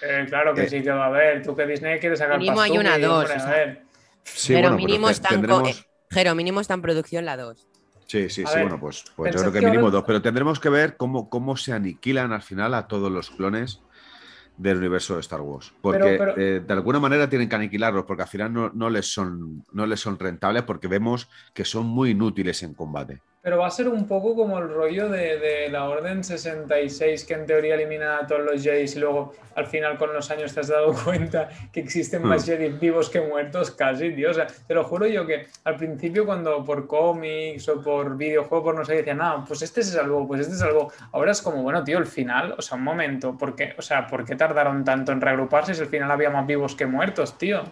Eh, 0.03 0.25
claro 0.29 0.53
que 0.53 0.63
Eh. 0.63 0.69
sí 0.69 0.81
que 0.81 0.91
va 0.91 1.05
a 1.05 1.07
haber. 1.07 1.41
Tú 1.43 1.55
que 1.55 1.65
Disney 1.65 1.99
quieres 1.99 2.19
sacar 2.19 2.37
Mínimo 2.37 2.61
hay 2.61 2.77
una, 2.77 2.97
dos, 2.99 3.25
o 3.25 3.27
sea. 3.27 3.83
Sí, 4.23 4.53
Pero 4.53 4.69
bueno, 4.69 4.77
mínimo 4.77 5.07
te- 5.07 5.13
están 5.13 5.31
tendremos. 5.31 5.69
eh, 5.81 5.85
Jero, 6.11 6.35
mínimo 6.35 6.61
está 6.61 6.75
en 6.75 6.81
producción 6.81 7.25
la 7.25 7.35
2. 7.37 7.67
Sí, 8.11 8.29
sí, 8.29 8.43
A 8.43 8.47
sí, 8.47 8.55
ver, 8.55 8.63
bueno, 8.63 8.77
pues, 8.81 9.05
pues 9.15 9.33
yo 9.33 9.39
creo 9.39 9.53
que 9.53 9.61
mínimo 9.61 9.89
dos, 9.89 10.03
pero 10.05 10.21
tendremos 10.21 10.59
que 10.59 10.67
ver 10.67 10.97
cómo, 10.97 11.29
cómo 11.29 11.55
se 11.55 11.71
aniquilan 11.71 12.33
al 12.33 12.41
final 12.41 12.73
a 12.73 12.85
todos 12.85 13.09
los 13.09 13.29
clones 13.29 13.79
del 14.57 14.79
universo 14.79 15.13
de 15.13 15.21
Star 15.21 15.39
Wars. 15.39 15.71
Porque 15.79 16.17
pero- 16.19 16.37
eh, 16.37 16.59
de 16.59 16.73
alguna 16.73 16.99
manera 16.99 17.29
tienen 17.29 17.47
que 17.47 17.55
aniquilarlos, 17.55 18.03
porque 18.03 18.23
al 18.23 18.27
final 18.27 18.51
no, 18.51 18.69
no 18.73 18.89
les 18.89 19.13
son, 19.13 19.63
no 19.71 19.85
les 19.85 20.01
son 20.01 20.19
rentables, 20.19 20.63
porque 20.63 20.89
vemos 20.89 21.29
que 21.53 21.63
son 21.63 21.85
muy 21.85 22.09
inútiles 22.09 22.61
en 22.63 22.73
combate. 22.73 23.21
Pero 23.43 23.57
va 23.57 23.65
a 23.65 23.71
ser 23.71 23.87
un 23.87 24.05
poco 24.07 24.35
como 24.35 24.59
el 24.59 24.69
rollo 24.69 25.09
de, 25.09 25.39
de 25.39 25.67
la 25.69 25.89
Orden 25.89 26.23
66, 26.23 27.25
que 27.25 27.33
en 27.33 27.47
teoría 27.47 27.73
elimina 27.73 28.19
a 28.19 28.27
todos 28.27 28.41
los 28.43 28.61
Jedi 28.61 28.85
y 28.85 28.99
luego 28.99 29.33
al 29.55 29.65
final 29.65 29.97
con 29.97 30.13
los 30.13 30.29
años 30.29 30.53
te 30.53 30.59
has 30.59 30.67
dado 30.67 30.93
cuenta 31.03 31.49
que 31.73 31.79
existen 31.79 32.21
más 32.21 32.43
Hmm. 32.43 32.45
Jedi 32.51 32.69
vivos 32.69 33.09
que 33.09 33.19
muertos 33.19 33.71
casi, 33.71 34.11
tío. 34.13 34.29
O 34.29 34.33
sea, 34.35 34.45
te 34.45 34.75
lo 34.75 34.83
juro 34.83 35.07
yo 35.07 35.25
que 35.25 35.47
al 35.63 35.75
principio 35.75 36.23
cuando 36.23 36.63
por 36.63 36.85
cómics 36.85 37.67
o 37.69 37.81
por 37.81 38.15
videojuegos, 38.15 38.63
por 38.63 38.75
no 38.75 38.85
sé, 38.85 38.93
decían, 38.97 39.21
ah, 39.23 39.43
pues 39.47 39.63
este 39.63 39.81
se 39.81 39.93
salvó, 39.93 40.27
pues 40.27 40.41
este 40.41 40.53
se 40.53 40.59
salvó. 40.59 40.91
Ahora 41.11 41.31
es 41.31 41.41
como, 41.41 41.63
bueno, 41.63 41.83
tío, 41.83 41.97
el 41.97 42.05
final, 42.05 42.53
o 42.55 42.61
sea, 42.61 42.77
un 42.77 42.83
momento, 42.83 43.35
¿por 43.35 43.55
qué, 43.55 43.73
o 43.75 43.81
sea, 43.81 44.05
¿por 44.05 44.23
qué 44.23 44.35
tardaron 44.35 44.83
tanto 44.85 45.11
en 45.13 45.19
reagruparse 45.19 45.73
si 45.73 45.81
al 45.81 45.87
final 45.87 46.11
había 46.11 46.29
más 46.29 46.45
vivos 46.45 46.75
que 46.75 46.85
muertos, 46.85 47.39
tío? 47.39 47.63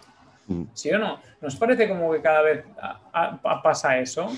Mm. 0.48 0.64
¿Sí 0.74 0.90
o 0.92 0.98
no? 0.98 1.20
¿Nos 1.42 1.56
parece 1.58 1.88
como 1.88 2.12
que 2.12 2.22
cada 2.24 2.42
vez 2.42 2.66
a- 2.82 3.00
a- 3.14 3.40
a- 3.44 3.62
pasa 3.62 4.00
eso? 4.00 4.32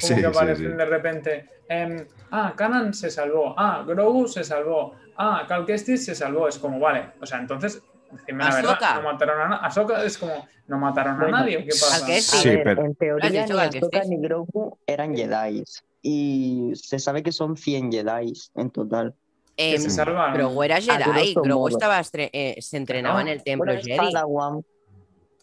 Como 0.00 0.08
Sí, 0.08 0.14
que 0.14 0.20
sí, 0.20 0.26
aparecen 0.26 0.70
sí. 0.70 0.76
de 0.76 0.84
repente, 0.84 1.48
em, 1.68 2.06
ah, 2.30 2.52
Kanan 2.56 2.94
se 2.94 3.10
salvó, 3.10 3.54
ah, 3.58 3.84
Grogu 3.86 4.26
se 4.28 4.44
salvó, 4.44 4.94
ah, 5.16 5.44
Cal 5.48 5.66
Kestis 5.66 6.04
se 6.04 6.14
salvó. 6.14 6.48
Es 6.48 6.58
como, 6.58 6.78
vale, 6.78 7.10
o 7.20 7.26
sea, 7.26 7.38
entonces, 7.38 7.82
decime 8.12 8.44
la 8.44 8.54
verdad, 8.54 8.94
no 8.96 9.02
mataron 9.02 9.40
a 9.40 9.48
nadie. 9.48 9.66
Ahsoka 9.66 10.04
es 10.04 10.18
como, 10.18 10.46
no 10.66 10.78
mataron 10.78 11.22
a 11.22 11.28
nadie, 11.28 11.58
¿o 11.58 11.60
qué 11.60 11.68
pasa? 11.68 12.06
Ver, 12.06 12.62
pero- 12.64 12.84
en 12.84 12.94
teoría 12.94 13.30
ni 13.30 13.38
Ahsoka 13.38 14.04
ni 14.04 14.16
Grogu 14.18 14.78
eran 14.86 15.14
Jedi. 15.14 15.64
Y 16.02 16.72
se 16.74 16.98
sabe 16.98 17.22
que 17.22 17.30
son 17.30 17.56
100 17.56 17.92
Jedi 17.92 18.32
en 18.54 18.70
total. 18.70 19.14
Em, 19.56 19.78
se 19.78 19.90
salvaron. 19.90 20.34
Grogu 20.34 20.62
era 20.62 20.80
Jedi, 20.80 21.34
Grogu 21.34 21.68
estaba 21.68 22.00
eh, 22.14 22.56
se 22.60 22.76
entrenaba 22.78 23.20
en 23.20 23.28
el 23.28 23.42
templo 23.42 23.72
Jedi. 23.74 23.96
Padawan. 23.96 24.64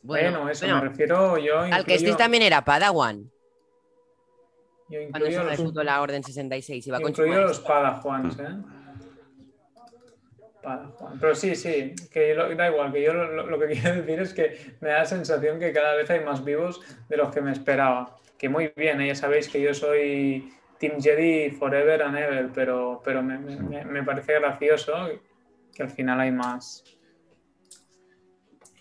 Bueno, 0.01 0.49
eso 0.49 0.65
bueno, 0.65 0.81
me 0.81 0.89
refiero 0.89 1.37
yo. 1.37 1.59
Al 1.59 1.85
también 2.17 2.43
era 2.43 2.63
Padawan, 2.63 3.29
yo 4.89 4.99
cuando 5.09 5.29
se 5.29 5.43
refutó 5.43 5.83
la 5.83 6.01
Orden 6.01 6.23
66. 6.23 6.87
Iba 6.87 6.99
con 7.01 7.13
su 7.15 7.21
Incluyo 7.23 7.41
los. 7.47 7.59
Padajuans, 7.59 8.39
¿eh? 8.39 8.55
Pero 11.21 11.33
sí, 11.35 11.55
sí, 11.55 11.93
que 12.11 12.33
lo- 12.35 12.53
da 12.55 12.69
igual, 12.69 12.91
que 12.91 13.01
yo 13.01 13.13
lo, 13.13 13.31
lo- 13.31 13.47
lo 13.47 13.59
que 13.59 13.67
quiero 13.67 13.95
decir 14.01 14.19
es 14.19 14.33
que 14.33 14.75
me 14.81 14.89
da 14.89 14.99
la 14.99 15.05
sensación 15.05 15.59
que 15.59 15.71
cada 15.71 15.95
vez 15.95 16.09
hay 16.09 16.23
más 16.25 16.43
vivos 16.43 16.81
de 17.07 17.17
los 17.17 17.33
que 17.33 17.41
me 17.41 17.51
esperaba. 17.53 18.17
Que 18.37 18.49
muy 18.49 18.71
bien, 18.75 18.99
¿eh? 19.01 19.07
ya 19.07 19.15
sabéis 19.15 19.47
que 19.47 19.61
yo 19.61 19.73
soy 19.73 20.51
Team 20.79 21.01
Jedi 21.01 21.51
forever 21.51 22.03
and 22.03 22.17
ever, 22.17 22.49
pero, 22.53 23.01
pero 23.03 23.23
me, 23.23 23.37
me- 23.39 23.85
me- 23.85 24.03
parece 24.03 24.33
gracioso 24.33 24.93
que 25.73 25.83
al 25.83 25.89
final 25.89 26.19
hay 26.19 26.31
más. 26.31 26.83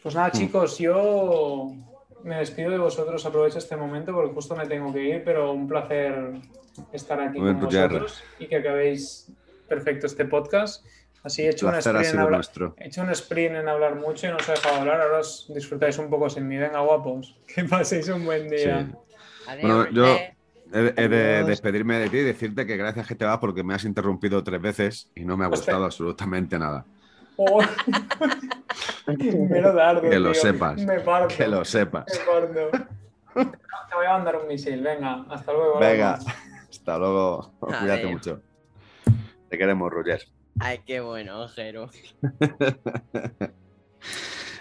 Pues 0.03 0.15
nada, 0.15 0.29
Mm. 0.29 0.33
chicos, 0.33 0.79
yo 0.79 1.73
me 2.27 2.37
despido 2.37 2.71
de 2.71 2.79
vosotros, 2.79 3.25
aprovecho 3.25 3.59
este 3.59 3.77
momento 3.77 4.13
porque 4.13 4.35
justo 4.35 4.55
me 4.57 4.67
tengo 4.67 4.93
que 4.93 5.03
ir, 5.03 5.25
pero 5.25 5.53
un 5.53 5.67
placer 5.67 6.33
estar 6.93 7.21
aquí 7.21 7.39
Muy 7.39 7.53
con 7.53 7.63
vosotros 7.63 8.23
y 8.39 8.47
que 8.47 8.57
acabéis 8.57 9.31
perfecto 9.69 10.07
este 10.07 10.25
podcast. 10.27 10.85
Así 11.23 11.43
he 11.43 11.49
hecho, 11.51 11.67
un 11.67 11.75
sprint 11.75 12.05
en 12.07 12.19
hablar, 12.21 12.33
nuestro. 12.39 12.75
he 12.79 12.87
hecho 12.87 13.03
un 13.03 13.11
sprint 13.11 13.57
en 13.57 13.69
hablar 13.69 13.97
mucho 13.97 14.27
y 14.27 14.31
no 14.31 14.37
os 14.37 14.49
he 14.49 14.53
dejado 14.53 14.77
hablar, 14.77 15.01
ahora 15.01 15.19
os 15.21 15.51
disfrutáis 15.53 15.99
un 15.99 16.09
poco 16.09 16.31
sin 16.31 16.47
mí. 16.47 16.57
Venga, 16.57 16.81
guapos, 16.81 17.37
que 17.55 17.65
paséis 17.65 18.09
un 18.09 18.25
buen 18.25 18.49
día. 18.49 18.87
Sí. 18.89 18.97
Adiós, 19.49 19.63
Bueno, 19.63 19.91
yo-. 19.91 20.19
He, 20.73 20.93
he 20.97 21.09
de 21.09 21.45
despedirme 21.45 21.97
de 22.01 22.09
ti 22.11 22.17
y 22.19 22.23
decirte 22.25 22.67
que 22.67 22.77
gracias 22.77 23.07
que 23.07 23.15
te 23.15 23.25
vas 23.25 23.39
porque 23.39 23.63
me 23.63 23.73
has 23.75 23.85
interrumpido 23.85 24.43
tres 24.43 24.61
veces 24.61 25.11
y 25.15 25.25
no 25.25 25.37
me 25.37 25.45
ha 25.45 25.49
Hostia. 25.49 25.61
gustado 25.75 25.85
absolutamente 25.85 26.59
nada. 26.59 26.85
Oh, 27.37 27.61
Mero 29.51 29.73
dardo, 29.75 30.03
Que 30.03 30.19
lo 30.19 30.33
tío. 30.33 30.41
sepas, 30.41 30.81
Me 30.81 31.01
parto. 31.01 31.35
Que 31.37 31.47
lo 31.47 31.65
sepas. 31.65 32.05
Me 32.09 32.25
parto. 32.25 32.87
Te 33.89 33.95
voy 33.95 34.07
a 34.07 34.13
mandar 34.13 34.37
un 34.37 34.49
misil, 34.49 34.83
venga, 34.83 35.25
hasta 35.31 35.53
luego. 35.53 35.79
Venga, 35.79 36.19
hasta 36.71 36.99
luego. 36.99 37.53
Cuídate 37.61 38.07
mucho. 38.07 38.41
Te 39.51 39.59
queremos, 39.59 39.91
Roger. 39.93 40.23
Ay, 40.59 40.81
qué 40.87 41.01
bueno, 41.01 41.47
Jero. 41.49 41.91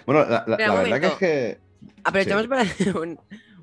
Bueno, 0.06 0.24
la, 0.24 0.44
verdad 0.46 1.00
que 1.00 1.06
es 1.08 1.14
que. 1.14 1.58
Aprovechamos 2.04 2.42
Sí. 2.44 2.48
para 2.48 2.62
hacer 2.62 2.96
un- 2.96 3.18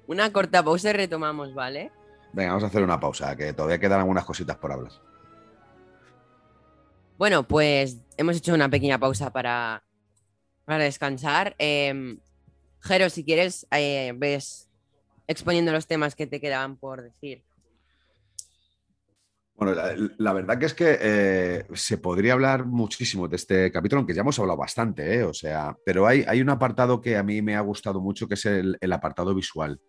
una 0.07 0.31
corta 0.33 0.61
pausa 0.61 0.89
y 0.89 0.93
retomamos, 0.93 1.53
¿vale? 1.53 1.89
Venga, 2.33 2.49
vamos 2.49 2.65
a 2.65 2.67
hacer 2.67 2.83
una 2.83 2.99
pausa, 2.99 3.33
que 3.37 3.53
todavía 3.53 3.79
quedan 3.79 3.99
algunas 4.01 4.25
cositas 4.25 4.57
por 4.57 4.71
hablar. 4.73 4.91
Bueno, 7.17 7.43
pues 7.43 8.02
hemos 8.17 8.37
hecho 8.37 8.53
una 8.53 8.69
pequeña 8.69 8.99
pausa 8.99 9.31
para, 9.31 9.83
para 10.65 10.83
descansar. 10.83 11.55
Eh, 11.59 12.17
Jero, 12.83 13.09
si 13.09 13.23
quieres, 13.23 13.65
eh, 13.71 14.13
ves 14.15 14.67
exponiendo 15.27 15.71
los 15.71 15.87
temas 15.87 16.15
que 16.15 16.27
te 16.27 16.41
quedaban 16.41 16.75
por 16.75 17.01
decir. 17.01 17.43
Bueno, 19.55 19.75
la, 20.17 20.33
verdad 20.33 20.57
que 20.57 20.65
es 20.65 20.73
que 20.73 20.97
eh, 20.99 21.65
se 21.73 21.97
podría 21.99 22.33
hablar 22.33 22.65
muchísimo 22.65 23.27
de 23.27 23.35
este 23.35 23.71
capítulo, 23.71 23.99
aunque 23.99 24.13
ya 24.13 24.21
hemos 24.21 24.37
hablado 24.39 24.57
bastante, 24.57 25.15
¿eh? 25.15 25.23
O 25.23 25.33
sea, 25.33 25.77
pero 25.85 26.07
hay, 26.07 26.25
hay 26.27 26.41
un 26.41 26.49
apartado 26.49 26.99
que 26.99 27.15
a 27.15 27.23
mí 27.23 27.41
me 27.41 27.55
ha 27.55 27.61
gustado 27.61 28.01
mucho, 28.01 28.27
que 28.27 28.33
es 28.33 28.45
el, 28.45 28.77
el 28.81 28.91
apartado 28.91 29.33
visual. 29.33 29.79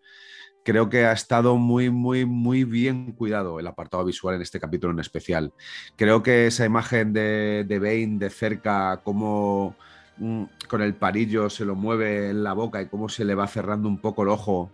Creo 0.65 0.89
que 0.89 1.05
ha 1.05 1.13
estado 1.13 1.57
muy, 1.57 1.91
muy, 1.91 2.25
muy 2.25 2.65
bien 2.65 3.13
cuidado 3.13 3.61
el 3.61 3.67
apartado 3.67 4.03
visual 4.05 4.37
en 4.37 4.43
este 4.43 4.59
capítulo 4.59 4.95
en 4.95 4.99
especial. 4.99 5.53
Creo 5.95 6.23
que 6.23 6.47
esa 6.47 6.65
imagen 6.65 7.13
de, 7.13 7.65
de 7.69 7.79
Bane 7.79 8.19
de 8.19 8.31
cerca, 8.31 9.03
cómo 9.05 9.77
mm, 10.17 10.45
con 10.67 10.81
el 10.81 10.95
parillo 10.95 11.51
se 11.51 11.67
lo 11.67 11.75
mueve 11.75 12.31
en 12.31 12.43
la 12.43 12.55
boca 12.55 12.81
y 12.81 12.87
cómo 12.87 13.11
se 13.11 13.27
le 13.27 13.35
va 13.35 13.47
cerrando 13.47 13.89
un 13.89 13.99
poco 13.99 14.23
el 14.23 14.31
ojo, 14.31 14.71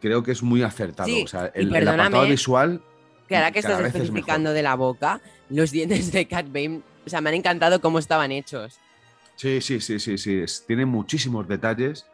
creo 0.00 0.22
que 0.22 0.30
es 0.30 0.42
muy 0.42 0.62
acertado. 0.62 1.08
Sí, 1.08 1.22
o 1.24 1.26
sea, 1.26 1.50
y 1.54 1.62
el, 1.62 1.88
apartado 1.88 2.28
visual 2.28 2.80
Que 3.28 3.36
ahora 3.36 3.50
que 3.50 3.60
cada 3.60 3.74
estás 3.74 3.88
es 3.88 3.94
especificando 3.96 4.52
de 4.52 4.62
la 4.62 4.76
boca, 4.76 5.20
los 5.48 5.72
dientes 5.72 6.12
de 6.12 6.26
Cat 6.26 6.46
Bane, 6.46 6.80
o 7.04 7.10
sea, 7.10 7.20
me 7.20 7.30
han 7.30 7.34
encantado 7.34 7.80
cómo 7.80 7.98
estaban 7.98 8.30
hechos. 8.30 8.78
Sí, 9.34 9.60
sí, 9.60 9.80
sí, 9.80 9.98
sí, 9.98 10.16
sí. 10.16 10.38
es- 10.38 10.64
tiene 10.64 10.86
muchísimos 10.86 11.48
detalles 11.48 12.06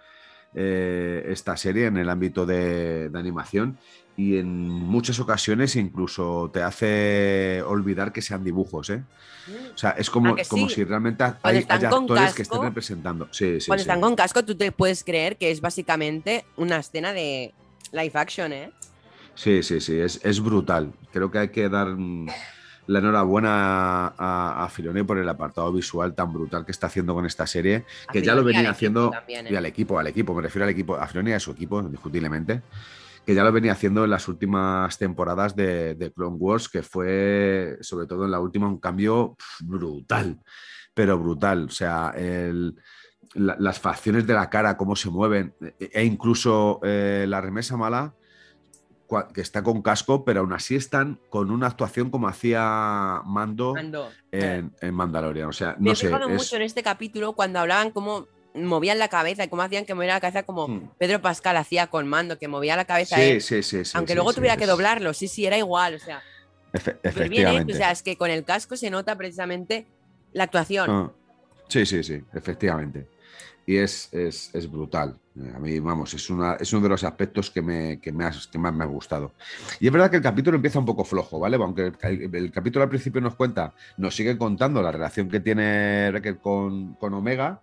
eh, 0.55 1.27
esta 1.29 1.57
serie 1.57 1.87
en 1.87 1.97
el 1.97 2.09
ámbito 2.09 2.47
de, 2.47 3.09
de 3.09 3.19
animación 3.19 3.79
y 4.19 4.37
en 4.37 4.69
muchas 4.69 5.21
ocasiones 5.21 5.77
incluso 5.77 6.51
te 6.53 6.61
hace 6.61 7.63
olvidar 7.63 8.13
que 8.13 8.21
sean 8.21 8.43
dibujos, 8.43 8.91
¿eh? 8.91 9.05
O 9.73 9.79
sea, 9.79 9.91
es 9.91 10.11
como, 10.11 10.33
¿A 10.33 10.37
que 10.37 10.45
como 10.45 10.69
si 10.69 10.83
realmente 10.83 11.23
hay, 11.43 11.59
están 11.59 11.79
haya 11.79 11.89
con 11.89 12.03
actores 12.03 12.35
que 12.35 12.43
estén 12.43 12.59
casco, 12.59 12.65
representando. 12.65 13.29
Sí, 13.31 13.61
sí, 13.61 13.69
Cuando 13.69 13.83
están 13.83 14.01
con 14.01 14.17
casco, 14.17 14.45
tú 14.45 14.57
te 14.57 14.73
puedes 14.73 15.05
creer 15.05 15.37
que 15.37 15.53
es 15.53 15.61
básicamente 15.61 16.45
una 16.57 16.79
escena 16.79 17.13
de 17.13 17.55
live 17.93 18.11
action, 18.15 18.53
¿eh? 18.53 18.73
Sí, 19.37 19.63
sí, 19.63 19.81
sí, 19.81 19.97
es, 20.01 20.21
es 20.25 20.41
brutal. 20.41 20.93
Creo 21.13 21.31
que 21.31 21.39
hay 21.39 21.49
que 21.51 21.69
dar 21.69 21.87
mm, 21.87 22.27
la 22.89 22.99
enhorabuena 23.01 24.09
a, 24.19 24.65
a 24.65 24.69
Filoni 24.71 25.03
por 25.05 25.19
el 25.19 25.29
apartado 25.29 25.73
visual 25.73 26.15
tan 26.15 26.33
brutal 26.33 26.65
que 26.65 26.73
está 26.73 26.87
haciendo 26.89 27.15
con 27.15 27.27
esta 27.27 27.47
serie, 27.47 27.85
A 28.07 28.13
que 28.13 28.23
ya 28.23 28.35
lo 28.35 28.43
venía 28.43 28.71
haciendo 28.71 29.11
también, 29.11 29.47
¿eh? 29.47 29.51
y 29.53 29.57
al 29.57 29.67
equipo, 29.67 29.99
al 29.99 30.07
equipo, 30.07 30.35
me 30.35 30.43
refiero 30.43 30.65
al 30.65 30.71
equipo, 30.71 30.97
a 30.97 31.07
Filoni 31.07 31.31
y 31.31 31.35
a 31.35 31.41
su 31.41 31.51
equipo, 31.51 31.81
indiscutiblemente, 31.81 32.63
que 33.27 33.35
ya 33.35 33.45
lo 33.45 33.53
venía 33.53 33.73
haciendo 33.73 34.05
en 34.05 34.11
las 34.11 34.27
últimas 34.27 34.97
temporadas 34.97 35.55
de, 35.55 35.95
de 35.97 36.11
Clone 36.13 36.37
Wars, 36.39 36.69
que 36.69 36.83
fue, 36.83 37.77
sobre 37.83 38.07
todo 38.07 38.25
en 38.25 38.31
la 38.31 38.41
última, 38.41 38.67
un 38.67 38.79
cambio 38.81 39.37
brutal, 39.61 40.39
pero 40.95 41.19
brutal. 41.19 41.67
O 41.67 41.71
sea, 41.71 42.13
el- 42.17 42.75
la- 43.35 43.57
las 43.61 43.79
facciones 43.79 44.27
de 44.27 44.33
la 44.33 44.49
cara, 44.49 44.79
cómo 44.79 44.97
se 44.97 45.11
mueven, 45.11 45.55
e, 45.79 45.91
e 45.93 46.05
incluso 46.05 46.81
eh, 46.83 47.27
la 47.29 47.43
remesa 47.43 47.77
mala, 47.77 48.15
que 49.35 49.41
está 49.41 49.63
con 49.63 49.81
casco, 49.83 50.25
pero 50.25 50.41
aún 50.41 50.53
así 50.53 50.77
están 50.77 51.19
con 51.31 51.51
una 51.51 51.67
actuación 51.69 52.11
como 52.11 52.29
hacía 52.29 53.23
Mando 53.25 53.75
Mando. 53.75 54.11
en, 54.33 54.73
en 54.81 54.95
Mandalorian. 54.95 55.49
O 55.49 55.53
sea, 55.53 55.77
Me 55.79 55.87
no 55.87 55.93
he 55.93 55.97
sé. 55.97 56.07
fijado 56.09 56.29
es- 56.29 56.35
mucho 56.37 56.57
en 56.57 56.63
este 56.63 56.83
capítulo 56.83 57.33
cuando 57.35 57.59
hablaban 57.59 57.91
cómo 57.91 58.27
movían 58.55 58.99
la 58.99 59.09
cabeza 59.09 59.45
y 59.45 59.49
cómo 59.49 59.63
hacían 59.63 59.85
que 59.87 59.95
moviera 59.95 60.15
la 60.15 60.21
cabeza 60.21 60.43
como 60.43 60.69
Mm. 60.69 60.91
Pedro 60.99 61.21
Pascal 61.23 61.57
hacía 61.57 61.87
con 61.87 62.07
Mando, 62.09 62.39
que 62.39 62.49
movía 62.49 62.77
la 62.77 62.85
cabeza 62.85 63.17
Sí, 63.17 63.23
él, 63.23 63.41
sí, 63.41 63.63
sí, 63.63 63.85
sí. 63.85 63.93
aunque 63.95 64.13
sí, 64.13 64.17
luego 64.17 64.31
sí, 64.33 64.37
tuviera 64.37 64.57
que 64.57 64.67
doblarlo, 64.67 65.13
sí, 65.15 65.29
sí, 65.29 65.47
era 65.47 65.57
igual, 65.57 65.95
o 65.95 65.99
sea, 65.99 66.23
efe- 66.73 66.97
súper 66.97 67.03
bien 67.03 67.03
hecho, 67.05 67.09
efectivamente. 67.19 67.73
o 67.73 67.77
sea, 67.77 67.91
es 67.93 68.03
que 68.03 68.17
con 68.17 68.31
el 68.31 68.45
casco 68.45 68.77
se 68.77 68.91
nota 68.91 69.17
precisamente 69.17 69.87
la 70.33 70.45
actuación. 70.45 70.91
Ah, 70.91 71.13
Sí, 71.69 71.85
sí, 71.87 72.03
sí, 72.03 72.23
efectivamente. 72.35 73.07
Y 73.67 73.77
es, 73.77 74.09
es- 74.13 74.51
es 74.55 74.71
brutal. 74.71 75.19
A 75.55 75.59
mí, 75.59 75.79
vamos, 75.79 76.15
es, 76.15 76.31
uno 76.31 76.57
de 76.57 76.89
los 76.89 77.05
aspectos 77.05 77.51
que, 77.51 77.63
me, 77.63 78.01
que, 78.01 78.13
más 78.13 78.49
me 78.53 78.85
ha 78.85 78.87
gustado. 78.87 79.35
Y 79.79 79.87
es 79.87 79.93
verdad 79.93 80.11
que 80.11 80.17
el 80.17 80.23
capítulo 80.23 80.57
empieza 80.57 80.79
un 80.79 80.85
poco 80.85 81.05
flojo, 81.05 81.39
¿vale? 81.39 81.57
Aunque 81.57 81.93
el, 82.03 82.51
capítulo 82.51 82.83
al 82.83 82.89
principio 82.89 83.21
nos 83.21 83.35
cuenta, 83.35 83.75
nos 83.97 84.17
sigue 84.17 84.37
contando 84.37 84.83
la 84.83 84.91
relación 84.91 85.29
que 85.29 85.41
tiene 85.41 86.11
Wrecker 86.11 86.39
con, 86.39 86.95
con 86.95 87.15
Omega, 87.15 87.63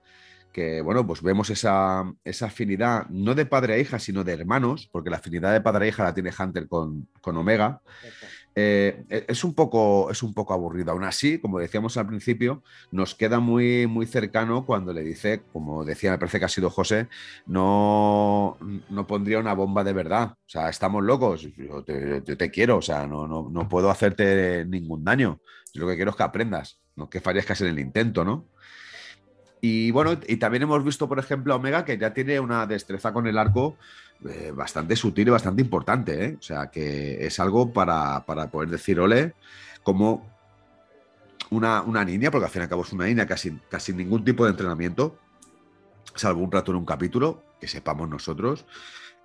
que, 0.54 0.80
bueno, 0.82 1.06
pues 1.06 1.22
vemos 1.22 1.50
esa, 1.50 2.06
esa 2.24 2.46
afinidad, 2.46 3.08
no 3.10 3.36
de 3.36 3.46
padre 3.46 3.74
a 3.74 3.78
hija, 3.78 4.00
sino 4.00 4.24
de 4.24 4.34
hermanos, 4.34 4.88
porque 4.90 5.10
la 5.10 5.18
afinidad 5.18 5.52
de 5.52 5.60
padre 5.60 5.86
a 5.86 5.88
hija 5.90 6.04
la 6.04 6.14
tiene 6.14 6.32
Hunter 6.38 6.70
con, 6.70 7.10
con 7.20 7.36
Omega. 7.36 7.82
Eh, 8.58 9.26
es, 9.28 9.44
un 9.44 9.54
poco, 9.54 10.10
es 10.10 10.24
un 10.24 10.34
poco 10.34 10.54
aburrido. 10.54 10.92
Aún 10.92 11.04
así, 11.04 11.40
como 11.40 11.60
decíamos 11.60 11.98
al 11.98 12.08
principio, 12.08 12.64
nos 12.90 13.14
queda 13.14 13.40
muy, 13.42 13.86
muy 13.86 14.06
cercano 14.06 14.66
cuando 14.66 14.94
le 14.94 15.04
dice, 15.04 15.44
como 15.52 15.84
decía, 15.84 16.12
me 16.12 16.18
parece 16.18 16.40
que 16.40 16.46
ha 16.46 16.50
sido 16.50 16.70
José, 16.70 17.10
no, 17.46 18.58
no 18.90 19.08
pondría 19.08 19.40
una 19.40 19.54
bomba 19.54 19.84
de 19.84 19.92
verdad. 19.94 20.32
O 20.32 20.50
sea, 20.50 20.70
estamos 20.70 21.04
locos, 21.04 21.42
yo 21.42 21.84
te, 21.84 22.52
quiero, 22.52 22.78
o 22.78 22.82
sea, 22.82 23.06
no, 23.08 23.28
no, 23.28 23.50
no, 23.52 23.68
puedo 23.68 23.90
hacerte 23.90 24.66
ningún 24.66 25.04
daño. 25.04 25.42
Yo 25.74 25.82
lo 25.82 25.90
que 25.90 25.98
quiero 25.98 26.12
es 26.12 26.18
que 26.18 26.24
aprendas, 26.24 26.80
no 26.96 27.10
que 27.10 27.20
farías 27.20 27.60
en 27.62 27.68
el 27.68 27.80
intento, 27.80 28.24
¿no? 28.24 28.48
Y 29.68 29.92
bueno, 29.92 30.20
y 30.28 30.38
también 30.38 30.64
hemos 30.64 30.84
visto, 30.84 31.10
por 31.10 31.18
ejemplo, 31.18 31.54
a 31.54 31.58
Omega 31.58 31.86
que 31.86 31.98
ya 31.98 32.14
tiene 32.14 32.40
una 32.40 32.68
destreza 32.68 33.12
con 33.12 33.26
el 33.26 33.38
arco 33.38 33.78
eh, 34.28 34.52
bastante 34.56 34.96
sutil 34.96 35.28
y 35.28 35.32
bastante 35.32 35.62
importante. 35.62 36.26
¿eh? 36.26 36.38
O 36.40 36.42
sea, 36.42 36.72
que 36.72 37.26
es 37.26 37.40
algo 37.40 37.72
para, 37.74 38.26
poder 38.26 38.70
decir, 38.70 39.00
ole, 39.00 39.34
como 39.84 40.32
una, 41.52 41.84
niña, 42.06 42.32
porque 42.32 42.46
al 42.46 42.52
fin 42.52 42.62
y 42.62 42.64
al 42.64 42.70
cabo 42.70 42.84
es 42.84 42.94
una 42.94 43.06
niña 43.06 43.26
casi, 43.26 43.60
casi 43.70 43.94
ningún 43.94 44.24
tipo 44.24 44.46
de 44.46 44.52
entrenamiento, 44.52 45.18
salvo 46.16 46.42
un 46.42 46.52
rato 46.52 46.72
en 46.72 46.78
un 46.78 46.86
capítulo, 46.86 47.44
que 47.60 47.68
sepamos 47.68 48.10
nosotros, 48.10 48.66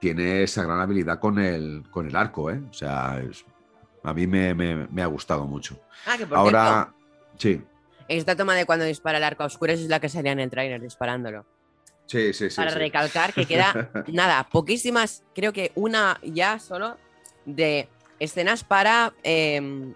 tiene 0.00 0.42
esa 0.42 0.64
gran 0.64 0.80
habilidad 0.80 1.18
con 1.18 1.38
el, 1.38 1.84
con 1.90 2.06
el 2.06 2.16
arco. 2.16 2.50
¿eh? 2.50 2.60
O 2.68 2.72
sea, 2.72 3.22
a 4.02 4.14
mí 4.14 4.26
me, 4.26 5.02
ha 5.02 5.06
gustado 5.06 5.46
mucho. 5.46 5.80
Ah, 6.06 6.18
Ahora, 6.32 6.94
sí. 7.36 7.62
Esta 8.08 8.34
toma 8.34 8.56
de 8.56 8.66
cuando 8.66 8.84
dispara 8.84 9.18
el 9.18 9.24
arco 9.24 9.44
oscuro 9.44 9.72
es 9.72 9.82
la 9.82 10.00
que 10.00 10.08
salía 10.08 10.32
en 10.32 10.40
el 10.40 10.50
trailer 10.50 10.80
disparándolo. 10.80 11.46
Sí, 12.10 12.32
sí, 12.32 12.50
sí. 12.50 12.56
Para 12.56 12.72
recalcar 12.72 13.32
que 13.32 13.46
queda, 13.46 13.88
nada, 14.08 14.48
poquísimas, 14.50 15.22
creo 15.32 15.52
que 15.52 15.70
una 15.76 16.18
ya 16.24 16.58
solo 16.58 16.96
de 17.46 17.88
escenas 18.18 18.64
para. 18.64 19.12
Em, 19.22 19.94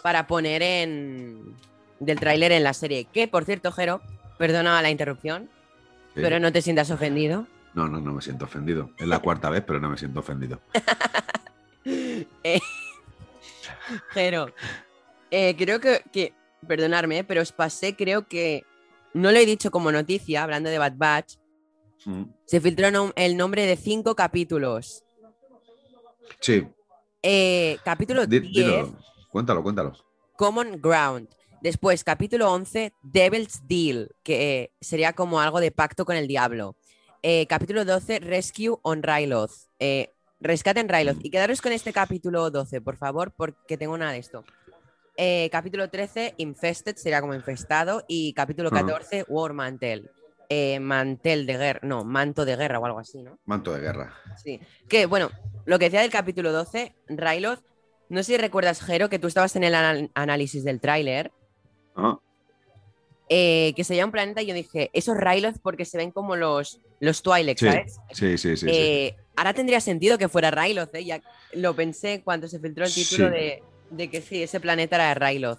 para 0.00 0.28
poner 0.28 0.62
en. 0.62 1.56
del 1.98 2.20
tráiler 2.20 2.52
en 2.52 2.62
la 2.62 2.74
serie. 2.74 3.06
Que, 3.12 3.26
por 3.26 3.44
cierto, 3.44 3.72
Jero, 3.72 4.00
perdona 4.38 4.80
la 4.82 4.90
interrupción, 4.90 5.50
pero 6.14 6.38
no 6.38 6.52
te 6.52 6.62
sientas 6.62 6.92
ofendido. 6.92 7.48
No, 7.74 7.88
no, 7.88 7.98
no 7.98 8.12
me 8.12 8.22
siento 8.22 8.44
ofendido. 8.44 8.92
Es 8.98 9.08
la 9.08 9.18
cuarta 9.18 9.50
vez, 9.50 9.64
pero 9.66 9.80
no 9.80 9.88
me 9.88 9.98
siento 9.98 10.20
ofendido. 10.20 10.60
eh, 12.44 12.60
Jero, 14.10 14.54
eh, 15.32 15.56
creo 15.58 15.80
que, 15.80 16.04
que, 16.12 16.34
perdonarme, 16.68 17.24
pero 17.24 17.42
os 17.42 17.50
pasé, 17.50 17.96
creo 17.96 18.28
que 18.28 18.64
no 19.18 19.32
lo 19.32 19.38
he 19.38 19.46
dicho 19.46 19.70
como 19.70 19.92
noticia, 19.92 20.42
hablando 20.42 20.70
de 20.70 20.78
Bad 20.78 20.94
Batch, 20.96 21.36
mm. 22.04 22.22
se 22.46 22.60
filtró 22.60 23.12
el 23.16 23.36
nombre 23.36 23.66
de 23.66 23.76
cinco 23.76 24.14
capítulos. 24.14 25.04
Sí. 26.40 26.66
Eh, 27.22 27.78
capítulo 27.84 28.26
10. 28.26 28.88
Cuéntalo, 29.30 29.62
cuéntalo. 29.62 29.92
Common 30.36 30.80
Ground. 30.80 31.28
Después, 31.60 32.04
capítulo 32.04 32.52
11, 32.52 32.92
Devil's 33.02 33.66
Deal, 33.66 34.10
que 34.22 34.70
sería 34.80 35.12
como 35.12 35.40
algo 35.40 35.58
de 35.58 35.72
pacto 35.72 36.04
con 36.04 36.14
el 36.14 36.28
diablo. 36.28 36.76
Eh, 37.22 37.46
capítulo 37.48 37.84
12, 37.84 38.20
Rescue 38.20 38.78
on 38.82 39.02
Ryloth. 39.02 39.50
Eh, 39.80 40.14
rescate 40.38 40.78
en 40.78 40.88
Ryloth. 40.88 41.18
Y 41.24 41.30
quedaros 41.30 41.60
con 41.60 41.72
este 41.72 41.92
capítulo 41.92 42.50
12, 42.50 42.80
por 42.80 42.96
favor, 42.96 43.32
porque 43.36 43.76
tengo 43.76 43.98
nada 43.98 44.12
de 44.12 44.18
esto. 44.18 44.44
Eh, 45.20 45.48
capítulo 45.50 45.90
13, 45.90 46.34
Infested, 46.36 46.94
sería 46.94 47.20
como 47.20 47.34
infestado. 47.34 48.04
Y 48.06 48.32
capítulo 48.34 48.70
14, 48.70 49.24
War 49.26 49.52
Mantel. 49.52 50.08
Eh, 50.48 50.78
mantel 50.78 51.44
de 51.44 51.58
guerra, 51.58 51.80
no, 51.82 52.04
manto 52.04 52.44
de 52.46 52.56
guerra 52.56 52.78
o 52.78 52.86
algo 52.86 53.00
así, 53.00 53.22
¿no? 53.22 53.38
Manto 53.44 53.74
de 53.74 53.80
guerra. 53.80 54.14
Sí. 54.42 54.60
Que 54.88 55.06
bueno, 55.06 55.30
lo 55.66 55.78
que 55.78 55.86
decía 55.86 56.00
del 56.00 56.10
capítulo 56.10 56.52
12, 56.52 56.94
Ryloth, 57.08 57.60
no 58.08 58.22
sé 58.22 58.32
si 58.32 58.38
recuerdas, 58.38 58.80
Jero, 58.80 59.10
que 59.10 59.18
tú 59.18 59.26
estabas 59.26 59.56
en 59.56 59.64
el 59.64 59.74
análisis 60.14 60.62
del 60.64 60.80
tráiler. 60.80 61.32
Eh, 63.28 63.74
que 63.76 63.84
sería 63.84 64.06
un 64.06 64.12
planeta 64.12 64.40
y 64.40 64.46
yo 64.46 64.54
dije, 64.54 64.88
esos 64.94 65.18
Ryloth 65.18 65.58
porque 65.60 65.84
se 65.84 65.98
ven 65.98 66.12
como 66.12 66.36
los, 66.36 66.80
los 67.00 67.22
Twi'lek, 67.22 67.58
¿sabes? 67.58 67.98
Sí, 68.12 68.38
sí, 68.38 68.56
sí, 68.56 69.14
Ahora 69.36 69.52
tendría 69.52 69.80
sentido 69.80 70.16
que 70.16 70.28
fuera 70.28 70.50
Ryloth, 70.50 70.94
¿eh? 70.94 71.04
Ya 71.04 71.20
lo 71.52 71.74
pensé 71.74 72.22
cuando 72.22 72.48
se 72.48 72.58
filtró 72.58 72.86
el 72.86 72.94
título 72.94 73.30
de, 73.30 73.62
de 73.90 74.10
que 74.10 74.20
sí, 74.20 74.42
ese 74.42 74.60
planeta 74.60 74.96
era 74.96 75.08
de 75.08 75.14
Ryloth. 75.14 75.58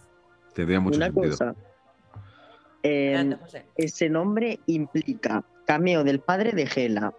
Tendría 0.53 0.80
mucho 0.80 0.97
Una 0.97 1.11
Cosa. 1.11 1.55
Em, 2.82 3.38
ese 3.75 4.09
nombre 4.09 4.59
implica 4.65 5.43
cameo 5.65 6.03
del 6.03 6.19
padre 6.19 6.51
de 6.53 6.65
Gela, 6.65 7.13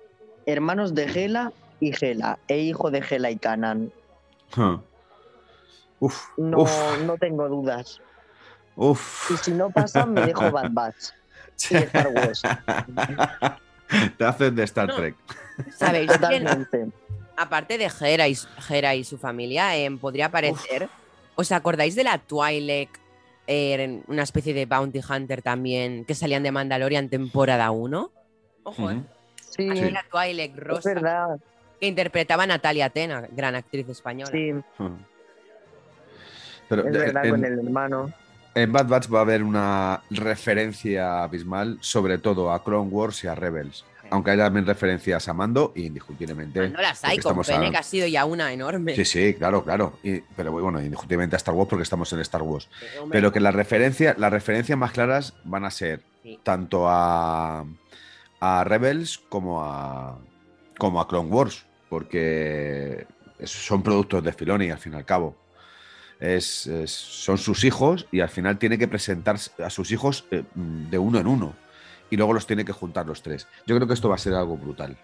hermanos 0.47 0.95
de 0.95 1.07
Gela 1.09 1.53
y 1.81 1.93
Gela, 1.93 2.39
e 2.49 2.59
hijo 2.59 2.91
de 2.91 3.03
Gela 3.03 3.31
y 3.31 3.37
Canan. 3.37 3.93
Uf, 6.01 6.19
no, 6.39 6.65
no 7.05 7.19
tengo 7.19 7.49
dudas. 7.49 8.01
Uf. 8.75 9.31
Y 9.31 9.37
si 9.37 9.53
no 9.53 9.71
pasa, 9.71 10.07
me 10.07 10.23
dejo 10.23 10.51
Bad 10.51 10.71
Batch. 10.73 11.11
Y 11.71 11.77
Star 11.77 12.09
Wars. 12.09 12.43
Te 14.17 14.25
hacen 14.25 14.55
de 14.55 14.63
Star 14.65 14.95
Trek. 14.97 15.15
¿Sabéis? 15.77 16.11
Aparte 17.41 17.79
de 17.79 17.91
Hera 18.01 18.29
y, 18.29 18.37
y 18.99 19.05
su 19.05 19.19
familia, 19.19 19.77
em, 19.77 19.99
podría 19.99 20.27
aparecer. 20.27 20.89
¿Os 21.35 21.51
acordáis 21.53 21.95
de 21.95 22.05
la 22.05 22.19
Twilight? 22.19 22.91
Eh, 23.47 24.03
una 24.07 24.23
especie 24.23 24.53
de 24.53 24.67
Bounty 24.67 25.01
Hunter 25.09 25.43
también, 25.43 26.05
que 26.05 26.15
salían 26.15 26.43
de 26.43 26.53
Mandalorian 26.53 27.09
temporada 27.09 27.71
1. 27.71 28.13
Ojo, 28.63 28.91
¿eh? 28.91 29.03
Sí, 29.57 29.67
la 29.69 30.05
Twilight 30.11 30.57
Rosa. 30.57 30.91
Es 30.91 30.95
verdad. 30.95 31.41
Que 31.81 31.87
interpretaba 31.87 32.43
a 32.43 32.47
Natalia 32.47 32.91
Tena, 32.91 33.27
gran 33.31 33.55
actriz 33.55 33.89
española. 33.89 34.31
Sí. 34.31 34.53
Pero, 36.69 36.87
es 36.87 36.93
verdad, 36.93 37.29
con 37.29 37.45
el 37.45 37.59
hermano. 37.59 38.13
En 38.55 38.71
Bad 38.71 38.87
Batch 38.87 39.13
va 39.13 39.21
a 39.21 39.23
haber 39.23 39.43
una 39.43 40.03
referencia 40.11 41.23
abismal, 41.23 41.79
sobre 41.81 42.19
todo 42.19 42.53
a 42.53 42.63
Clone 42.63 42.91
Wars 42.91 43.25
y 43.25 43.29
a 43.29 43.35
Rebels 43.35 43.85
aunque 44.11 44.33
haya 44.33 44.45
también 44.45 44.67
referencias 44.67 45.29
a 45.29 45.33
Mando, 45.33 45.73
indiscutiblemente. 45.77 46.69
No 46.69 46.81
las 46.81 47.05
hay, 47.05 47.19
con 47.19 47.41
Pene, 47.43 47.71
que 47.71 47.77
ha 47.77 47.83
sido 47.83 48.07
ya 48.07 48.25
una 48.25 48.53
enorme. 48.53 48.95
Sí, 48.97 49.05
sí, 49.05 49.35
claro, 49.35 49.65
claro. 49.65 49.99
pero 50.37 50.53
bueno, 50.53 50.81
indiscutiblemente 50.81 51.37
a 51.37 51.39
Star 51.39 51.55
Wars 51.55 51.69
porque 51.71 51.85
estamos 51.85 52.13
en 52.13 52.21
Star 52.21 52.43
Wars. 52.43 52.69
pero 53.11 53.33
que 53.33 53.41
las 53.41 53.55
referencias, 53.55 54.19
las 54.19 54.33
referencias 54.33 54.77
más 54.77 54.93
claras 54.93 55.35
van 55.45 55.65
a 55.65 55.71
ser 55.71 56.03
tanto 56.43 56.89
a, 56.89 57.65
a 58.41 58.65
Rebels 58.65 59.19
como 59.29 59.63
a, 59.63 60.19
como 60.77 61.01
a 61.01 61.09
Clone 61.09 61.29
Wars, 61.31 61.65
porque 61.89 63.07
son 63.45 63.83
productos 63.83 64.25
de 64.25 64.33
Filoni 64.33 64.71
al 64.71 64.79
fin 64.79 64.93
y 64.95 64.97
al 64.97 65.05
cabo. 65.05 65.37
Es, 66.19 66.69
son 66.85 67.39
sus 67.39 67.65
hijos 67.65 68.07
y 68.13 68.21
al 68.21 68.29
final 68.29 68.59
tiene 68.59 68.77
que 68.77 68.87
presentar 68.87 69.37
a 69.65 69.71
sus 69.71 69.91
hijos 69.91 70.27
eh, 70.31 70.43
de 70.55 70.99
uno 70.99 71.19
en 71.19 71.27
uno 71.27 71.55
y 72.11 72.17
luego 72.17 72.33
los 72.33 72.47
tiene 72.47 72.65
que 72.65 72.73
juntar 72.73 73.07
los 73.07 73.23
tres. 73.23 73.47
Yo 73.67 73.77
creo 73.77 73.87
que 73.87 73.95
esto 73.95 74.09
va 74.09 74.17
a 74.17 74.19
ser 74.19 74.35
algo 74.35 74.57
brutal. 74.57 74.97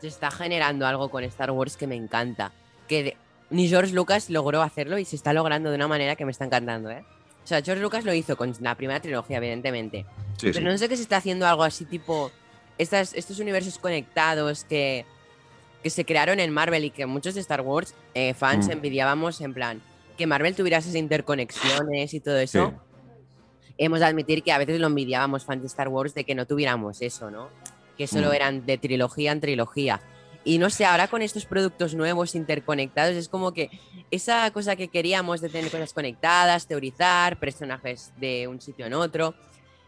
Se 0.00 0.08
está 0.08 0.30
generando 0.30 0.86
algo 0.86 1.10
con 1.10 1.24
Star 1.24 1.50
Wars 1.52 1.76
que 1.76 1.86
me 1.86 1.94
encanta. 1.94 2.52
Que 2.88 3.16
ni 3.50 3.68
George 3.68 3.94
Lucas 3.94 4.30
logró 4.30 4.62
hacerlo 4.62 4.98
y 4.98 5.04
se 5.04 5.16
está 5.16 5.32
logrando 5.32 5.70
de 5.70 5.76
una 5.76 5.88
manera 5.88 6.16
que 6.16 6.24
me 6.24 6.32
está 6.32 6.44
encantando, 6.44 6.90
¿eh? 6.90 7.04
O 7.42 7.46
sea, 7.46 7.62
George 7.62 7.82
Lucas 7.82 8.04
lo 8.04 8.12
hizo 8.12 8.36
con 8.36 8.52
la 8.60 8.74
primera 8.74 9.00
trilogía, 9.00 9.38
evidentemente. 9.38 10.04
pero 10.40 10.60
no 10.60 10.76
sé 10.76 10.88
qué 10.88 10.96
se 10.96 11.02
está 11.02 11.16
haciendo 11.18 11.46
algo 11.46 11.62
así 11.62 11.84
tipo 11.84 12.30
estas, 12.78 13.14
estos 13.14 13.38
universos 13.38 13.78
conectados 13.78 14.64
que, 14.64 15.04
que 15.82 15.90
se 15.90 16.04
crearon 16.04 16.40
en 16.40 16.52
Marvel 16.52 16.84
y 16.84 16.90
que 16.90 17.06
muchos 17.06 17.34
de 17.34 17.40
Star 17.40 17.60
Wars 17.60 17.94
eh, 18.14 18.34
fans 18.34 18.68
mm. 18.68 18.72
envidiábamos 18.72 19.40
en 19.40 19.54
plan 19.54 19.82
que 20.16 20.26
Marvel 20.26 20.54
tuviera 20.54 20.78
esas 20.78 20.94
interconexiones 20.94 22.12
y 22.14 22.20
todo 22.20 22.38
eso 22.38 22.74
hemos 23.80 24.00
de 24.00 24.06
admitir 24.06 24.42
que 24.42 24.52
a 24.52 24.58
veces 24.58 24.78
lo 24.78 24.88
envidiábamos 24.88 25.44
fans 25.44 25.62
de 25.62 25.66
Star 25.66 25.88
Wars 25.88 26.14
de 26.14 26.24
que 26.24 26.34
no 26.34 26.46
tuviéramos 26.46 27.00
eso, 27.00 27.30
¿no? 27.30 27.48
Que 27.96 28.06
solo 28.06 28.28
mm. 28.28 28.34
eran 28.34 28.66
de 28.66 28.76
trilogía 28.76 29.32
en 29.32 29.40
trilogía. 29.40 30.02
Y 30.44 30.58
no 30.58 30.68
sé, 30.68 30.84
ahora 30.84 31.08
con 31.08 31.22
estos 31.22 31.46
productos 31.46 31.94
nuevos 31.94 32.34
interconectados 32.34 33.16
es 33.16 33.28
como 33.28 33.52
que 33.52 33.70
esa 34.10 34.50
cosa 34.52 34.76
que 34.76 34.88
queríamos 34.88 35.40
de 35.40 35.48
tener 35.48 35.70
cosas 35.70 35.94
conectadas, 35.94 36.66
teorizar, 36.66 37.38
personajes 37.38 38.12
de 38.18 38.48
un 38.48 38.60
sitio 38.60 38.84
en 38.84 38.92
otro, 38.92 39.34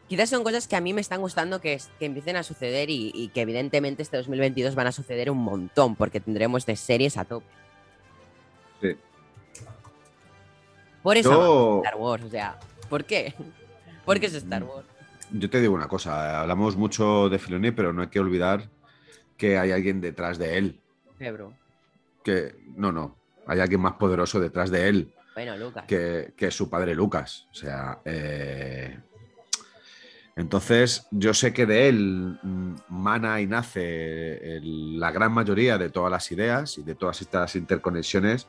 quizás 0.08 0.30
son 0.30 0.42
cosas 0.42 0.66
que 0.66 0.76
a 0.76 0.80
mí 0.80 0.94
me 0.94 1.02
están 1.02 1.20
gustando 1.20 1.60
que, 1.60 1.78
que 1.98 2.06
empiecen 2.06 2.36
a 2.36 2.42
suceder 2.42 2.88
y, 2.88 3.30
que 3.34 3.42
evidentemente 3.42 4.02
este 4.02 4.16
2022 4.16 4.74
van 4.74 4.86
a 4.86 4.92
suceder 4.92 5.30
un 5.30 5.38
montón 5.38 5.96
porque 5.96 6.20
tendremos 6.20 6.64
de 6.64 6.76
series 6.76 7.18
a 7.18 7.26
tope. 7.26 7.46
Sí. 8.80 8.96
Por 11.02 11.18
eso 11.18 11.82
Star 11.84 11.96
Wars, 11.96 12.24
o 12.24 12.30
sea, 12.30 12.58
¿por 12.88 13.04
qué? 13.04 13.34
Porque 14.04 14.26
es 14.26 14.34
Star 14.34 14.64
Wars. 14.64 14.86
Yo 15.30 15.48
te 15.48 15.60
digo 15.60 15.74
una 15.74 15.88
cosa, 15.88 16.40
hablamos 16.40 16.76
mucho 16.76 17.28
de 17.28 17.38
Filoni, 17.38 17.70
pero 17.70 17.92
no 17.92 18.02
hay 18.02 18.08
que 18.08 18.20
olvidar 18.20 18.68
que 19.36 19.56
hay 19.58 19.70
alguien 19.72 20.00
detrás 20.00 20.38
de 20.38 20.58
él. 20.58 20.80
Febro. 21.18 21.54
Que 22.22 22.54
no, 22.76 22.92
no, 22.92 23.16
hay 23.46 23.60
alguien 23.60 23.80
más 23.80 23.94
poderoso 23.94 24.38
detrás 24.40 24.70
de 24.70 24.88
él. 24.88 25.14
Bueno, 25.34 25.56
Lucas. 25.56 25.84
Que, 25.86 26.34
que 26.36 26.50
su 26.50 26.68
padre 26.68 26.94
Lucas. 26.94 27.46
O 27.50 27.54
sea, 27.54 28.00
eh, 28.04 28.98
Entonces, 30.36 31.06
yo 31.10 31.34
sé 31.34 31.52
que 31.52 31.66
de 31.66 31.88
él 31.88 32.38
mm, 32.42 32.74
mana 32.88 33.40
y 33.40 33.46
nace 33.46 34.56
el- 34.56 34.98
la 34.98 35.10
gran 35.10 35.32
mayoría 35.32 35.76
de 35.78 35.90
todas 35.90 36.10
las 36.10 36.30
ideas 36.32 36.78
y 36.78 36.82
de 36.82 36.94
todas 36.94 37.20
estas 37.20 37.54
interconexiones, 37.56 38.48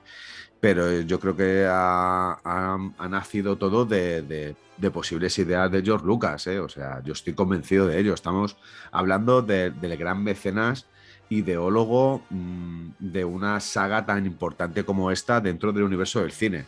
pero 0.63 1.01
yo 1.01 1.19
creo 1.19 1.35
que 1.35 1.65
ha, 1.69 2.39
ha- 2.41 2.89
ha 2.97 3.09
nacido 3.09 3.57
todo 3.57 3.83
de, 3.83 4.21
de- 4.21 4.55
de 4.77 4.91
posibles 4.91 5.37
ideas 5.37 5.69
de 5.69 5.81
George 5.83 6.05
Lucas. 6.05 6.47
¿eh? 6.47 6.57
O 6.59 6.69
sea, 6.69 7.01
yo 7.03 7.11
estoy 7.11 7.33
convencido 7.33 7.85
de 7.85 7.99
ello. 7.99 8.13
Estamos 8.13 8.55
hablando 8.89 9.41
de- 9.41 9.71
del 9.71 9.97
gran 9.97 10.23
mecenas 10.23 10.85
ideólogo 11.27 12.23
mm, 12.29 12.91
de 12.97 13.25
una 13.25 13.59
saga 13.59 14.05
tan 14.05 14.25
importante 14.25 14.85
como 14.85 15.11
esta 15.11 15.41
dentro 15.41 15.73
del 15.73 15.83
universo 15.83 16.21
del 16.21 16.31
cine. 16.31 16.65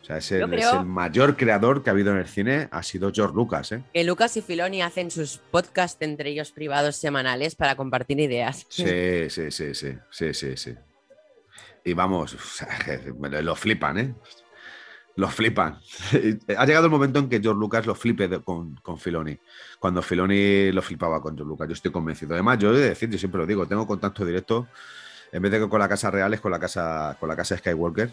O 0.00 0.04
sea, 0.06 0.18
es 0.18 0.30
el, 0.30 0.42
es 0.54 0.64
el 0.80 0.86
mayor 0.86 1.36
creador 1.36 1.82
que 1.82 1.90
ha 1.90 1.92
habido 1.92 2.12
en 2.12 2.18
el 2.18 2.28
cine, 2.28 2.68
ha 2.70 2.84
sido 2.84 3.10
George 3.12 3.34
Lucas. 3.34 3.72
¿eh? 3.72 3.82
Que 3.92 4.04
Lucas 4.04 4.36
y 4.36 4.42
Filoni 4.42 4.80
hacen 4.80 5.10
sus 5.10 5.38
podcasts 5.50 6.00
entre 6.02 6.30
ellos 6.30 6.52
privados 6.52 6.94
semanales 6.94 7.56
para 7.56 7.74
compartir 7.74 8.20
ideas. 8.20 8.64
Sí, 8.68 9.28
sí, 9.28 9.50
sí, 9.50 9.74
sí, 9.74 9.94
sí, 10.12 10.34
sí, 10.34 10.56
sí. 10.56 10.74
Y 11.84 11.92
vamos, 11.92 12.36
lo 13.42 13.54
flipan, 13.54 13.98
¿eh? 13.98 14.14
Lo 15.16 15.28
flipan. 15.28 15.78
Ha 16.56 16.66
llegado 16.66 16.86
el 16.86 16.90
momento 16.90 17.18
en 17.18 17.28
que 17.28 17.40
George 17.40 17.60
Lucas 17.60 17.86
lo 17.86 17.94
flipe 17.94 18.28
con, 18.42 18.74
con 18.76 18.98
Filoni. 18.98 19.38
Cuando 19.78 20.02
Filoni 20.02 20.72
lo 20.72 20.82
flipaba 20.82 21.20
con 21.20 21.36
George 21.36 21.48
Lucas, 21.48 21.68
yo 21.68 21.74
estoy 21.74 21.92
convencido. 21.92 22.34
Además, 22.34 22.58
yo 22.58 22.74
he 22.74 22.78
de 22.78 22.88
decir, 22.88 23.10
yo 23.10 23.18
siempre 23.18 23.40
lo 23.40 23.46
digo, 23.46 23.66
tengo 23.66 23.86
contacto 23.86 24.24
directo, 24.24 24.66
en 25.30 25.42
vez 25.42 25.52
de 25.52 25.60
que 25.60 25.68
con 25.68 25.80
la 25.80 25.88
casa 25.88 26.10
real, 26.10 26.32
es 26.34 26.40
con 26.40 26.50
la 26.50 26.58
casa, 26.58 27.16
con 27.20 27.28
la 27.28 27.36
casa 27.36 27.56
Skywalker. 27.56 28.12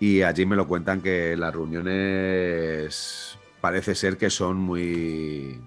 Y 0.00 0.22
allí 0.22 0.44
me 0.46 0.56
lo 0.56 0.66
cuentan 0.66 1.00
que 1.00 1.36
las 1.36 1.54
reuniones 1.54 3.38
parece 3.60 3.94
ser 3.94 4.16
que 4.16 4.30
son 4.30 4.56
muy. 4.56 5.60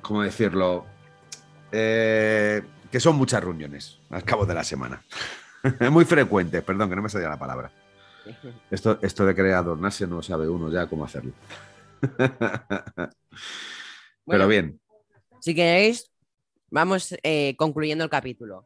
¿Cómo 0.00 0.22
decirlo? 0.22 0.86
Eh, 1.72 2.62
que 2.94 3.00
son 3.00 3.16
muchas 3.16 3.42
reuniones 3.42 3.98
al 4.08 4.22
cabo 4.22 4.46
de 4.46 4.54
la 4.54 4.62
semana. 4.62 5.04
muy 5.90 6.04
frecuentes, 6.04 6.62
perdón, 6.62 6.88
que 6.88 6.94
no 6.94 7.02
me 7.02 7.08
salía 7.08 7.28
la 7.28 7.36
palabra. 7.36 7.72
Esto, 8.70 9.00
esto 9.02 9.26
de 9.26 9.34
querer 9.34 9.54
adornarse 9.54 10.06
no 10.06 10.22
sabe 10.22 10.48
uno 10.48 10.70
ya 10.70 10.86
cómo 10.86 11.04
hacerlo. 11.04 11.32
Pero 12.00 13.10
Bueno, 14.24 14.46
bien, 14.46 14.80
Si 15.40 15.56
queréis, 15.56 16.08
vamos 16.70 17.16
eh, 17.24 17.56
concluyendo 17.58 18.04
el 18.04 18.10
capítulo. 18.10 18.64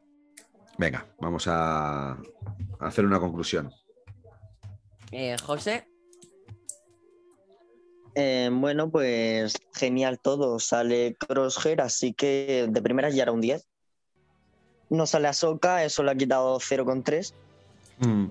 venga, 0.77 1.07
vamos 1.19 1.47
a, 1.47 2.11
a 2.11 2.17
hacer 2.81 3.05
una 3.07 3.19
conclusión. 3.19 3.71
Eh, 5.11 5.37
José, 5.43 5.87
Eh, 8.13 8.49
bueno, 8.51 8.91
pues 8.91 9.55
genial 9.73 10.19
todo. 10.21 10.59
Sale 10.59 11.15
Crosshair, 11.17 11.81
así 11.81 12.13
que 12.13 12.67
de 12.69 12.81
primeras 12.83 13.15
ya 13.15 13.23
era 13.23 13.31
un 13.31 13.41
10. 13.41 13.68
No 14.89 15.05
sale 15.05 15.27
Ahsoka, 15.27 15.83
eso 15.83 16.03
le 16.03 16.11
ha 16.11 16.15
quitado 16.15 16.59
0,3. 16.59 17.33
Mm, 17.99 18.25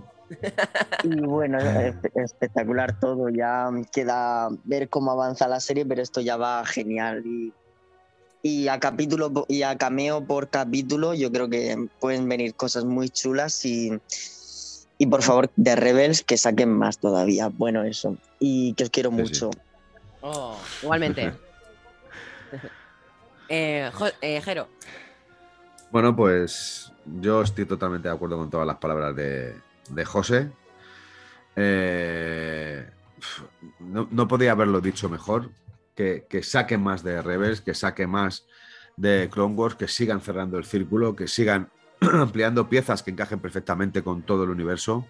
Y 1.05 1.21
bueno, 1.21 1.59
es- 1.59 1.95
espectacular 2.15 2.99
todo. 2.99 3.29
Ya 3.31 3.71
queda 3.93 4.49
ver 4.65 4.89
cómo 4.89 5.13
avanza 5.13 5.47
la 5.49 5.61
serie, 5.61 5.87
pero 5.87 6.03
esto 6.03 6.21
ya 6.21 6.37
va 6.37 6.65
genial. 6.67 7.23
Y, 7.25 7.55
y 8.43 8.69
a 8.69 8.79
capítulo 8.81 9.45
y 9.49 9.63
a 9.63 9.77
cameo 9.79 10.25
por 10.27 10.51
capítulo, 10.51 11.15
yo 11.15 11.31
creo 11.33 11.49
que 11.49 11.77
pueden 12.01 12.29
venir 12.29 12.55
cosas 12.57 12.85
muy 12.85 13.09
chulas 13.11 13.65
y, 13.65 13.91
y 14.99 15.07
por 15.07 15.23
favor, 15.23 15.51
de 15.57 15.77
Rebels 15.77 16.23
que 16.25 16.37
saquen 16.37 16.71
más 16.71 16.99
todavía. 16.99 17.49
Bueno, 17.49 17.85
eso. 17.85 18.19
Y 18.39 18.75
que 18.75 18.85
os 18.85 18.91
quiero 18.91 19.11
Sí, 19.11 19.17
sí. 19.17 19.23
mucho. 19.23 19.51
Oh, 20.21 20.59
igualmente. 20.83 21.33
Eh, 23.51 23.91
Jo- 23.95 24.11
eh, 24.21 24.43
Jero, 24.43 24.69
Bueno, 25.91 26.15
pues 26.15 26.93
yo 27.07 27.43
estoy 27.43 27.65
totalmente 27.65 28.09
de 28.09 28.15
acuerdo 28.15 28.37
con 28.37 28.51
todas 28.51 28.67
las 28.67 28.77
palabras 28.77 29.17
de, 29.17 30.05
José. 30.05 30.51
Eh, 31.57 32.89
no, 33.81 34.29
podía 34.29 34.53
haberlo 34.53 34.81
dicho 34.81 35.09
mejor. 35.09 35.51
Que, 35.95 36.27
que 36.31 36.45
saquen 36.45 36.81
más 36.81 37.03
de 37.03 37.21
Rebels, 37.23 37.61
que 37.61 37.75
saquen 37.75 38.11
más 38.11 38.47
de 38.97 39.29
Clone 39.33 39.57
Wars, 39.57 39.75
que 39.75 39.89
sigan 39.89 40.21
cerrando 40.21 40.57
el 40.57 40.65
círculo, 40.65 41.17
que 41.17 41.27
sigan 41.27 41.71
ampliando 42.01 42.69
piezas 42.69 43.03
que 43.03 43.11
encajen 43.11 43.41
perfectamente 43.41 44.03
con 44.03 44.23
todo 44.23 44.45
el 44.45 44.51
universo. 44.51 45.07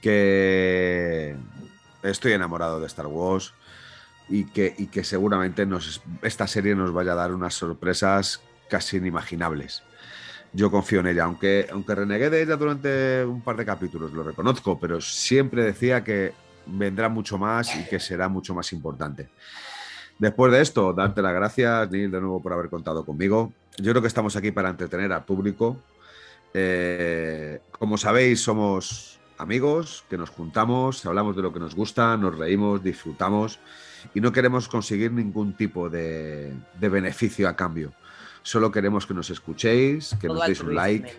Que 0.00 1.36
estoy 2.02 2.32
enamorado 2.32 2.80
de 2.80 2.86
Star 2.86 3.06
Wars 3.06 3.54
y 4.28 4.44
que, 4.46 5.04
seguramente 5.04 5.66
esta 6.22 6.46
serie 6.46 6.74
nos 6.74 6.92
vaya 6.92 7.12
a 7.12 7.16
dar 7.16 7.32
unas 7.32 7.54
sorpresas 7.54 8.40
casi 8.72 8.96
inimaginables. 8.96 9.82
Yo 10.54 10.70
confío 10.70 11.00
en 11.00 11.08
ella, 11.08 11.24
aunque, 11.24 11.68
aunque 11.70 11.94
renegué 11.94 12.30
de 12.30 12.40
ella 12.40 12.56
durante 12.56 13.22
un 13.22 13.42
par 13.42 13.54
de 13.54 13.66
capítulos, 13.66 14.14
lo 14.14 14.22
reconozco, 14.22 14.80
pero 14.80 14.98
siempre 14.98 15.62
decía 15.62 16.02
que 16.02 16.32
vendrá 16.64 17.10
mucho 17.10 17.36
más 17.36 17.76
y 17.76 17.84
que 17.84 18.00
será 18.00 18.30
mucho 18.30 18.54
más 18.54 18.72
importante. 18.72 19.28
Después 20.18 20.50
de 20.52 20.62
esto, 20.62 20.94
darte 20.94 21.20
las 21.20 21.34
gracias, 21.34 21.90
Neil, 21.90 22.10
de 22.10 22.20
nuevo 22.20 22.40
por 22.40 22.54
haber 22.54 22.70
contado 22.70 23.04
conmigo. 23.04 23.52
Yo 23.76 23.92
creo 23.92 24.00
que 24.00 24.08
estamos 24.08 24.36
aquí 24.36 24.52
para 24.52 24.70
entretener 24.70 25.12
al 25.12 25.26
público. 25.26 25.76
Eh, 26.54 27.60
como 27.78 27.98
sabéis, 27.98 28.40
somos 28.40 29.20
amigos 29.36 30.04
que 30.08 30.16
nos 30.16 30.30
juntamos, 30.30 31.04
hablamos 31.04 31.36
de 31.36 31.42
lo 31.42 31.52
que 31.52 31.60
nos 31.60 31.74
gusta, 31.74 32.16
nos 32.16 32.38
reímos, 32.38 32.82
disfrutamos 32.82 33.58
y 34.14 34.20
no 34.22 34.32
queremos 34.32 34.66
conseguir 34.66 35.12
ningún 35.12 35.52
tipo 35.58 35.90
de, 35.90 36.54
de 36.80 36.88
beneficio 36.88 37.48
a 37.50 37.54
cambio. 37.54 37.92
Solo 38.42 38.70
queremos 38.72 39.06
que 39.06 39.14
nos 39.14 39.30
escuchéis, 39.30 40.16
que 40.20 40.26
todo 40.26 40.38
nos 40.38 40.46
deis 40.46 40.60
un 40.60 40.74
like, 40.74 41.12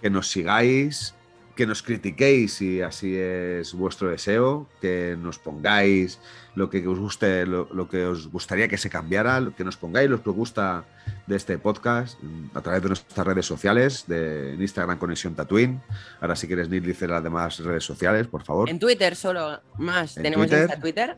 que 0.00 0.10
nos 0.10 0.28
sigáis, 0.28 1.14
que 1.54 1.66
nos 1.66 1.82
critiquéis 1.82 2.54
si 2.54 2.82
así 2.82 3.16
es 3.16 3.74
vuestro 3.74 4.08
deseo, 4.08 4.68
que 4.80 5.16
nos 5.18 5.38
pongáis 5.38 6.18
lo 6.54 6.70
que 6.70 6.86
os 6.86 6.98
guste, 6.98 7.46
lo, 7.46 7.68
lo 7.72 7.88
que 7.88 8.04
os 8.04 8.28
gustaría 8.28 8.68
que 8.68 8.76
se 8.76 8.90
cambiara, 8.90 9.40
lo 9.40 9.54
que 9.54 9.64
nos 9.64 9.76
pongáis 9.76 10.10
lo 10.10 10.22
que 10.22 10.30
os 10.30 10.36
gusta 10.36 10.84
de 11.26 11.36
este 11.36 11.58
podcast 11.58 12.18
a 12.54 12.60
través 12.60 12.82
de 12.82 12.88
nuestras 12.88 13.26
redes 13.26 13.46
sociales, 13.46 14.04
de 14.06 14.54
en 14.54 14.62
Instagram 14.62 14.98
Conexión 14.98 15.34
Tatooine. 15.34 15.80
Ahora 16.20 16.36
si 16.36 16.46
quieres, 16.46 16.68
Neil, 16.68 16.84
dice 16.84 17.06
las 17.06 17.22
demás 17.22 17.58
redes 17.58 17.84
sociales, 17.84 18.26
por 18.26 18.42
favor. 18.42 18.68
En 18.68 18.78
Twitter 18.78 19.16
solo 19.16 19.60
más. 19.78 20.16
En 20.16 20.24
Tenemos 20.24 20.46
Twitter, 20.46 20.62
Insta, 20.62 20.80
Twitter. 20.80 21.16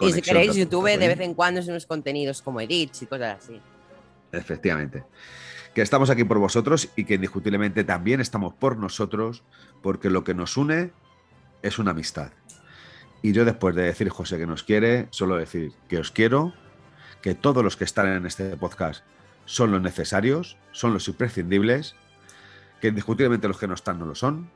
Y 0.00 0.12
si 0.12 0.22
queréis 0.22 0.56
YouTube, 0.56 0.98
de 0.98 1.08
vez 1.08 1.20
en 1.20 1.34
cuando 1.34 1.62
son 1.62 1.72
unos 1.72 1.86
contenidos 1.86 2.42
como 2.42 2.60
edits 2.60 3.02
y 3.02 3.06
cosas 3.06 3.38
así. 3.44 3.60
Efectivamente. 4.32 5.04
Que 5.74 5.82
estamos 5.82 6.10
aquí 6.10 6.24
por 6.24 6.38
vosotros 6.38 6.90
y 6.96 7.04
que 7.04 7.14
indiscutiblemente 7.14 7.84
también 7.84 8.20
estamos 8.20 8.54
por 8.54 8.76
nosotros, 8.76 9.42
porque 9.82 10.10
lo 10.10 10.24
que 10.24 10.34
nos 10.34 10.56
une 10.56 10.90
es 11.62 11.78
una 11.78 11.92
amistad. 11.92 12.32
Y 13.22 13.32
yo 13.32 13.44
después 13.44 13.74
de 13.74 13.82
decir 13.82 14.08
José 14.08 14.36
que 14.36 14.46
nos 14.46 14.64
quiere, 14.64 15.06
solo 15.10 15.36
decir 15.36 15.72
que 15.88 15.98
os 15.98 16.10
quiero, 16.10 16.52
que 17.22 17.34
todos 17.34 17.62
los 17.62 17.76
que 17.76 17.84
están 17.84 18.08
en 18.08 18.26
este 18.26 18.56
podcast 18.56 19.04
son 19.44 19.70
los 19.70 19.80
necesarios, 19.80 20.56
son 20.72 20.92
los 20.92 21.06
imprescindibles, 21.08 21.94
que 22.80 22.88
indiscutiblemente 22.88 23.46
los 23.46 23.58
que 23.58 23.68
no 23.68 23.74
están 23.74 23.98
no 23.98 24.06
lo 24.06 24.14
son 24.14 24.50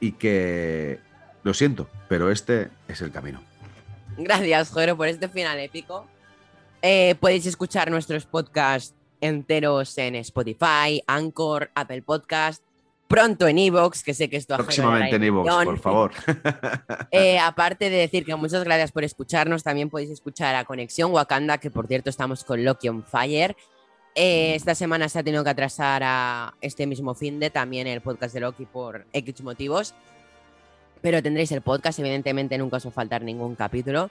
y 0.00 0.12
que 0.12 1.00
lo 1.42 1.54
siento, 1.54 1.88
pero 2.08 2.30
este 2.30 2.68
es 2.88 3.00
el 3.00 3.10
camino. 3.10 3.42
Gracias, 4.18 4.72
Jero, 4.72 4.96
por 4.96 5.08
este 5.08 5.28
final 5.28 5.58
épico. 5.58 6.06
Eh, 6.82 7.14
podéis 7.20 7.46
escuchar 7.46 7.90
nuestros 7.90 8.26
podcasts 8.26 8.94
enteros 9.20 9.96
en 9.98 10.16
Spotify, 10.16 11.02
Anchor, 11.06 11.70
Apple 11.74 12.02
Podcast, 12.02 12.62
pronto 13.08 13.48
en 13.48 13.58
Evox, 13.58 14.04
que 14.04 14.14
sé 14.14 14.30
que 14.30 14.36
esto 14.36 14.56
Próximamente 14.56 15.16
en 15.16 15.24
ilusión. 15.24 15.64
por 15.64 15.78
favor. 15.78 16.12
Eh, 17.10 17.38
aparte 17.40 17.90
de 17.90 17.96
decir 17.96 18.24
que 18.24 18.34
muchas 18.36 18.62
gracias 18.62 18.92
por 18.92 19.02
escucharnos, 19.02 19.64
también 19.64 19.90
podéis 19.90 20.10
escuchar 20.10 20.54
a 20.54 20.64
Conexión 20.64 21.12
Wakanda, 21.12 21.58
que 21.58 21.70
por 21.70 21.88
cierto 21.88 22.08
estamos 22.08 22.44
con 22.44 22.64
Loki 22.64 22.88
on 22.88 23.02
Fire. 23.02 23.56
Eh, 24.14 24.54
esta 24.54 24.74
semana 24.74 25.08
se 25.08 25.18
ha 25.18 25.22
tenido 25.22 25.42
que 25.42 25.50
atrasar 25.50 26.02
a 26.04 26.54
este 26.60 26.86
mismo 26.86 27.14
fin 27.14 27.40
de 27.40 27.50
también 27.50 27.86
el 27.86 28.00
podcast 28.00 28.34
de 28.34 28.40
Loki 28.40 28.66
por 28.66 29.06
X 29.12 29.42
motivos. 29.42 29.94
Pero 31.00 31.22
tendréis 31.22 31.50
el 31.52 31.62
podcast, 31.62 31.98
evidentemente 31.98 32.58
nunca 32.58 32.76
os 32.76 32.86
va 32.86 32.90
a 32.90 32.92
faltar 32.92 33.22
ningún 33.22 33.54
capítulo. 33.54 34.10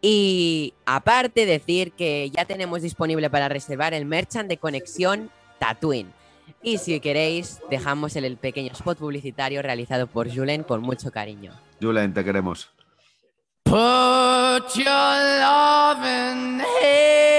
Y 0.00 0.74
aparte 0.84 1.46
decir 1.46 1.92
que 1.92 2.30
ya 2.30 2.44
tenemos 2.44 2.82
disponible 2.82 3.30
para 3.30 3.48
reservar 3.48 3.94
el 3.94 4.04
merchant 4.04 4.48
de 4.48 4.58
Conexión 4.58 5.30
Tatooine. 5.58 6.12
Y 6.62 6.78
si 6.78 6.98
queréis, 7.00 7.60
dejamos 7.70 8.16
el, 8.16 8.36
pequeño 8.36 8.72
spot 8.72 8.98
publicitario 8.98 9.62
realizado 9.62 10.06
por 10.06 10.32
Julen 10.32 10.62
con 10.62 10.82
mucho 10.82 11.10
cariño. 11.10 11.52
Julen, 11.80 12.14
te 12.14 12.24
queremos. 12.24 12.70
Put 13.64 14.76
your 14.76 14.86
loving 15.40 16.60
hand 16.60 17.35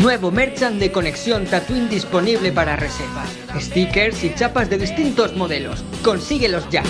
Nuevo 0.00 0.30
merchant 0.30 0.80
de 0.80 0.90
conexión 0.90 1.44
Tatooine 1.44 1.90
disponible 1.90 2.52
para 2.52 2.74
reservas. 2.74 3.28
Stickers 3.60 4.24
y 4.24 4.34
chapas 4.34 4.70
de 4.70 4.78
distintos 4.78 5.36
modelos. 5.36 5.84
Consíguelos 6.02 6.66
ya. 6.70 6.82